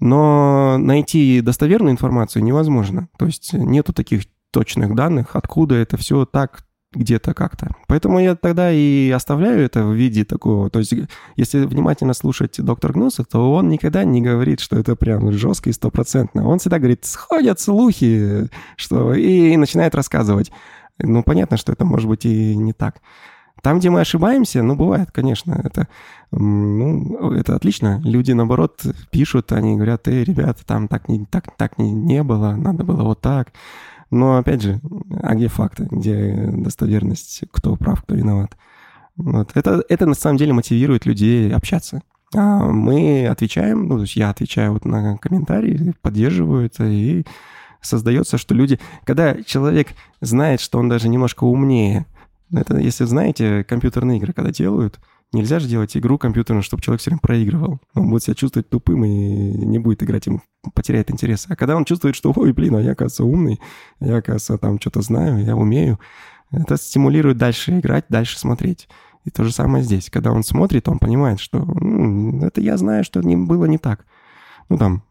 Но 0.00 0.78
найти 0.78 1.40
достоверную 1.42 1.92
информацию 1.92 2.42
невозможно. 2.42 3.08
То 3.18 3.26
есть 3.26 3.52
нету 3.52 3.92
таких 3.92 4.22
точных 4.52 4.94
данных, 4.94 5.34
откуда 5.34 5.74
это 5.74 5.96
все 5.96 6.24
так 6.24 6.64
где-то 6.94 7.34
как-то. 7.34 7.70
Поэтому 7.86 8.18
я 8.18 8.36
тогда 8.36 8.70
и 8.70 9.10
оставляю 9.10 9.64
это 9.64 9.84
в 9.84 9.92
виде 9.92 10.24
такого. 10.24 10.68
То 10.70 10.78
есть, 10.78 10.94
если 11.36 11.64
внимательно 11.64 12.12
слушать 12.12 12.56
доктор 12.62 12.92
Гнуса, 12.92 13.24
то 13.24 13.52
он 13.54 13.68
никогда 13.68 14.04
не 14.04 14.20
говорит, 14.20 14.60
что 14.60 14.78
это 14.78 14.94
прям 14.94 15.32
жестко 15.32 15.70
и 15.70 15.72
стопроцентно. 15.72 16.46
Он 16.46 16.58
всегда 16.58 16.78
говорит, 16.78 17.04
сходят 17.04 17.60
слухи, 17.60 18.50
что... 18.76 19.14
И, 19.14 19.56
начинает 19.56 19.94
рассказывать. 19.94 20.52
Ну, 20.98 21.22
понятно, 21.22 21.56
что 21.56 21.72
это 21.72 21.84
может 21.84 22.08
быть 22.08 22.26
и 22.26 22.54
не 22.54 22.72
так. 22.72 22.96
Там, 23.62 23.78
где 23.78 23.90
мы 23.90 24.00
ошибаемся, 24.00 24.62
ну, 24.62 24.74
бывает, 24.74 25.12
конечно, 25.12 25.60
это, 25.62 25.86
ну, 26.32 27.30
это 27.32 27.54
отлично. 27.54 28.00
Люди, 28.04 28.32
наоборот, 28.32 28.82
пишут, 29.10 29.52
они 29.52 29.76
говорят, 29.76 30.08
эй, 30.08 30.24
ребята, 30.24 30.66
там 30.66 30.88
так 30.88 31.08
не, 31.08 31.24
так, 31.26 31.56
так 31.56 31.78
не, 31.78 31.92
не 31.92 32.24
было, 32.24 32.54
надо 32.56 32.82
было 32.82 33.04
вот 33.04 33.20
так. 33.20 33.52
Но, 34.12 34.36
опять 34.36 34.60
же, 34.60 34.78
а 35.22 35.34
где 35.34 35.48
факты, 35.48 35.88
где 35.90 36.50
достоверность, 36.52 37.44
кто 37.50 37.76
прав, 37.76 38.02
кто 38.02 38.14
виноват? 38.14 38.58
Вот. 39.16 39.52
Это, 39.54 39.82
это 39.88 40.04
на 40.04 40.14
самом 40.14 40.36
деле 40.36 40.52
мотивирует 40.52 41.06
людей 41.06 41.50
общаться. 41.50 42.02
А 42.34 42.66
мы 42.70 43.26
отвечаем, 43.26 43.88
ну, 43.88 43.96
то 43.96 44.02
есть 44.02 44.16
я 44.16 44.28
отвечаю 44.28 44.74
вот 44.74 44.84
на 44.84 45.16
комментарии, 45.16 45.94
поддерживаю 46.02 46.66
это, 46.66 46.84
и 46.84 47.24
создается, 47.80 48.36
что 48.36 48.54
люди... 48.54 48.78
Когда 49.04 49.42
человек 49.42 49.88
знает, 50.20 50.60
что 50.60 50.78
он 50.78 50.90
даже 50.90 51.08
немножко 51.08 51.44
умнее, 51.44 52.04
это, 52.54 52.76
если 52.76 53.04
знаете, 53.04 53.64
компьютерные 53.64 54.18
игры, 54.18 54.34
когда 54.34 54.50
делают, 54.50 55.00
Нельзя 55.32 55.60
же 55.60 55.68
делать 55.68 55.96
игру 55.96 56.18
компьютерную, 56.18 56.62
чтобы 56.62 56.82
человек 56.82 57.00
все 57.00 57.10
время 57.10 57.20
проигрывал. 57.20 57.80
Он 57.94 58.10
будет 58.10 58.22
себя 58.22 58.34
чувствовать 58.34 58.68
тупым 58.68 59.04
и 59.04 59.08
не 59.08 59.78
будет 59.78 60.02
играть, 60.02 60.26
ему 60.26 60.42
потеряет 60.74 61.10
интерес. 61.10 61.46
А 61.48 61.56
когда 61.56 61.74
он 61.74 61.86
чувствует, 61.86 62.14
что, 62.14 62.32
ой, 62.36 62.52
блин, 62.52 62.76
а 62.76 62.82
я, 62.82 62.92
оказывается, 62.92 63.24
умный, 63.24 63.58
я, 64.00 64.16
оказывается, 64.18 64.58
там 64.58 64.78
что-то 64.78 65.00
знаю, 65.00 65.42
я 65.42 65.56
умею, 65.56 65.98
это 66.50 66.76
стимулирует 66.76 67.38
дальше 67.38 67.78
играть, 67.78 68.04
дальше 68.10 68.38
смотреть. 68.38 68.88
И 69.24 69.30
то 69.30 69.44
же 69.44 69.52
самое 69.52 69.82
здесь. 69.82 70.10
Когда 70.10 70.32
он 70.32 70.42
смотрит, 70.42 70.88
он 70.88 70.98
понимает, 70.98 71.40
что 71.40 71.60
ну, 71.60 72.44
это 72.44 72.60
я 72.60 72.76
знаю, 72.76 73.02
что 73.04 73.20
не 73.22 73.36
было 73.36 73.64
не 73.64 73.78
так. 73.78 74.04
Ну, 74.68 74.76
там, 74.76 75.02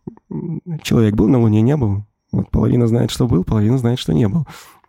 человек 0.83 1.15
был 1.15 1.29
на 1.29 1.39
Луне, 1.39 1.61
не 1.61 1.77
был. 1.77 2.05
Вот 2.31 2.49
половина 2.51 2.87
знает, 2.87 3.09
что 3.09 3.27
был, 3.27 3.43
половина 3.43 3.77
знает, 3.77 3.99
что 3.99 4.13
не 4.13 4.27
был. 4.27 4.45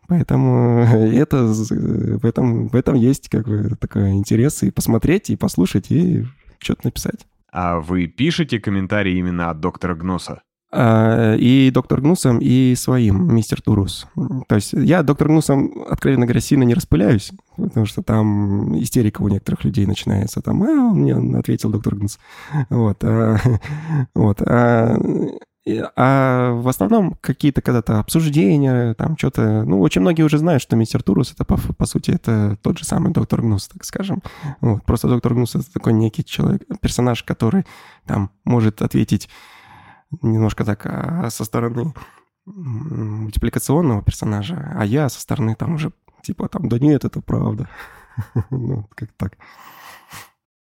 Поэтому 0.08 0.80
это, 0.82 1.44
в, 1.44 2.24
этом, 2.24 2.68
в 2.68 2.74
этом 2.74 2.96
есть 2.96 3.28
как 3.28 3.46
бы 3.46 3.76
такой 3.80 4.12
интерес 4.12 4.62
и 4.62 4.70
посмотреть, 4.70 5.30
и 5.30 5.36
послушать, 5.36 5.90
и 5.90 6.26
что-то 6.58 6.86
написать. 6.86 7.26
А 7.52 7.80
вы 7.80 8.06
пишете 8.06 8.58
комментарии 8.58 9.16
именно 9.16 9.50
от 9.50 9.60
доктора 9.60 9.94
Гнуса? 9.94 10.42
А, 10.74 11.34
и 11.34 11.70
доктор 11.70 12.00
Гнусом, 12.00 12.38
и 12.40 12.74
своим, 12.76 13.34
мистер 13.34 13.60
Турус. 13.60 14.06
То 14.48 14.54
есть 14.54 14.72
я 14.72 15.02
доктор 15.02 15.28
Гнусом, 15.28 15.84
откровенно 15.86 16.24
говоря, 16.24 16.40
сильно 16.40 16.62
не 16.62 16.72
распыляюсь, 16.72 17.32
потому 17.56 17.84
что 17.84 18.02
там 18.02 18.78
истерика 18.80 19.20
у 19.20 19.28
некоторых 19.28 19.64
людей 19.64 19.84
начинается. 19.84 20.40
Там, 20.40 20.62
а, 20.62 20.94
мне 20.94 21.14
ответил 21.38 21.70
доктор 21.70 21.96
Гнус. 21.96 22.18
Вот. 22.70 23.04
А, 23.04 23.36
вот. 24.14 24.40
А, 24.40 24.96
а 25.66 26.52
в 26.54 26.66
основном 26.68 27.16
какие-то 27.20 27.62
когда-то 27.62 28.00
обсуждения, 28.00 28.94
там 28.94 29.16
что-то... 29.16 29.64
Ну, 29.64 29.80
очень 29.80 30.00
многие 30.00 30.22
уже 30.22 30.38
знают, 30.38 30.62
что 30.62 30.74
мистер 30.74 31.02
Турус, 31.02 31.32
это, 31.32 31.44
по, 31.44 31.56
по 31.56 31.86
сути, 31.86 32.10
это 32.10 32.58
тот 32.62 32.78
же 32.78 32.84
самый 32.84 33.12
доктор 33.12 33.42
Гнус, 33.42 33.68
так 33.68 33.84
скажем. 33.84 34.22
Вот. 34.60 34.84
Просто 34.84 35.08
доктор 35.08 35.34
Гнус— 35.34 35.54
это 35.56 35.72
такой 35.72 35.92
некий 35.92 36.24
человек, 36.24 36.62
персонаж, 36.80 37.22
который 37.22 37.64
там 38.06 38.30
может 38.44 38.82
ответить 38.82 39.28
немножко 40.20 40.64
так 40.64 40.84
а 40.84 41.30
со 41.30 41.44
стороны 41.44 41.94
мультипликационного 42.44 44.02
персонажа, 44.02 44.74
а 44.76 44.84
я 44.84 45.08
со 45.08 45.20
стороны 45.20 45.54
там 45.54 45.74
уже 45.74 45.92
типа 46.22 46.48
там, 46.48 46.68
да 46.68 46.78
нет, 46.78 47.04
это 47.04 47.20
правда. 47.20 47.68
ну, 48.50 48.88
как 48.94 49.12
так. 49.12 49.38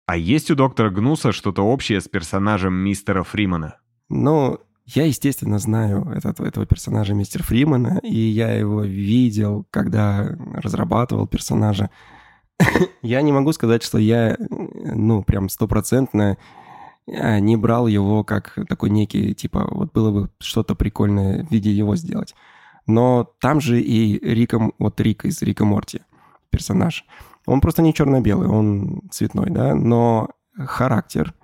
А 0.06 0.16
есть 0.16 0.50
у 0.50 0.54
доктора 0.54 0.90
Гнуса 0.90 1.32
что-то 1.32 1.62
общее 1.62 2.00
с 2.00 2.08
персонажем 2.08 2.74
мистера 2.74 3.22
Фримана? 3.22 3.78
Ну, 4.10 4.60
я, 4.86 5.06
естественно, 5.06 5.58
знаю 5.58 6.08
этот, 6.14 6.40
этого 6.40 6.66
персонажа 6.66 7.14
мистера 7.14 7.42
Фримана, 7.42 8.00
и 8.02 8.16
я 8.16 8.52
его 8.52 8.82
видел, 8.82 9.66
когда 9.70 10.36
разрабатывал 10.54 11.26
персонажа. 11.26 11.90
я 13.02 13.22
не 13.22 13.32
могу 13.32 13.52
сказать, 13.52 13.82
что 13.82 13.98
я, 13.98 14.36
ну, 14.38 15.22
прям 15.22 15.48
стопроцентно 15.48 16.36
а, 17.06 17.38
не 17.38 17.56
брал 17.56 17.86
его 17.86 18.24
как 18.24 18.58
такой 18.68 18.90
некий, 18.90 19.34
типа, 19.34 19.68
вот 19.70 19.92
было 19.92 20.10
бы 20.10 20.30
что-то 20.40 20.74
прикольное 20.74 21.44
в 21.44 21.50
виде 21.50 21.70
его 21.70 21.94
сделать. 21.96 22.34
Но 22.86 23.30
там 23.40 23.60
же 23.60 23.80
и 23.80 24.18
Рика, 24.18 24.72
вот 24.78 25.00
Рик 25.00 25.24
из 25.24 25.40
Рика 25.42 25.64
Морти, 25.64 26.00
персонаж. 26.50 27.04
Он 27.46 27.60
просто 27.60 27.82
не 27.82 27.94
черно-белый, 27.94 28.48
он 28.48 29.02
цветной, 29.10 29.50
да, 29.50 29.74
но 29.74 30.30
характер 30.56 31.34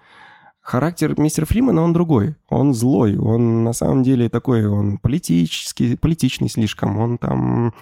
Характер 0.69 1.19
мистера 1.19 1.47
Фримана, 1.47 1.81
он 1.81 1.95
другой. 1.95 2.37
Он 2.51 2.75
злой, 2.75 3.17
он 3.17 3.65
на 3.65 3.73
самом 3.73 4.03
деле 4.03 4.29
такой, 4.29 4.67
он 4.67 4.99
политический, 4.99 5.97
политичный 5.97 6.51
слишком. 6.51 6.99
Он 6.99 7.17
там 7.17 7.73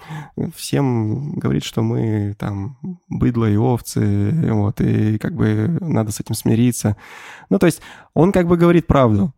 всем 0.55 1.33
говорит, 1.33 1.65
что 1.65 1.81
мы 1.81 2.33
там 2.39 2.77
быдло 3.09 3.43
и 3.43 3.57
овцы, 3.57 4.31
вот, 4.53 4.79
и 4.79 5.17
как 5.17 5.35
бы 5.35 5.77
надо 5.81 6.13
с 6.13 6.21
этим 6.21 6.33
смириться. 6.33 6.95
Ну, 7.49 7.59
то 7.59 7.65
есть 7.65 7.81
он 8.13 8.31
как 8.31 8.47
бы 8.47 8.55
говорит 8.55 8.87
правду, 8.87 9.33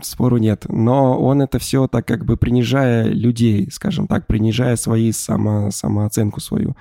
спору 0.00 0.38
нет. 0.38 0.64
Но 0.70 1.20
он 1.20 1.42
это 1.42 1.58
все 1.58 1.86
так 1.88 2.06
как 2.06 2.24
бы 2.24 2.38
принижая 2.38 3.04
людей, 3.04 3.70
скажем 3.70 4.06
так, 4.06 4.26
принижая 4.26 4.76
свои 4.76 5.12
само, 5.12 5.70
самооценку 5.70 6.40
свою. 6.40 6.74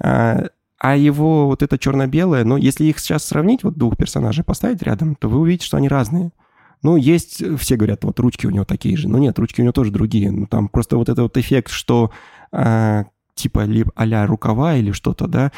А 0.00 0.50
а 0.78 0.96
его 0.96 1.46
вот 1.46 1.62
это 1.62 1.76
черно-белое, 1.76 2.44
ну, 2.44 2.56
если 2.56 2.84
их 2.84 2.98
сейчас 3.00 3.24
сравнить, 3.24 3.64
вот 3.64 3.76
двух 3.76 3.96
персонажей 3.96 4.44
поставить 4.44 4.82
рядом, 4.82 5.16
то 5.16 5.28
вы 5.28 5.40
увидите, 5.40 5.66
что 5.66 5.76
они 5.76 5.88
разные. 5.88 6.30
Ну, 6.82 6.96
есть, 6.96 7.42
все 7.58 7.76
говорят, 7.76 8.04
вот 8.04 8.20
ручки 8.20 8.46
у 8.46 8.50
него 8.50 8.64
такие 8.64 8.96
же. 8.96 9.08
Ну, 9.08 9.18
нет, 9.18 9.36
ручки 9.38 9.60
у 9.60 9.64
него 9.64 9.72
тоже 9.72 9.90
другие. 9.90 10.30
Ну, 10.30 10.46
там 10.46 10.68
просто 10.68 10.96
вот 10.96 11.08
этот 11.08 11.22
вот 11.22 11.36
эффект, 11.36 11.70
что 11.70 12.12
э, 12.52 13.04
типа 13.34 13.66
а 13.96 14.26
рукава 14.26 14.76
или 14.76 14.92
что-то, 14.92 15.26
да, 15.26 15.50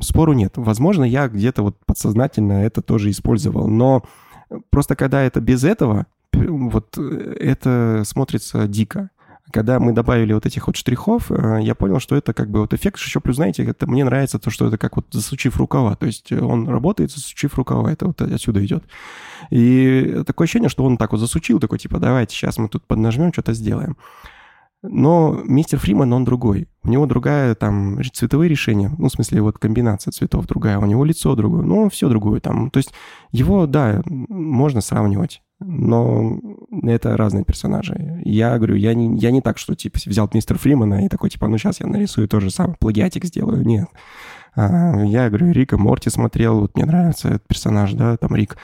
спору 0.00 0.32
нет. 0.32 0.52
Возможно, 0.54 1.02
я 1.02 1.26
где-то 1.26 1.62
вот 1.62 1.76
подсознательно 1.84 2.64
это 2.64 2.82
тоже 2.82 3.10
использовал. 3.10 3.66
Но 3.66 4.04
просто 4.70 4.94
когда 4.94 5.22
это 5.22 5.40
без 5.40 5.64
этого, 5.64 6.06
вот 6.32 6.96
э, 6.96 7.36
это 7.40 8.02
смотрится 8.04 8.68
дико 8.68 9.10
когда 9.52 9.78
мы 9.80 9.92
добавили 9.92 10.32
вот 10.32 10.46
этих 10.46 10.66
вот 10.66 10.76
штрихов, 10.76 11.30
э, 11.30 11.58
я 11.62 11.74
понял, 11.74 12.00
что 12.00 12.16
это 12.16 12.32
как 12.32 12.50
бы 12.50 12.60
вот 12.60 12.74
эффект. 12.74 12.98
Еще 12.98 13.20
плюс, 13.20 13.36
знаете, 13.36 13.64
это 13.64 13.86
мне 13.86 14.04
нравится 14.04 14.38
то, 14.38 14.50
что 14.50 14.66
это 14.66 14.78
как 14.78 14.96
вот 14.96 15.06
засучив 15.10 15.56
рукава. 15.56 15.96
То 15.96 16.06
есть 16.06 16.32
э, 16.32 16.40
он 16.40 16.68
работает, 16.68 17.10
засучив 17.10 17.54
рукава. 17.56 17.92
Это 17.92 18.06
вот 18.06 18.20
отсюда 18.22 18.64
идет. 18.64 18.84
И 19.50 20.22
такое 20.26 20.46
ощущение, 20.46 20.68
что 20.68 20.84
он 20.84 20.96
так 20.96 21.12
вот 21.12 21.18
засучил, 21.18 21.60
такой 21.60 21.78
типа, 21.78 21.98
давайте 21.98 22.34
сейчас 22.34 22.58
мы 22.58 22.68
тут 22.68 22.86
поднажмем, 22.86 23.32
что-то 23.32 23.52
сделаем. 23.52 23.96
Но 24.82 25.40
мистер 25.44 25.78
Фриман, 25.78 26.12
он 26.12 26.24
другой. 26.24 26.68
У 26.82 26.88
него 26.88 27.04
другая 27.04 27.54
там 27.54 27.98
цветовые 28.12 28.48
решения. 28.48 28.90
Ну, 28.96 29.08
в 29.08 29.12
смысле, 29.12 29.42
вот 29.42 29.58
комбинация 29.58 30.12
цветов 30.12 30.46
другая. 30.46 30.78
У 30.78 30.86
него 30.86 31.04
лицо 31.04 31.34
другое. 31.34 31.62
Ну, 31.62 31.90
все 31.90 32.08
другое 32.08 32.40
там. 32.40 32.70
То 32.70 32.78
есть 32.78 32.92
его, 33.30 33.66
да, 33.66 34.02
можно 34.06 34.80
сравнивать 34.80 35.42
но 35.60 36.40
это 36.82 37.16
разные 37.16 37.44
персонажи. 37.44 38.20
Я 38.24 38.56
говорю, 38.56 38.74
я 38.76 38.94
не, 38.94 39.18
я 39.18 39.30
не 39.30 39.40
так, 39.42 39.58
что 39.58 39.74
типа 39.74 39.98
взял 40.04 40.28
мистер 40.32 40.58
Фримана 40.58 41.04
и 41.04 41.08
такой, 41.08 41.30
типа, 41.30 41.48
ну 41.48 41.58
сейчас 41.58 41.80
я 41.80 41.86
нарисую 41.86 42.28
то 42.28 42.40
же 42.40 42.50
самое, 42.50 42.76
плагиатик 42.78 43.24
сделаю. 43.26 43.64
Нет. 43.64 43.88
А, 44.54 45.02
я 45.04 45.28
говорю, 45.28 45.52
Рика 45.52 45.78
Морти 45.78 46.10
смотрел, 46.10 46.60
вот 46.60 46.74
мне 46.74 46.86
нравится 46.86 47.28
этот 47.28 47.46
персонаж, 47.46 47.92
да, 47.92 48.16
там 48.16 48.34
Рик. 48.34 48.56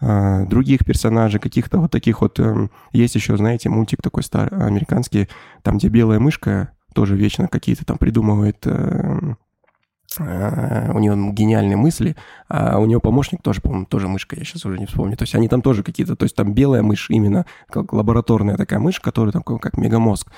А, 0.00 0.44
других 0.46 0.84
персонажей, 0.84 1.40
каких-то 1.40 1.78
вот 1.78 1.92
таких 1.92 2.20
вот... 2.20 2.38
А, 2.40 2.68
есть 2.92 3.14
еще, 3.14 3.36
знаете, 3.36 3.68
мультик 3.68 4.02
такой 4.02 4.24
старый, 4.24 4.66
американский, 4.66 5.28
там, 5.62 5.78
где 5.78 5.88
белая 5.88 6.18
мышка 6.18 6.72
тоже 6.92 7.16
вечно 7.16 7.48
какие-то 7.48 7.84
там 7.86 7.96
придумывает 7.98 8.58
э, 8.66 9.34
у 10.18 10.98
нее 10.98 11.32
гениальные 11.32 11.76
мысли, 11.76 12.16
а 12.48 12.78
у 12.78 12.86
нее 12.86 13.00
помощник 13.00 13.42
тоже, 13.42 13.60
по-моему, 13.60 13.86
тоже 13.86 14.08
мышка, 14.08 14.36
я 14.36 14.44
сейчас 14.44 14.64
уже 14.64 14.78
не 14.78 14.86
вспомню. 14.86 15.16
То 15.16 15.22
есть 15.22 15.34
они 15.34 15.48
там 15.48 15.62
тоже 15.62 15.82
какие-то, 15.82 16.16
то 16.16 16.24
есть 16.24 16.36
там 16.36 16.54
белая 16.54 16.82
мышь 16.82 17.10
именно, 17.10 17.46
как 17.68 17.92
лабораторная 17.92 18.56
такая 18.56 18.78
мышь, 18.78 19.00
которая 19.00 19.32
там 19.32 19.42
как 19.42 19.76
мегамозг. 19.76 20.30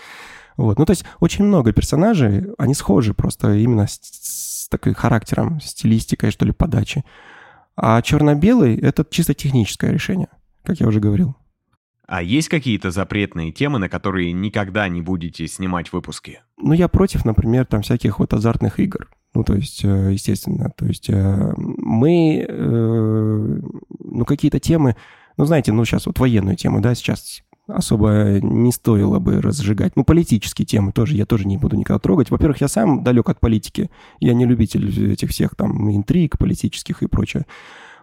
Вот. 0.56 0.78
Ну, 0.78 0.84
то 0.84 0.90
есть 0.92 1.04
очень 1.20 1.44
много 1.44 1.72
персонажей, 1.72 2.46
они 2.58 2.74
схожи 2.74 3.14
просто 3.14 3.54
именно 3.54 3.86
с, 3.86 3.98
с 4.02 4.68
таким 4.68 4.94
характером, 4.94 5.60
стилистикой, 5.60 6.30
что 6.30 6.44
ли, 6.44 6.52
подачи. 6.52 7.04
А 7.76 8.00
черно-белый— 8.02 8.76
это 8.80 9.04
чисто 9.08 9.34
техническое 9.34 9.90
решение, 9.90 10.28
как 10.62 10.78
я 10.80 10.86
уже 10.86 11.00
говорил. 11.00 11.36
А 12.06 12.22
есть 12.22 12.48
какие-то 12.48 12.90
запретные 12.90 13.50
темы, 13.50 13.78
на 13.78 13.88
которые 13.88 14.32
никогда 14.32 14.88
не 14.88 15.00
будете 15.00 15.46
снимать 15.48 15.92
выпуски? 15.92 16.42
Ну, 16.58 16.74
я 16.74 16.88
против, 16.88 17.24
например, 17.24 17.64
там 17.64 17.82
всяких 17.82 18.18
вот 18.18 18.34
азартных 18.34 18.78
игр. 18.78 19.08
Ну, 19.35 19.43
то 19.43 19.55
есть, 19.55 19.85
э, 19.85 20.12
естественно, 20.12 20.70
то 20.76 20.87
есть 20.87 21.11
э, 21.11 21.53
мы, 21.57 22.47
э, 22.49 23.61
ну, 23.99 24.24
какие-то 24.24 24.61
темы, 24.61 24.97
ну, 25.37 25.45
знаете, 25.45 25.72
ну, 25.72 25.85
сейчас 25.85 26.07
вот 26.07 26.18
военную 26.20 26.57
тему, 26.57 26.80
да, 26.80 26.95
сейчас 26.95 27.43
особо 27.66 28.39
не 28.41 28.70
стоило 28.72 29.18
бы 29.18 29.41
разжигать. 29.41 29.97
Ну, 29.97 30.05
политические 30.05 30.66
темы 30.66 30.93
тоже, 30.93 31.16
я 31.16 31.26
тоже 31.26 31.49
не 31.49 31.57
буду 31.57 31.76
никогда 31.76 31.99
трогать. 31.99 32.30
Во-первых, 32.30 32.61
я 32.61 32.68
сам 32.68 33.03
далек 33.03 33.28
от 33.28 33.41
политики. 33.41 33.91
Я 34.20 34.35
не 34.35 34.45
любитель 34.45 35.12
этих 35.12 35.30
всех 35.30 35.57
там 35.57 35.91
интриг 35.91 36.39
политических 36.39 37.03
и 37.03 37.07
прочее. 37.07 37.47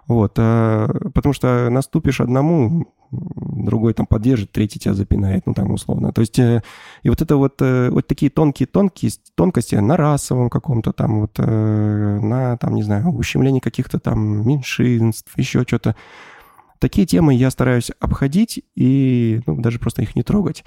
Вот, 0.08 0.34
а, 0.38 0.88
потому 1.14 1.34
что 1.34 1.70
наступишь 1.70 2.22
одному, 2.22 2.93
другой 3.12 3.93
там 3.93 4.06
поддержит, 4.06 4.52
третий 4.52 4.80
тебя 4.80 4.93
запинает, 4.93 5.45
ну 5.45 5.54
там 5.54 5.72
условно. 5.72 6.12
То 6.14 6.22
есть 6.22 6.39
э, 6.39 6.64
и 7.04 7.10
вот 7.10 7.22
это 7.22 7.36
вот, 7.36 7.62
э, 7.62 7.89
вот 7.89 8.08
такие 8.08 8.30
тонкие, 8.32 8.68
тонкие 8.68 9.12
тонкости 9.36 9.76
на 9.76 9.97
расовом 9.97 10.49
каком-то 10.49 10.93
там 10.93 11.22
вот, 11.22 11.38
на 11.38 12.58
там, 12.58 12.76
не 12.76 12.84
знаю, 12.84 13.10
ущемлении 13.10 13.60
каких-то 13.60 13.99
там 13.99 14.47
меньшинств, 14.47 15.32
еще 15.38 15.64
что-то. 15.64 15.95
Такие 16.80 17.06
темы 17.06 17.36
я 17.36 17.52
стараюсь 17.52 17.91
обходить 17.99 18.64
и 18.76 19.41
ну, 19.45 19.62
даже 19.62 19.78
просто 19.78 20.02
их 20.02 20.16
не 20.16 20.24
трогать 20.24 20.64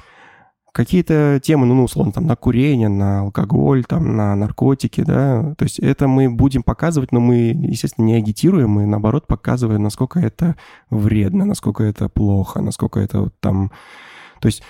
какие-то 0.75 1.41
темы, 1.41 1.67
ну, 1.67 1.85
условно, 1.85 2.13
там, 2.13 2.27
на 2.27 2.35
курение, 2.35 2.89
на 2.89 3.21
алкоголь, 3.21 3.85
там, 3.85 4.17
на 4.17 4.35
наркотики, 4.35 5.03
да, 5.03 5.55
то 5.57 5.63
есть 5.63 5.79
это 5.79 6.09
мы 6.09 6.29
будем 6.29 6.65
показывать, 6.65 7.13
но 7.13 7.21
мы, 7.21 7.37
естественно, 7.37 8.07
не 8.07 8.15
агитируем, 8.17 8.71
мы, 8.71 8.85
наоборот, 8.85 9.29
показываем, 9.29 9.85
насколько 9.85 10.19
это 10.19 10.57
вредно, 10.91 11.45
насколько 11.45 11.85
это 11.85 12.09
плохо, 12.09 12.61
насколько 12.61 12.99
это 12.99 13.21
вот 13.21 13.35
там... 13.39 13.71
То 14.41 14.47
есть 14.47 14.65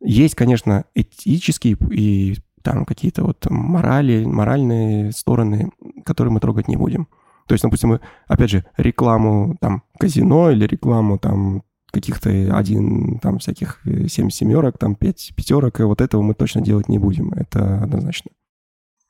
есть, 0.00 0.36
конечно, 0.36 0.84
этические 0.94 1.76
и 1.90 2.36
там 2.62 2.84
какие-то 2.84 3.24
вот 3.24 3.44
морали, 3.50 4.24
моральные 4.24 5.10
стороны, 5.10 5.72
которые 6.04 6.32
мы 6.32 6.38
трогать 6.38 6.68
не 6.68 6.76
будем. 6.76 7.08
То 7.48 7.54
есть, 7.54 7.64
допустим, 7.64 7.88
мы, 7.88 8.00
опять 8.28 8.50
же, 8.50 8.64
рекламу 8.76 9.56
там 9.60 9.82
казино 9.98 10.50
или 10.52 10.66
рекламу 10.66 11.18
там 11.18 11.62
каких-то 11.90 12.30
один, 12.56 13.18
там, 13.18 13.38
всяких 13.38 13.80
э, 13.86 14.08
семь 14.08 14.30
семерок, 14.30 14.78
там, 14.78 14.94
пять 14.94 15.32
пятерок, 15.34 15.80
и 15.80 15.84
вот 15.84 16.00
этого 16.00 16.22
мы 16.22 16.34
точно 16.34 16.60
делать 16.60 16.88
не 16.88 16.98
будем, 16.98 17.32
это 17.32 17.82
однозначно. 17.82 18.30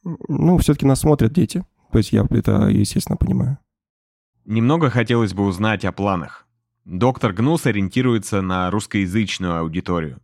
Ну, 0.05 0.59
все-таки 0.59 0.87
нас 0.87 1.01
смотрят 1.01 1.33
дети, 1.33 1.65
то 1.93 1.99
есть 1.99 2.13
я 2.13 2.27
это, 2.31 2.69
естественно, 2.69 3.17
понимаю. 3.17 3.59
Немного 4.45 4.91
хотелось 4.91 5.35
бы 5.35 5.45
узнать 5.45 5.85
о 5.85 5.93
планах. 5.93 6.47
Доктор 6.85 7.35
Гнус 7.35 7.67
ориентируется 7.67 8.41
на 8.41 8.71
русскоязычную 8.71 9.59
аудиторию. 9.59 10.21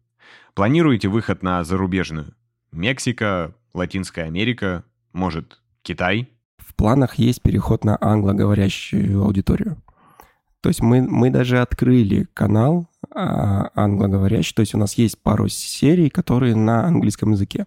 Планируете 0.55 1.09
выход 1.09 1.43
на 1.43 1.63
зарубежную? 1.65 2.35
Мексика, 2.73 3.55
Латинская 3.75 4.23
Америка, 4.23 4.85
может, 5.13 5.61
Китай? 5.83 6.31
В 6.59 6.75
планах 6.75 7.17
есть 7.17 7.43
переход 7.43 7.85
на 7.85 7.99
англоговорящую 8.01 9.23
аудиторию. 9.23 9.77
То 10.65 10.69
есть 10.69 10.81
мы, 10.81 11.03
мы 11.03 11.29
даже 11.29 11.61
открыли 11.61 12.27
канал 12.33 12.89
а, 13.11 13.71
англоговорящий, 13.75 14.55
то 14.55 14.61
есть 14.61 14.75
у 14.75 14.79
нас 14.79 14.95
есть 14.95 15.23
пару 15.23 15.47
серий, 15.47 16.09
которые 16.09 16.57
на 16.57 16.87
английском 16.87 17.33
языке. 17.33 17.67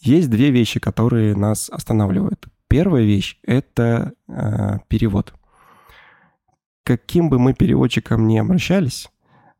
Есть 0.00 0.28
две 0.28 0.50
вещи, 0.50 0.80
которые 0.80 1.36
нас 1.36 1.70
останавливают. 1.70 2.48
Первая 2.66 3.04
вещь— 3.04 3.38
это 3.44 4.12
э, 4.26 4.78
перевод. 4.88 5.34
Каким 6.82 7.28
бы 7.30 7.38
мы 7.38 7.54
переводчиком 7.54 8.26
ни 8.26 8.38
обращались, 8.38 9.08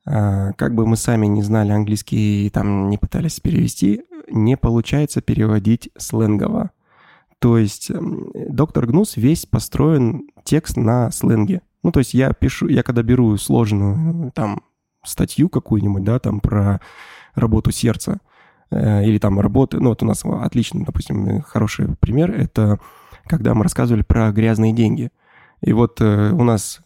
э, 0.05 0.51
как 0.57 0.75
бы 0.75 0.89
мы 0.89 0.97
сами 0.97 1.27
не 1.27 1.43
знали 1.45 1.71
английский 1.71 2.49
и 2.49 2.51
там 2.51 2.91
не 2.91 2.99
пытались 2.99 3.39
перевести, 3.39 4.03
не 4.29 4.57
получается 4.57 5.21
переводить 5.21 5.91
сленгово. 5.97 6.73
То 7.39 7.59
есть 7.59 7.93
доктор 7.95 8.87
Гнус 8.87 9.17
весь 9.17 9.47
построен 9.47 10.27
текст 10.43 10.77
на 10.77 11.13
сленге. 11.13 11.63
Ну, 11.87 11.93
то 11.93 12.01
есть 12.01 12.15
я 12.15 12.33
пишу, 12.33 12.67
я 12.67 12.83
когда 12.83 13.05
беру 13.05 13.37
сложную 13.37 14.33
там 14.33 14.65
статью 15.05 15.49
какую-нибудь, 15.49 16.03
да, 16.03 16.19
там 16.19 16.41
про 16.41 16.81
работу 17.37 17.71
сердца, 17.71 18.19
э, 18.73 19.05
или 19.05 19.19
там 19.19 19.39
работы, 19.39 19.79
ну, 19.79 19.91
вот 19.91 20.03
у 20.03 20.07
нас 20.07 20.25
отличный, 20.25 20.85
допустим, 20.85 21.43
хороший 21.43 21.95
пример, 21.95 22.33
это 22.33 22.81
когда 23.27 23.55
мы 23.55 23.63
рассказывали 23.63 24.03
про 24.03 24.33
грязные 24.33 24.73
деньги. 24.73 25.11
И 25.61 25.73
вот 25.73 26.01
э, 26.01 26.33
у 26.33 26.43
нас 26.43 26.81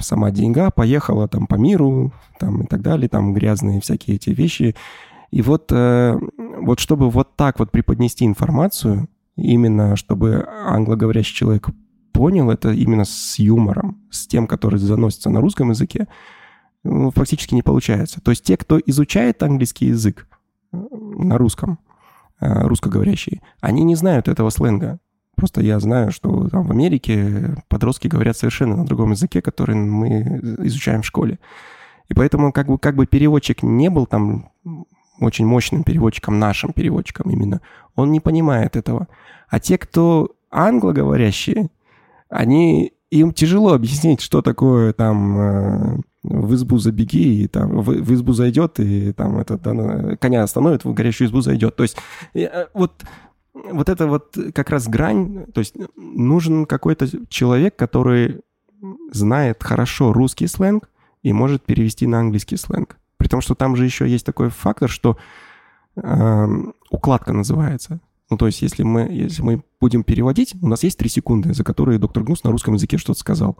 сама 0.00 0.32
деньга 0.32 0.72
поехала 0.72 1.28
там 1.28 1.46
по 1.46 1.54
миру, 1.54 2.12
там 2.40 2.62
и 2.62 2.66
так 2.66 2.82
далее, 2.82 3.08
там 3.08 3.32
грязные 3.32 3.80
всякие 3.80 4.16
эти 4.16 4.30
вещи. 4.30 4.74
И 5.30 5.42
вот, 5.42 5.70
э, 5.70 6.18
вот 6.60 6.80
чтобы 6.80 7.08
вот 7.08 7.36
так 7.36 7.60
вот 7.60 7.70
преподнести 7.70 8.26
информацию, 8.26 9.06
именно 9.36 9.94
чтобы 9.94 10.44
англоговорящий 10.66 11.36
человек 11.36 11.68
понял 12.20 12.50
это 12.50 12.70
именно 12.72 13.06
с 13.06 13.38
юмором, 13.38 13.96
с 14.10 14.26
тем, 14.26 14.46
который 14.46 14.78
заносится 14.78 15.30
на 15.30 15.40
русском 15.40 15.70
языке, 15.70 16.06
ну, 16.84 17.10
практически 17.12 17.54
не 17.54 17.62
получается. 17.62 18.20
То 18.20 18.30
есть 18.30 18.44
те, 18.44 18.58
кто 18.58 18.78
изучает 18.78 19.42
английский 19.42 19.86
язык 19.86 20.28
э, 20.70 20.76
на 20.76 21.38
русском, 21.38 21.78
э, 22.38 22.66
русскоговорящие, 22.68 23.40
они 23.62 23.84
не 23.84 23.94
знают 23.94 24.28
этого 24.28 24.50
сленга. 24.50 24.98
Просто 25.34 25.62
я 25.62 25.80
знаю, 25.80 26.12
что 26.12 26.46
там 26.50 26.66
в 26.66 26.70
Америке 26.72 27.56
подростки 27.68 28.06
говорят 28.06 28.36
совершенно 28.36 28.76
на 28.76 28.84
другом 28.84 29.12
языке, 29.12 29.40
который 29.40 29.76
мы 29.76 30.20
изучаем 30.66 31.00
в 31.00 31.06
школе. 31.06 31.38
И 32.10 32.12
поэтому 32.12 32.52
как 32.52 32.66
бы, 32.66 32.78
как 32.78 32.96
бы 32.96 33.06
переводчик 33.06 33.62
не 33.62 33.88
был 33.88 34.04
там 34.04 34.50
очень 35.20 35.46
мощным 35.46 35.84
переводчиком, 35.84 36.38
нашим 36.38 36.74
переводчиком 36.74 37.30
именно, 37.30 37.62
он 37.96 38.12
не 38.12 38.20
понимает 38.20 38.76
этого. 38.76 39.08
А 39.48 39.58
те, 39.58 39.78
кто 39.78 40.36
англоговорящие, 40.50 41.70
они 42.30 42.92
им 43.10 43.32
тяжело 43.32 43.72
объяснить, 43.72 44.20
что 44.20 44.40
такое 44.40 44.92
там 44.92 45.38
э, 45.38 46.00
в 46.22 46.54
избу 46.54 46.78
забеги, 46.78 47.42
и 47.42 47.48
там 47.48 47.80
в, 47.80 47.86
в 47.86 48.14
избу 48.14 48.32
зайдет, 48.32 48.78
и 48.78 49.12
там 49.12 49.38
этот 49.38 49.62
да, 49.62 50.16
коня 50.16 50.42
остановит, 50.42 50.84
в 50.84 50.94
горящую 50.94 51.28
избу 51.28 51.40
зайдет. 51.40 51.76
То 51.76 51.82
есть 51.82 51.96
э, 52.34 52.66
вот, 52.72 53.04
вот 53.52 53.88
это 53.88 54.06
вот 54.06 54.36
как 54.54 54.70
раз 54.70 54.88
грань, 54.88 55.46
то 55.52 55.58
есть 55.58 55.74
нужен 55.96 56.66
какой-то 56.66 57.08
человек, 57.28 57.76
который 57.76 58.40
знает 59.12 59.62
хорошо 59.62 60.12
русский 60.12 60.46
сленг 60.46 60.88
и 61.22 61.32
может 61.32 61.62
перевести 61.62 62.06
на 62.06 62.20
английский 62.20 62.56
сленг. 62.56 62.96
При 63.16 63.28
том, 63.28 63.40
что 63.40 63.54
там 63.54 63.76
же 63.76 63.84
еще 63.84 64.08
есть 64.08 64.24
такой 64.24 64.48
фактор, 64.50 64.88
что 64.88 65.18
э, 65.96 66.46
укладка 66.90 67.32
называется. 67.32 68.00
Ну, 68.30 68.36
то 68.36 68.46
есть, 68.46 68.62
если 68.62 68.84
мы, 68.84 69.02
если 69.10 69.42
мы 69.42 69.62
будем 69.80 70.04
переводить, 70.04 70.54
у 70.62 70.68
нас 70.68 70.84
есть 70.84 70.98
три 70.98 71.08
секунды, 71.08 71.52
за 71.52 71.64
которые 71.64 71.98
доктор 71.98 72.22
Гнус 72.22 72.44
на 72.44 72.52
русском 72.52 72.74
языке 72.74 72.96
что-то 72.96 73.18
сказал. 73.18 73.58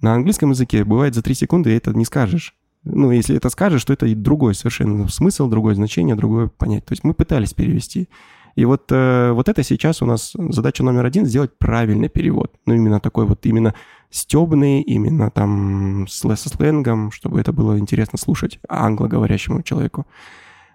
На 0.00 0.14
английском 0.14 0.50
языке 0.50 0.84
бывает 0.84 1.14
за 1.14 1.22
три 1.22 1.34
секунды 1.34 1.70
это 1.70 1.92
не 1.92 2.04
скажешь. 2.04 2.54
Ну, 2.84 3.10
если 3.12 3.36
это 3.36 3.48
скажешь, 3.48 3.84
то 3.84 3.92
это 3.92 4.06
и 4.06 4.14
другой 4.14 4.54
совершенно 4.54 5.08
смысл, 5.08 5.48
другое 5.48 5.74
значение, 5.74 6.16
другое 6.16 6.48
понять. 6.48 6.84
То 6.84 6.92
есть 6.92 7.04
мы 7.04 7.14
пытались 7.14 7.54
перевести. 7.54 8.08
И 8.54 8.64
вот, 8.64 8.90
э, 8.90 9.30
вот 9.32 9.48
это 9.48 9.62
сейчас 9.62 10.02
у 10.02 10.06
нас 10.06 10.32
задача 10.36 10.82
номер 10.82 11.04
один— 11.04 11.24
сделать 11.26 11.56
правильный 11.56 12.08
перевод. 12.08 12.52
Ну, 12.66 12.74
именно 12.74 12.98
такой 12.98 13.24
вот, 13.24 13.46
именно 13.46 13.74
стебный, 14.10 14.80
именно 14.82 15.30
там 15.30 16.08
с, 16.08 16.24
сленгом, 16.36 17.12
чтобы 17.12 17.40
это 17.40 17.52
было 17.52 17.78
интересно 17.78 18.18
слушать 18.18 18.58
англоговорящему 18.68 19.62
человеку. 19.62 20.06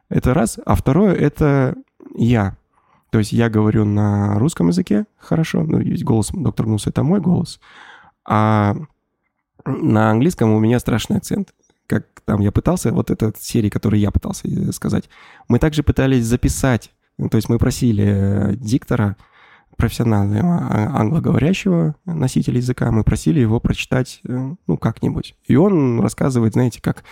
Это 0.08 0.34
раз. 0.34 0.60
А 0.66 0.76
второе— 0.76 1.14
это 1.16 1.76
я. 2.16 2.56
То 3.14 3.20
есть 3.20 3.32
я 3.32 3.48
говорю 3.48 3.86
на 3.86 4.40
русском 4.40 4.70
языке 4.70 5.06
хорошо, 5.20 5.62
ну, 5.62 5.78
есть 5.78 6.04
голос 6.04 6.32
доктор 6.34 6.66
Гнус, 6.66 6.88
это 6.88 7.04
мой 7.04 7.22
голос, 7.22 7.60
а 8.26 8.76
на 9.66 10.10
английском 10.10 10.50
у 10.50 10.60
меня 10.60 10.80
страшный 10.80 11.18
акцент. 11.18 11.54
Как 11.86 12.08
там 12.26 12.42
я 12.42 12.52
пытался, 12.52 12.92
вот 12.92 13.12
эта 13.12 13.32
серия, 13.38 13.70
которую 13.70 14.00
я 14.00 14.10
пытался 14.10 14.48
э, 14.48 14.72
сказать, 14.72 15.12
мы 15.48 15.60
также 15.60 15.84
пытались 15.84 16.26
записать, 16.26 16.92
то 17.30 17.38
есть 17.38 17.50
мы 17.50 17.60
просили 17.60 18.04
э, 18.04 18.56
диктора, 18.56 19.16
профессионального 19.78 20.68
а, 20.72 21.00
англоговорящего 21.00 21.96
носителя 22.06 22.58
языка, 22.58 22.90
мы 22.90 23.04
просили 23.04 23.40
его 23.40 23.60
прочитать, 23.60 24.22
э, 24.28 24.56
ну, 24.66 24.78
как-нибудь. 24.78 25.36
И 25.46 25.56
он 25.56 26.00
рассказывает, 26.00 26.54
знаете, 26.54 26.82
как 26.82 27.04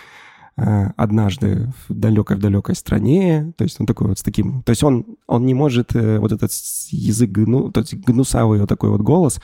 однажды 0.56 1.72
в 1.88 1.94
далекой-далекой 1.94 2.74
стране, 2.74 3.52
то 3.56 3.64
есть 3.64 3.80
он 3.80 3.86
такой 3.86 4.08
вот 4.08 4.18
с 4.18 4.22
таким, 4.22 4.62
то 4.62 4.70
есть 4.70 4.82
он, 4.82 5.06
он 5.26 5.46
не 5.46 5.54
может 5.54 5.96
э, 5.96 6.18
вот 6.18 6.30
этот 6.30 6.50
язык, 6.90 7.30
ну, 7.36 7.70
то 7.70 7.80
есть 7.80 7.94
гнусавый 7.94 8.60
вот 8.60 8.68
такой 8.68 8.90
вот 8.90 9.00
голос, 9.00 9.40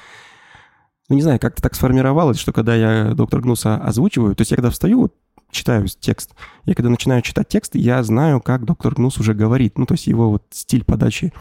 ну, 1.09 1.17
не 1.17 1.23
знаю, 1.23 1.41
как-то 1.41 1.63
так 1.63 1.75
сформировалось, 1.75 2.39
что 2.39 2.53
когда 2.53 2.75
я 2.75 3.15
доктор 3.15 3.41
Гнуса 3.41 3.77
озвучиваю, 3.77 4.37
то 4.37 4.43
есть 4.43 4.51
я 4.51 4.57
когда 4.57 4.71
встаю, 4.71 5.11
читаю 5.51 5.87
текст, 5.87 6.35
я 6.67 6.75
когда 6.75 6.91
начинаю 6.91 7.23
читать 7.23 7.49
текст, 7.49 7.75
я 7.75 8.03
знаю, 8.03 8.43
как 8.43 8.67
доктор 8.67 8.95
Гнус 8.95 9.17
уже 9.19 9.33
говорит, 9.33 9.79
ну, 9.79 9.87
то 9.87 9.95
есть 9.95 10.07
его 10.07 10.31
вот 10.31 10.45
стиль 10.51 10.85
подачи, 10.85 11.33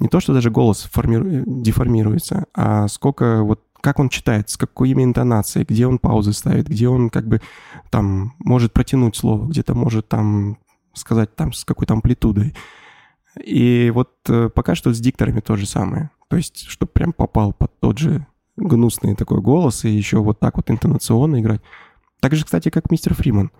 не 0.00 0.08
то, 0.08 0.20
что 0.20 0.34
даже 0.34 0.50
голос 0.50 0.82
формиру... 0.92 1.44
деформируется, 1.46 2.46
а 2.52 2.88
сколько 2.88 3.42
вот 3.42 3.62
как 3.84 3.98
он 3.98 4.08
читает, 4.08 4.48
с 4.48 4.56
какими 4.56 5.04
интонацией, 5.04 5.66
где 5.68 5.86
он 5.86 5.98
паузы 5.98 6.32
ставит, 6.32 6.68
где 6.68 6.88
он 6.88 7.10
как 7.10 7.28
бы 7.28 7.42
там 7.90 8.32
может 8.38 8.72
протянуть 8.72 9.14
слово, 9.14 9.46
где-то 9.46 9.74
может 9.74 10.08
там 10.08 10.56
сказать 10.94 11.36
там 11.36 11.52
с 11.52 11.66
какой-то 11.66 11.92
амплитудой. 11.92 12.54
И 13.44 13.92
вот 13.94 14.10
э, 14.30 14.48
пока 14.48 14.74
что 14.74 14.94
с 14.94 15.00
дикторами 15.00 15.40
то 15.40 15.56
же 15.56 15.66
самое. 15.66 16.10
То 16.28 16.38
есть, 16.38 16.64
чтобы 16.66 16.92
прям 16.92 17.12
попал 17.12 17.52
под 17.52 17.78
тот 17.78 17.98
же 17.98 18.26
гнусный 18.56 19.14
такой 19.16 19.42
голос 19.42 19.84
и 19.84 19.90
еще 19.90 20.16
вот 20.22 20.40
так 20.40 20.56
вот 20.56 20.70
интонационно 20.70 21.40
играть. 21.40 21.60
Так 22.20 22.34
же, 22.34 22.46
кстати, 22.46 22.70
как 22.70 22.90
мистер 22.90 23.12
Фриман. 23.12 23.50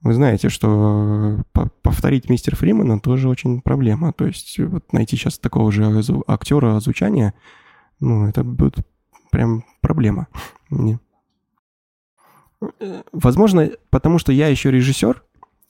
Вы 0.00 0.14
знаете, 0.14 0.48
что 0.48 1.44
э, 1.54 1.66
повторить 1.82 2.30
мистер 2.30 2.56
Фримана 2.56 2.98
тоже 2.98 3.28
очень 3.28 3.60
проблема. 3.60 4.14
То 4.14 4.24
есть 4.24 4.58
вот 4.58 4.90
найти 4.94 5.16
сейчас 5.16 5.38
такого 5.38 5.70
же 5.70 6.02
актера 6.26 6.76
озвучания, 6.76 7.34
ну, 7.98 8.26
это 8.26 8.42
будет 8.42 8.86
прям 9.30 9.64
проблема. 9.80 10.28
Возможно, 13.12 13.70
потому 13.90 14.18
что 14.18 14.32
я 14.32 14.48
еще 14.48 14.70
режиссер. 14.70 15.22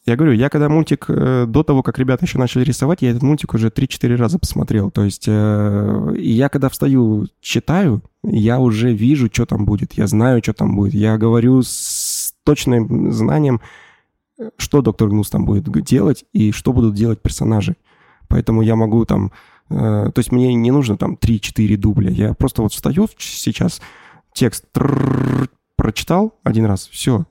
Я 0.07 0.17
говорю, 0.17 0.33
я 0.33 0.49
когда 0.49 0.69
мультик, 0.71 1.05
э, 1.09 1.45
до 1.47 1.63
того, 1.63 1.83
как 1.83 1.99
ребята 1.99 2.25
еще 2.25 2.39
начали 2.39 2.65
рисовать, 2.65 3.03
я 3.03 3.11
этот 3.11 3.23
мультик 3.23 3.53
уже 3.53 3.69
3-4 3.69 4.17
раза 4.17 4.39
посмотрел. 4.39 4.91
То 4.91 5.05
есть 5.05 5.27
э, 5.29 6.15
я 6.17 6.49
когда 6.49 6.71
встаю, 6.71 7.27
читаю, 7.41 8.03
я 8.25 8.59
уже 8.61 8.95
вижу, 8.95 9.29
что 9.31 9.45
там 9.45 9.67
будет. 9.67 9.93
Я 9.93 10.07
знаю, 10.07 10.43
что 10.43 10.55
там 10.55 10.75
будет. 10.75 10.95
Я 10.95 11.19
говорю 11.19 11.61
с 11.63 12.35
точным 12.45 13.13
знанием, 13.13 13.61
что 14.57 14.81
доктор 14.81 15.11
Гнус 15.11 15.29
там 15.29 15.45
будет 15.45 15.71
делать 15.85 16.25
и 16.33 16.51
что 16.51 16.73
будут 16.73 16.95
делать 16.95 17.21
персонажи. 17.21 17.77
Поэтому 18.27 18.63
я 18.63 18.77
могу 18.77 19.05
там 19.05 19.33
Э, 19.33 19.60
то 19.71 20.13
есть 20.17 20.33
мне 20.33 20.53
не 20.55 20.71
нужно 20.71 20.99
там 20.99 21.15
3-4 21.15 21.77
дубля. 21.77 22.11
Я 22.11 22.35
просто 22.35 22.63
вот 22.63 22.73
встаю 22.73 23.09
сейчас, 23.19 23.81
текст 24.35 24.67
прочитал 25.77 26.35
один 26.45 26.67
раз, 26.67 26.89
все, 26.89 27.25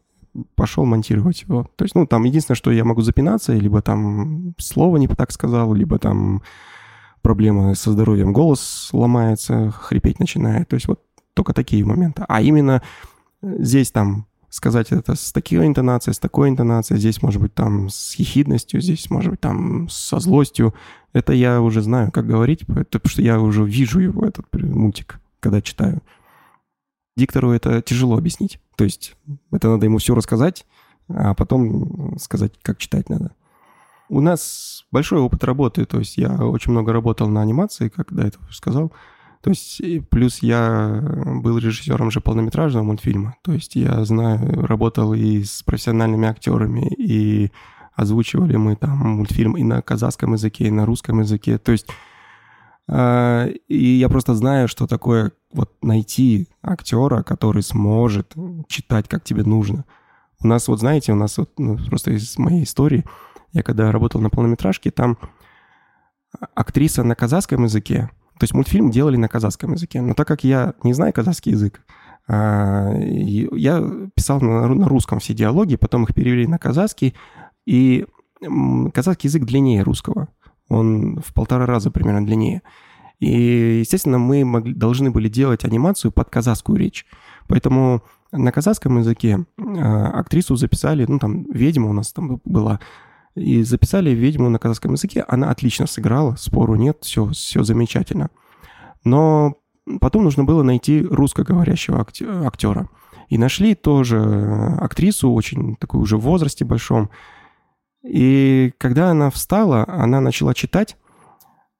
пошел 0.56 0.86
монтировать 0.86 1.42
его. 1.42 1.70
То 1.76 1.86
есть, 1.86 1.96
ну, 1.96 2.08
там 2.08 2.24
единственное, 2.24 2.56
что 2.56 2.72
я 2.72 2.86
могу 2.86 3.02
запинаться, 3.02 3.54
либо 3.54 3.82
там 3.82 4.56
слово 4.58 4.98
не 4.98 5.08
так 5.08 5.32
сказал, 5.32 5.74
либо 5.74 6.00
там 6.00 6.42
проблемы 7.22 7.76
со 7.76 7.92
здоровьем, 7.92 8.32
голос 8.32 8.90
ломается, 8.94 9.72
хрипеть 9.72 10.20
начинает. 10.20 10.70
То 10.70 10.76
есть 10.76 10.88
вот 10.88 11.02
только 11.34 11.54
такие 11.54 11.84
моменты. 11.86 12.24
А 12.28 12.42
именно 12.42 12.82
здесь 13.42 13.92
там 13.92 14.26
сказать 14.50 14.92
это 14.92 15.16
с 15.16 15.32
такой 15.32 15.66
интонацией, 15.66 16.14
с 16.14 16.20
такой 16.20 16.50
интонацией, 16.50 17.00
здесь, 17.00 17.22
может 17.22 17.42
быть, 17.42 17.54
там 17.54 17.90
с 17.90 18.16
ехидностью, 18.16 18.82
здесь, 18.82 19.10
может 19.10 19.32
быть, 19.32 19.40
там 19.40 19.88
со 19.90 20.20
злостью. 20.20 20.74
Это 21.14 21.34
я 21.34 21.62
уже 21.62 21.82
знаю, 21.82 22.12
как 22.12 22.28
говорить, 22.28 22.66
потому 22.66 23.06
что 23.06 23.22
я 23.22 23.40
уже 23.40 23.64
вижу 23.64 24.00
его, 24.00 24.26
этот 24.26 24.46
мультик, 24.54 25.20
когда 25.40 25.62
читаю. 25.62 26.02
Диктору 27.16 27.52
это 27.52 27.82
тяжело 27.82 28.18
объяснить. 28.18 28.60
То 28.76 28.84
есть 28.84 29.16
это 29.52 29.70
надо 29.70 29.86
ему 29.86 29.98
все 29.98 30.16
рассказать, 30.16 30.66
а 31.10 31.34
потом 31.34 32.18
сказать, 32.20 32.54
как 32.62 32.78
читать 32.78 33.10
надо. 33.10 33.34
У 34.08 34.22
нас 34.22 34.86
большой 34.92 35.20
опыт 35.20 35.44
работы, 35.44 35.86
то 35.86 36.00
есть 36.00 36.18
я 36.18 36.34
очень 36.34 36.72
много 36.72 36.92
работал 36.94 37.28
на 37.28 37.42
анимации, 37.42 37.90
как 37.90 38.14
до 38.14 38.26
этого 38.26 38.44
сказал. 38.52 38.92
То 39.42 39.52
есть 39.52 39.82
плюс 40.10 40.40
я 40.40 41.02
был 41.42 41.58
режиссером 41.58 42.12
же 42.12 42.20
полнометражного 42.20 42.84
мультфильма. 42.84 43.36
То 43.42 43.54
есть 43.54 43.76
я 43.76 44.04
знаю, 44.04 44.66
работал 44.66 45.14
и 45.14 45.44
с 45.44 45.64
профессиональными 45.64 46.28
актерами, 46.28 46.88
и 46.98 47.52
озвучивали 47.96 48.56
мы 48.58 48.76
там 48.76 48.98
мультфильм 48.98 49.58
и 49.58 49.64
на 49.64 49.82
казахском 49.82 50.34
языке, 50.34 50.66
и 50.66 50.72
на 50.72 50.86
русском 50.86 51.20
языке. 51.20 51.58
То 51.58 51.72
есть 51.72 51.88
э, 52.88 53.52
и 53.68 53.98
я 53.98 54.10
просто 54.10 54.36
знаю, 54.36 54.68
что 54.68 54.88
такое 54.88 55.32
вот 55.54 55.72
найти 55.82 56.48
актера, 56.62 57.24
который 57.24 57.64
сможет 57.64 58.34
читать, 58.68 59.08
как 59.08 59.24
тебе 59.24 59.44
нужно. 59.44 59.86
У 60.42 60.48
нас 60.48 60.68
вот, 60.68 60.80
знаете, 60.80 61.12
у 61.12 61.16
нас 61.16 61.38
вот 61.38 61.52
ну, 61.58 61.78
просто 61.78 62.12
из 62.12 62.38
моей 62.38 62.64
истории, 62.64 63.06
я 63.52 63.64
когда 63.64 63.92
работал 63.92 64.22
на 64.22 64.30
полнометражке, 64.30 64.92
там 64.92 65.18
актриса 66.56 67.04
на 67.04 67.16
казахском 67.16 67.64
языке, 67.64 68.10
то 68.40 68.46
есть 68.46 68.54
мультфильм 68.54 68.90
делали 68.90 69.18
на 69.18 69.28
казахском 69.28 69.74
языке. 69.74 70.02
Но 70.02 70.14
так 70.14 70.28
как 70.28 70.46
я 70.46 70.74
не 70.84 70.94
знаю 70.94 71.12
казахский 71.14 71.52
язык, 71.52 71.82
а, 72.28 72.94
я 72.96 73.84
писал 74.16 74.40
на 74.40 74.88
русском 74.88 75.20
все 75.20 75.34
диалоги, 75.34 75.76
потом 75.76 76.06
их 76.06 76.14
перевели 76.14 76.48
на 76.48 76.58
казахский, 76.58 77.16
и 77.66 78.06
казахский 78.94 79.28
язык 79.28 79.44
длиннее 79.44 79.84
русского. 79.84 80.30
Он 80.70 81.20
в 81.20 81.34
полтора 81.34 81.66
раза 81.66 81.92
примерно 81.92 82.26
длиннее. 82.26 82.62
И, 83.20 83.80
естественно, 83.80 84.18
мы 84.18 84.46
могли, 84.46 84.74
должны 84.74 85.12
были 85.12 85.28
делать 85.28 85.66
анимацию 85.66 86.12
под 86.12 86.30
казахскую 86.30 86.78
речь. 86.78 87.06
Поэтому 87.48 88.04
на 88.32 88.52
казахском 88.54 89.00
языке 89.00 89.46
а, 89.58 90.12
актрису 90.20 90.56
записали, 90.56 91.06
ну, 91.06 91.20
там, 91.20 91.44
ведьма 91.52 91.90
у 91.90 91.94
нас 91.94 92.14
там 92.14 92.40
была, 92.46 92.80
и 93.36 93.64
записали 93.64 94.12
ведьму 94.12 94.50
на 94.50 94.60
казахском 94.60 94.94
языке. 94.94 95.24
Она 95.28 95.50
отлично 95.50 95.88
сыграла, 95.88 96.36
спору 96.36 96.76
нет, 96.76 97.00
все, 97.02 97.28
все 97.30 97.64
замечательно. 97.64 98.30
Но 99.04 99.56
потом 100.02 100.24
нужно 100.24 100.44
было 100.44 100.64
найти 100.64 101.02
русскоговорящего 101.02 102.06
актера. 102.46 102.90
И 103.30 103.38
нашли 103.38 103.76
тоже 103.76 104.76
актрису, 104.80 105.32
очень 105.32 105.76
такую 105.76 106.02
уже 106.02 106.18
в 106.18 106.22
возрасте 106.22 106.66
большом. 106.66 107.10
И 108.04 108.74
когда 108.78 109.12
она 109.12 109.30
встала, 109.30 109.86
она 109.88 110.20
начала 110.20 110.54
читать, 110.54 110.98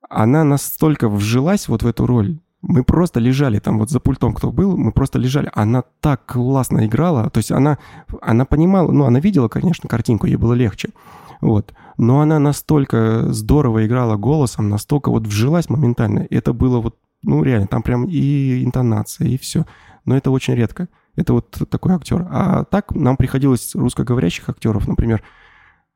она 0.10 0.44
настолько 0.44 1.10
вжилась 1.10 1.68
вот 1.68 1.84
в 1.84 1.88
эту 1.88 2.06
роль. 2.06 2.40
Мы 2.62 2.84
просто 2.84 3.20
лежали 3.20 3.60
там 3.60 3.80
вот 3.80 3.90
за 3.90 4.00
пультом, 4.00 4.34
кто 4.34 4.52
был, 4.52 4.76
мы 4.78 4.92
просто 4.92 5.18
лежали. 5.18 5.50
Она 5.54 5.84
так 6.02 6.26
классно 6.26 6.86
играла, 6.86 7.30
то 7.30 7.38
есть 7.38 7.52
она, 7.52 7.78
она 8.22 8.46
понимала, 8.46 8.92
ну, 8.92 9.06
она 9.06 9.20
видела, 9.20 9.48
конечно, 9.48 9.88
картинку, 9.88 10.28
ей 10.28 10.36
было 10.36 10.54
легче. 10.54 10.90
Вот. 11.42 11.74
Но 11.98 12.22
она 12.22 12.40
настолько 12.40 13.32
здорово 13.32 13.86
играла 13.86 14.18
голосом, 14.18 14.70
настолько 14.70 15.10
вот 15.10 15.28
вжилась 15.28 15.70
моментально. 15.70 16.28
Это 16.30 16.54
было 16.54 16.80
вот, 16.80 16.98
ну 17.24 17.44
реально, 17.44 17.68
там 17.68 17.84
прям 17.84 18.06
и 18.06 18.64
интонация, 18.64 19.28
и 19.28 19.38
все. 19.38 19.66
Но 20.06 20.18
это 20.18 20.32
очень 20.32 20.56
редко. 20.56 20.88
Это 21.16 21.34
вот 21.34 21.50
такой 21.70 21.94
актер. 21.94 22.26
А 22.30 22.64
так 22.66 22.94
нам 22.96 23.18
приходилось 23.18 23.76
русскоговорящих 23.76 24.48
актеров, 24.50 24.88
например, 24.88 25.22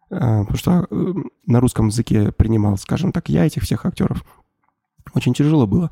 э, 0.09 0.17
потому 0.17 0.57
что 0.57 0.87
э, 0.89 1.13
на 1.45 1.59
русском 1.59 1.87
языке 1.87 2.31
принимал, 2.31 2.77
скажем 2.77 3.11
так, 3.11 3.29
я 3.29 3.45
этих 3.45 3.63
всех 3.63 3.85
актеров. 3.85 4.25
Очень 5.13 5.33
тяжело 5.33 5.67
было. 5.67 5.91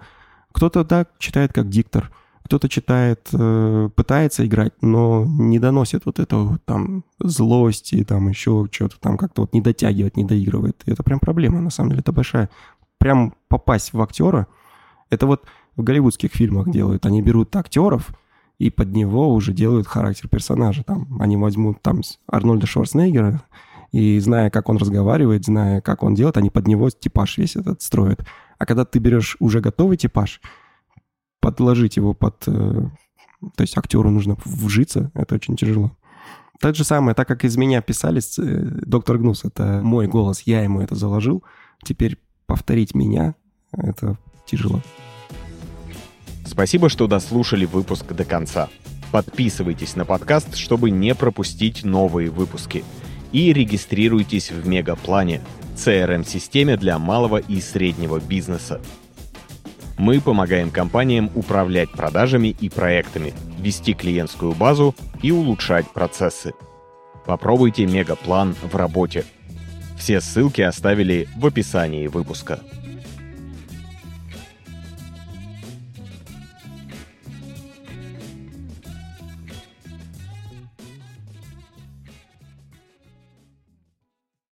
Кто-то 0.51 0.83
так 0.83 1.09
читает 1.17 1.53
как 1.53 1.69
диктор, 1.69 2.11
кто-то 2.43 2.69
читает, 2.69 3.29
э, 3.33 3.89
пытается 3.95 4.45
играть, 4.45 4.73
но 4.81 5.25
не 5.25 5.59
доносит 5.59 6.05
вот 6.05 6.19
этого 6.19 6.59
там 6.65 7.03
злости, 7.19 8.03
там 8.03 8.29
еще 8.29 8.67
что-то 8.71 8.99
там 8.99 9.17
как-то 9.17 9.41
вот 9.41 9.53
не 9.53 9.61
дотягивает, 9.61 10.17
не 10.17 10.25
доигрывает. 10.25 10.81
И 10.85 10.91
это 10.91 11.03
прям 11.03 11.19
проблема, 11.19 11.61
на 11.61 11.69
самом 11.69 11.91
деле, 11.91 12.01
это 12.01 12.11
большая. 12.11 12.49
Прям 12.97 13.33
попасть 13.47 13.93
в 13.93 14.01
актера, 14.01 14.47
это 15.09 15.27
вот 15.27 15.43
в 15.75 15.83
голливудских 15.83 16.31
фильмах 16.31 16.69
делают. 16.69 17.05
Они 17.05 17.21
берут 17.21 17.55
актеров, 17.55 18.11
и 18.59 18.69
под 18.69 18.91
него 18.91 19.33
уже 19.33 19.53
делают 19.53 19.87
характер 19.87 20.29
персонажа. 20.29 20.83
Там 20.83 21.19
они 21.19 21.37
возьмут 21.37 21.81
там 21.81 22.01
Арнольда 22.27 22.67
Шварценеггера, 22.67 23.41
и 23.91 24.19
зная, 24.19 24.49
как 24.49 24.69
он 24.69 24.77
разговаривает, 24.77 25.45
зная, 25.45 25.81
как 25.81 26.03
он 26.03 26.15
делает, 26.15 26.37
они 26.37 26.49
под 26.49 26.67
него 26.67 26.89
типаж 26.89 27.37
весь 27.37 27.55
этот 27.55 27.81
строят. 27.81 28.25
А 28.57 28.65
когда 28.65 28.85
ты 28.85 28.99
берешь 28.99 29.35
уже 29.39 29.59
готовый 29.59 29.97
типаж, 29.97 30.41
подложить 31.41 31.97
его 31.97 32.13
под... 32.13 32.47
Э, 32.47 32.83
то 33.55 33.61
есть 33.61 33.77
актеру 33.77 34.09
нужно 34.09 34.37
вжиться, 34.45 35.11
это 35.15 35.35
очень 35.35 35.57
тяжело. 35.57 35.91
Так 36.59 36.75
же 36.75 36.83
самое, 36.83 37.15
так 37.15 37.27
как 37.27 37.43
из 37.43 37.57
меня 37.57 37.81
писали, 37.81 38.21
э, 38.21 38.85
доктор 38.85 39.17
Гнус, 39.17 39.43
это 39.43 39.81
мой 39.83 40.07
голос, 40.07 40.43
я 40.45 40.61
ему 40.61 40.79
это 40.79 40.95
заложил. 40.95 41.43
Теперь 41.83 42.17
повторить 42.45 42.93
меня, 42.93 43.35
это 43.71 44.17
тяжело. 44.45 44.81
Спасибо, 46.45 46.89
что 46.89 47.07
дослушали 47.07 47.65
выпуск 47.65 48.13
до 48.13 48.25
конца. 48.25 48.69
Подписывайтесь 49.11 49.95
на 49.95 50.05
подкаст, 50.05 50.55
чтобы 50.55 50.91
не 50.91 51.15
пропустить 51.15 51.83
новые 51.83 52.29
выпуски. 52.29 52.83
И 53.31 53.51
регистрируйтесь 53.53 54.51
в 54.51 54.67
Мегаплане, 54.67 55.41
CRM-системе 55.75 56.77
для 56.77 56.99
малого 56.99 57.37
и 57.37 57.59
среднего 57.61 58.19
бизнеса. 58.19 58.81
Мы 60.01 60.19
помогаем 60.19 60.71
компаниям 60.71 61.29
управлять 61.35 61.91
продажами 61.91 62.47
и 62.59 62.69
проектами, 62.69 63.35
вести 63.59 63.93
клиентскую 63.93 64.53
базу 64.53 64.95
и 65.21 65.29
улучшать 65.31 65.87
процессы. 65.91 66.53
Попробуйте 67.27 67.85
мегаплан 67.85 68.55
в 68.55 68.75
работе. 68.75 69.25
Все 69.99 70.19
ссылки 70.19 70.61
оставили 70.61 71.27
в 71.37 71.45
описании 71.45 72.07
выпуска. 72.07 72.61